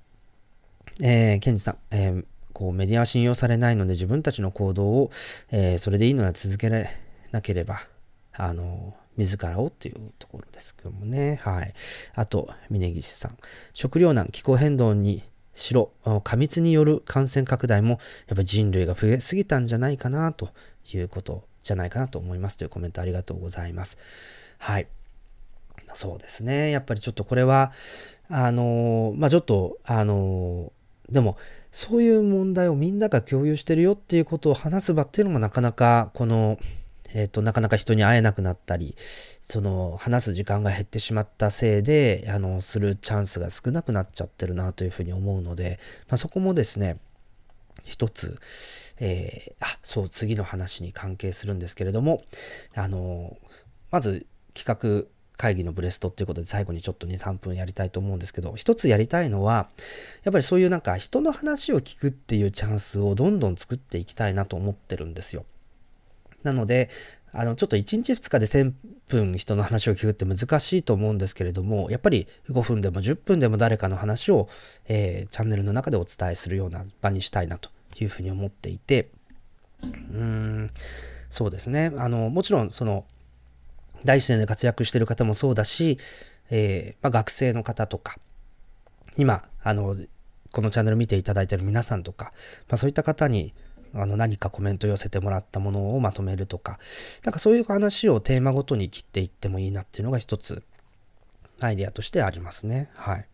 [1.01, 5.11] えー、ケンジさん、えー、こうメディアは信用されないので自分たちの行動を、
[5.51, 7.87] えー、それでいいのは続けなければ
[8.35, 11.39] あの自らをっていうところですけどもね。
[11.43, 11.75] はい。
[12.15, 13.37] あと、峯岸さん。
[13.75, 15.23] 食糧難、気候変動に
[15.55, 15.91] しろ、
[16.25, 17.99] 過密による感染拡大も、やっ
[18.29, 20.51] ぱり人類が増えすぎたんじゃないかな、と
[20.93, 23.99] いうことじゃないかなと思いますというコメントありがとうございます。
[24.59, 24.87] はい。
[25.95, 26.71] そうですね。
[26.71, 27.73] やっぱりちょっとこれは、
[28.29, 30.73] あのまあ、ちょっと、あの
[31.11, 31.37] でも、
[31.71, 36.59] そういう問題をみんなが共有してるよっていうことを話す場っていうのもなかなか、この、
[37.15, 38.97] えっ、ー、と、なかなか人に会えなくなったり、
[39.41, 45.79] その、話す時間が減ってしまったせいで、あの、するチャンスが少なくなっちゃってるなというふうに思うので、
[46.09, 46.99] まあ、そこもですね、
[47.85, 48.39] 一つ、
[49.01, 52.23] えー、あ、そう、次の話に関係するんですけれども、
[52.75, 53.37] あの、
[53.91, 59.69] まず企画会議のブレストっていうことで最後にちょっと2、3分やりたいと思うんですけど、一つやりたいのは、
[60.23, 65.45] やっぱりそういうなんか人の話を聞くっていうチャンスをどんどん作っていきたいなと思ってるんですよ。
[66.43, 66.91] なので、
[67.33, 68.73] あの、ちょっと1日2日で1000
[69.09, 74.49] 分人の話を聞くって難しいと思うんですけれども、やっぱり5分でも10分でも誰かの話を、
[74.87, 79.09] えー、チャンネルの中でお伝えするような場にしたいなというふうに思っていて、
[79.83, 80.67] うーん、
[81.31, 81.93] そうですね。
[81.97, 83.07] あの、もちろん、その、
[84.05, 85.99] 大自然で活躍してる方もそうだし、
[86.51, 88.17] えー、まあ、学生の方とか、
[89.17, 89.97] 今、あの、
[90.51, 92.33] このチャンネル見ていただいてる皆さんとか、
[92.69, 93.55] まあ、そういった方に、
[93.95, 96.79] あの何かコメント寄せてもらったものをまとめるとか、
[97.25, 100.63] なんかそういう話をテーマごとに切っていってもいいなっていうのが一つ
[101.61, 102.91] アイデアとしてありますね。
[102.95, 103.27] はい。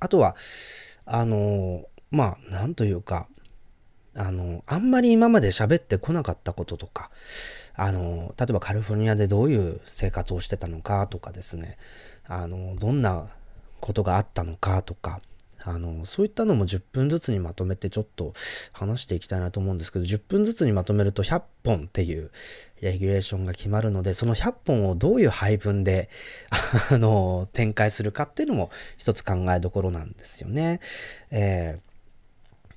[0.00, 0.34] あとは、
[1.04, 3.28] あの、まあ、なんというか、
[4.14, 7.10] あの、あんまり今まで喋ってこなかったこととか、
[7.82, 11.78] あの、例えばカリフォルニアでどういう生活をしてたのかとかですね、
[12.28, 13.30] あの、どんな
[13.80, 15.22] ことがあったのかとか、
[15.64, 18.34] あの、そういったのも10分ずつにまとめてちょっと
[18.72, 22.30] 話していきたいなと思うんですけど、10分ずつにまとめると100本っていう
[22.82, 26.10] レギュレーションが決まるので、その100本をどういう配分で、
[26.92, 30.80] あの、展開するかっていうのも一つ考えどころなんですよね。
[31.30, 31.80] え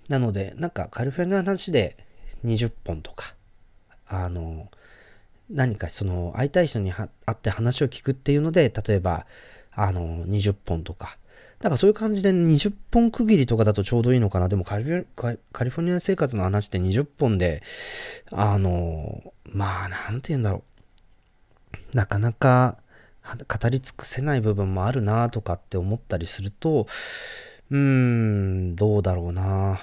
[0.08, 1.98] ー、なので、なんかカリフォルニアの話で
[2.46, 3.36] 20本とか、
[4.08, 4.70] あの、
[5.54, 9.26] 何かその会いたい人に会って話を聞くっていうので、例えば、
[9.72, 11.18] あの、20本とか、
[11.60, 14.50] だからそういう感じで20本区切りとかだとちょうどいいのかな。
[14.50, 17.62] でもカリフォルニア生活の話って20本で、
[18.32, 20.64] あの、まあ、なんて言うんだろ
[21.94, 21.96] う。
[21.96, 22.78] なかなか
[23.24, 26.88] 語り尽くせない部分もあるなとかって思ったりすると、
[27.70, 29.80] うーん、どうだろうな。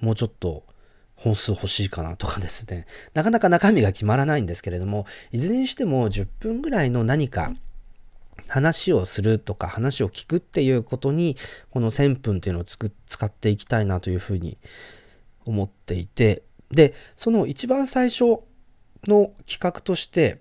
[0.00, 0.62] もうちょっと
[1.18, 2.86] 本数欲しいかなとかですね。
[3.14, 7.52] なかなか中身が決まらないんですけれども、いずれにしても10分ぐらいの何か、
[8.48, 11.36] 話をするとか話を聞くっていうことに
[11.70, 14.56] この1000分っていうのをつく使っていきたいなというふうに
[15.44, 18.40] 思っていてでその一番最初
[19.06, 20.40] の企画として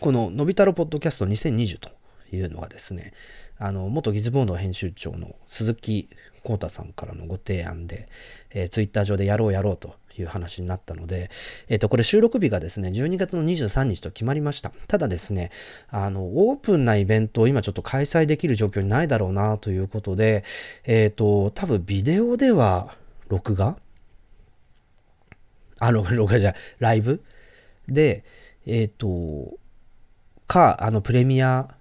[0.00, 1.90] この「のび太郎ポッドキャスト2020」と
[2.32, 3.12] いうのはですね
[3.56, 6.08] あの元ギズボード編集長の鈴木
[6.44, 8.08] 浩太さんからのご提案で、
[8.50, 11.30] えー、ツイッター上でやろうやろうという話になったので、
[11.68, 14.70] えっ、ー、と、これ収録日がですね、12月の23日と決まりました。
[14.86, 15.50] ただですね、
[15.88, 20.44] あの、オープンなイベントを今ちょっと開催できる状況にないだろうなということで、
[20.84, 22.94] えっ、ー、と、多分ビデオでは
[23.28, 23.76] 録画？
[25.80, 27.22] あ、録画じゃ、ライブ？
[27.88, 28.24] で、
[28.66, 29.58] えっ、ー、と、
[30.46, 31.73] か、あの、プレミア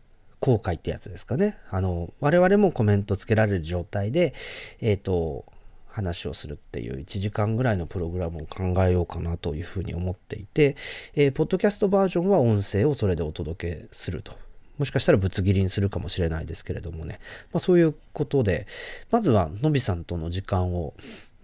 [0.43, 1.57] 公開ってやつですかね。
[1.69, 4.33] あの、我々もコメントつけられる状態で、
[4.81, 5.45] えっ、と、
[5.87, 10.75] 話をするっていう1時間ぐらいのプログラムを考えようかなというふうに思っていて、
[11.15, 14.33] えー、ポッドキャストバージョンは音声をそれでお届けすると。
[14.77, 17.21] もしかしたらぶつ切りにするかもしれないですけれどもね。
[17.53, 18.67] まあ、そういうことで、
[19.11, 20.93] まずはのびさんとの時間を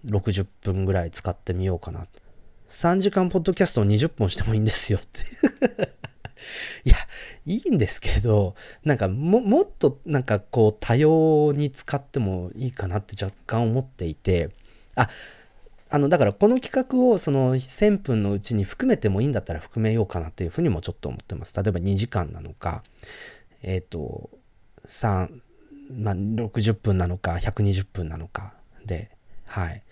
[0.04, 2.06] 60分ぐらい使ってみようかな。
[2.70, 5.22] 3時間ポッドキャストを20本してもいいんですよって
[6.84, 6.96] いや、
[7.46, 8.54] いいんですけど、
[8.84, 14.50] なんかも、もっとなんかこう多様に使ってもいいかなって若干思っていて、
[14.94, 15.08] あ、
[15.90, 21.54] あの、だからこの企画をその1000分のうちに含めてもいいんだったら含めようかなっていうふうにもちょっと思ってます。
[21.54, 22.82] 例えば2時間なのか、
[23.62, 24.30] えっ、ー、と、
[24.86, 25.28] 3、
[25.92, 28.54] まあ、60分なのか、120分なのか
[28.86, 29.10] で、
[29.50, 29.82] はい。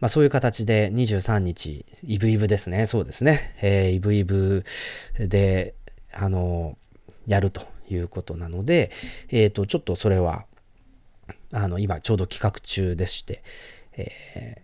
[0.00, 2.86] まあそういう形で23日、イブイブですね。
[2.86, 3.54] そうですね。
[3.62, 4.64] えー、イブイブ
[5.16, 5.75] で、
[6.18, 6.76] あの、
[7.26, 8.90] やるということなので、
[9.28, 10.46] えっ、ー、と、ちょっとそれは、
[11.52, 13.42] あの、今ちょうど企画中でして、
[13.96, 14.62] え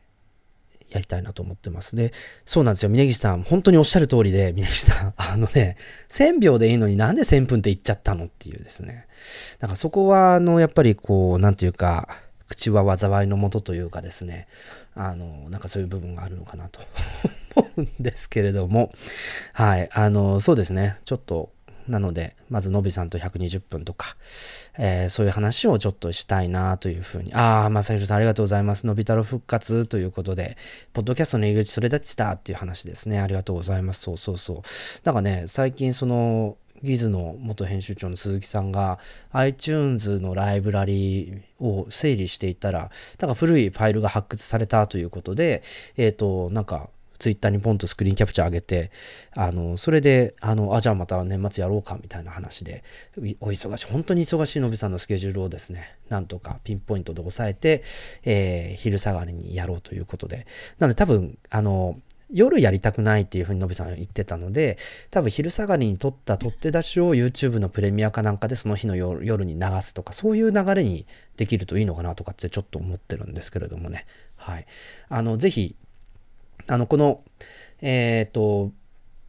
[0.91, 1.97] ー、やりたいなと思ってます。
[1.97, 2.13] で、
[2.45, 2.89] そうなんですよ。
[2.89, 5.77] 峯岸さん、本当におっしゃる通りで、峯岸さん、 あのね、
[6.11, 9.07] 1000秒でいいのになんで1000分って言っちゃったのっていうですね。
[9.59, 12.09] だからそこは、あの、やっぱりこう、なんていうか、
[12.49, 14.47] 口は災いのもとというかですね、
[14.95, 16.81] あの、なんかそういう部分があるのかなと
[17.57, 18.93] 思うんですけれども、
[19.53, 21.51] はい、あの、そうですね、ちょっと、
[21.89, 24.17] なので、まずのびさんと120分とか、
[24.79, 27.35] えー、そういう話をちょっとしたいなというふうに。
[27.35, 28.87] ああ、まさひろさんありがとうございます。
[28.87, 30.57] のび太郎復活ということで、
[30.93, 33.21] ポッドキャストの入り口それだちしたっていう話ですね。
[33.21, 34.03] ありがとうございます。
[34.03, 34.63] そうそうそう。
[35.05, 38.99] なんかね、最近その、ギズの元編集長の鈴木さんが
[39.31, 45.63] iTunes のライブラリーを整理していたら、なんか古いファイルが発掘されたということで、
[45.97, 46.91] えっ、ー、と、なんか
[47.23, 48.91] ツイッターにポンとスクリーンキャプチャー上げて、
[49.37, 52.83] あの、それで、あの、あ、じゃあまた年末やろうかみたいな話で、
[53.39, 57.85] お忙しい、本当に忙しいのびさんのスケジュールをですね、なんとかピンポイントで押さえて、
[58.25, 60.49] えー、昼下がりにやろうということで、
[60.81, 62.01] なので多分、あの、
[62.33, 64.79] 夜やりたくないっていうふうにのびさん言ってたので、
[65.11, 74.07] 多分昼下がりに撮った取って出しを YouTube のプレミアかなんかでその日の夜に流すとか、そういう流れにできるといいのかなとかってちょっと思ってるんですけれどもね。
[74.37, 74.67] はい。
[75.09, 75.77] あの、ぜひ、
[76.67, 77.23] あの、この、
[77.81, 78.73] えっ、ー、と、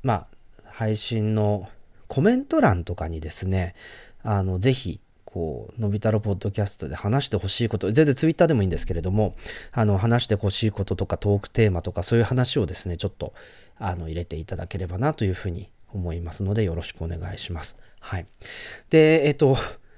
[0.01, 0.27] まあ、
[0.65, 1.69] 配信の
[2.07, 3.75] コメント欄とかにですね、
[4.21, 9.35] あの、ぜひ、こう、のび太郎ポッドキャストで話してほしいこと、全然ツイッターでもいいんですけれども、
[9.71, 13.33] あの、話してほしいこととかトークテーマとかそういう話をですね、ちょっと、
[13.77, 17.77] あの、入れていただければなというふうに思いますので、よろしくお願いします。
[17.99, 18.25] はい。
[18.89, 19.57] で、えっと、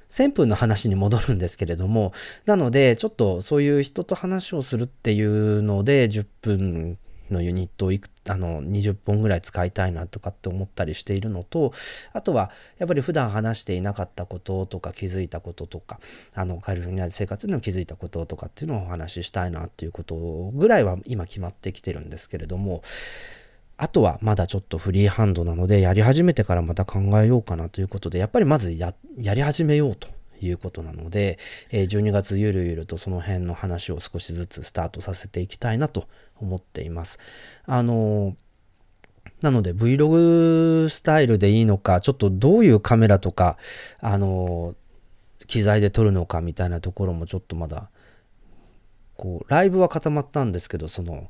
[0.10, 2.14] 1000分の話に戻るんですけれども、
[2.46, 6.98] なので、ちょっとそういう人と話をするっていうので、10分
[7.30, 11.74] のユニットをいくあの20本ぐらい使いたいなとかって思ったりしているのと
[12.14, 16.00] あとはやっぱり普段話していなかったこととか気づいたこととか
[16.34, 20.16] あのカリフォルニアで生活でも気づいたこととかっていうのをお話ししたいなっていうこと
[20.54, 22.82] ぐらいは今決まってきてるんですけれども
[23.78, 31.38] あとはまだちょっとフリーハンドなのでやり始めてからまた考えようかなということでやっぱりまずやり始めようということなので、
[31.72, 36.08] え12月ゆるゆるとその辺の話を少しずつスタートさせていきたいなと
[36.38, 37.20] 思っています。
[37.66, 38.36] あの
[39.42, 43.58] なので Vlog スタイルでいいのか、ちょっとどういうカメラとか、
[44.00, 44.76] あの
[45.48, 47.90] 機材で撮るのかみたいなところもちょっとまだ、
[49.16, 51.30] こう、ライブは固まったんですけど、その、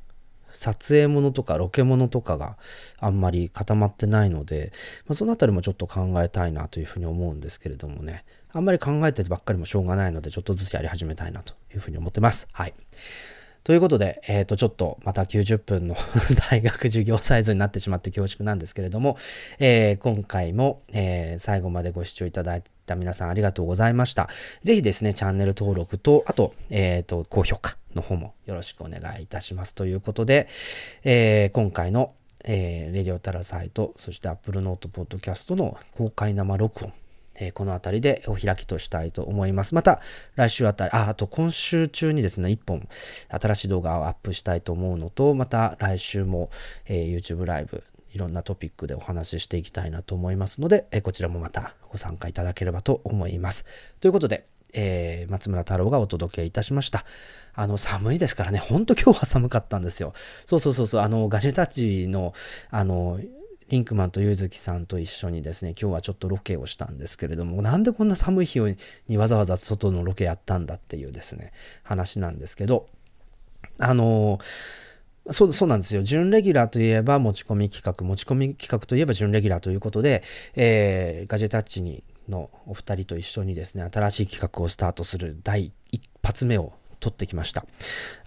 [0.56, 2.58] 撮影ものとかロケものとかが
[3.00, 4.72] あんまり固まってないので、
[5.06, 8.26] まあ、そのあたりもちょっと考えたいなというふうに思うんですけれどもね。
[8.52, 12.48] あんまり考えてばっかりもしょうがないので、ちょっとずつやり始めたいなというふうに思ってます。
[12.54, 12.74] はい。
[13.66, 15.98] ということで、えっ、ー、と、ちょっとまた90分の
[16.52, 19.18] 大学授業サイズになってしまって恐縮なんですけれども、
[19.60, 24.30] えー、今回も、えー、最後までご視聴いただいてた皆さんありがとうございました。
[24.64, 29.76] ぜひですね、チャンネル登録と、あと、えっ、と、高評価の方もよろしくお願いいたします。
[29.76, 30.48] ということで、
[31.04, 32.14] え今回の、
[32.44, 36.94] えレディオタラサイト、そして Apple Note Podcast の公開生録音、
[37.36, 39.76] えー、この辺りでお開きとしたいと思います。
[39.76, 40.02] また
[40.36, 42.88] 来週あたり、あ、あと今週中にですね、一本
[43.30, 46.50] 新しい動画をアップしたいと思うのと、また来週も、
[46.86, 47.84] えー、YouTube ライブ、
[48.16, 53.66] いろんなトピックでお話ししていきたいなと思いますので、え、こちらもまたご参加いただければと思います。
[54.00, 57.04] ということで、えー、松村太郎がお届けいたしました。
[57.54, 60.14] あの、寒いですからね、ほんと今日は寒かったんですよ。
[60.46, 62.34] そうそうそうそう、あの、ガジェタッチの、
[62.70, 63.20] あの、
[63.68, 68.60] リンクマンとゆずきさんと一緒にですね、今日はちょっとロケをしたんですけれども、なんでこんな寒い日
[69.10, 71.52] にわざわざ外のロケやったんだっていうですね、
[71.84, 72.88] 話なんですけど、
[73.78, 74.40] あの
[75.32, 76.04] そうそうなんですよ。
[76.04, 80.24] 準レギュラーといえば持ち込み企画、持ち込み企画といえば準レギュラーということで、
[80.56, 87.66] えー、ガジェタッチにのお二人と一緒にですね、新しい企画をスタートする第一発目を取ってきました。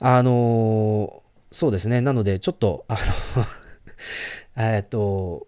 [0.01, 1.23] あの
[1.53, 2.01] そうですね。
[2.01, 3.45] なので、ちょっと、あの
[4.57, 5.47] えっと、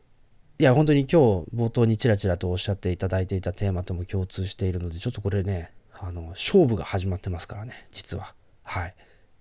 [0.59, 1.17] いや、本当に今日
[1.55, 8.35] 冒頭にちらちらとおっしゃっていただいていたテーマとも共通しているので、ちょっとこれね、あの、勝負が始まってますからね、実は。
[8.63, 8.95] はい。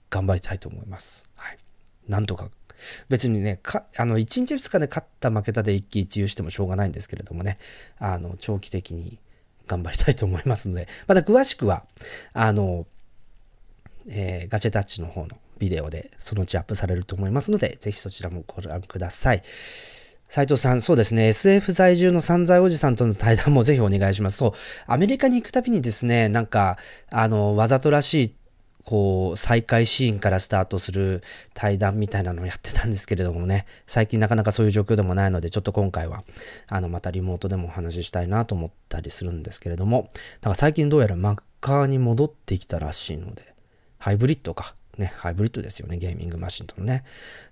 [0.10, 1.28] 頑張りたいと思います。
[1.36, 1.58] はい。
[2.10, 2.50] なんとか。
[3.10, 7.58] 別にね、かあの1日2日で勝った負けたで一喜一憂してもしょうがないんですけれどもね、
[7.98, 9.20] あの、長期的に
[9.68, 11.86] 頑張りたいと思いますので、また詳しくは、
[12.34, 12.86] あの、
[14.08, 19.44] えー、ガチェタッチの方のビデオでそのうちアップされると思いますので、ぜひそちらもご覧ください。
[20.30, 24.38] 斉藤さん、そうですね、SF 在住の散財おじさんとの対談もぜひお願いします。
[24.38, 24.52] そう、
[24.86, 26.78] アメリカに行くたびにですね、なんか、
[27.12, 28.36] あの、わざとらしい、
[28.86, 31.22] こう、再会シーンからスタートする
[31.54, 36.24] 対談みたいなのをやってたんですけれどもね、最近なかなかそういう状況でもないので、ちょっと今回は、
[36.68, 40.10] あの、またリモートでもお話ししたいなと思ったりするんですけれども、
[40.42, 43.54] だか最近どうやらマッカーに戻ってきたらしいので、
[43.98, 44.76] ハイブリッドか。
[44.98, 47.04] ね、ハイブリッドですよね、ゲーミングマシンとのね。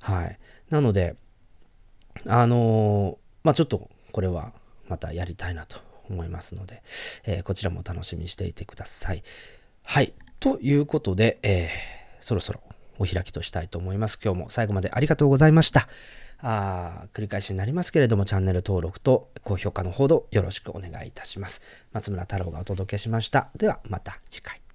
[0.02, 0.38] はい。
[0.70, 1.16] なので、
[2.26, 4.52] あのー、まあちょっとこれは
[4.90, 5.80] またやりたいなと
[6.10, 6.84] 思いますので、
[7.26, 9.24] えー、こちらも楽しみにしていてください。
[9.84, 10.14] はい。
[10.40, 11.70] ということで、えー、
[12.20, 12.62] そろそろ
[13.00, 14.20] お開きとしたいと思います。
[14.24, 15.88] 今日も最後までありがとうございました。
[16.40, 21.62] あ繰り返しになりますけれども、チャンネル登録と高評価のほどよろしくお願いいたします。
[21.94, 23.50] 松村太郎がお届けしました。
[23.56, 24.67] ではまた次回。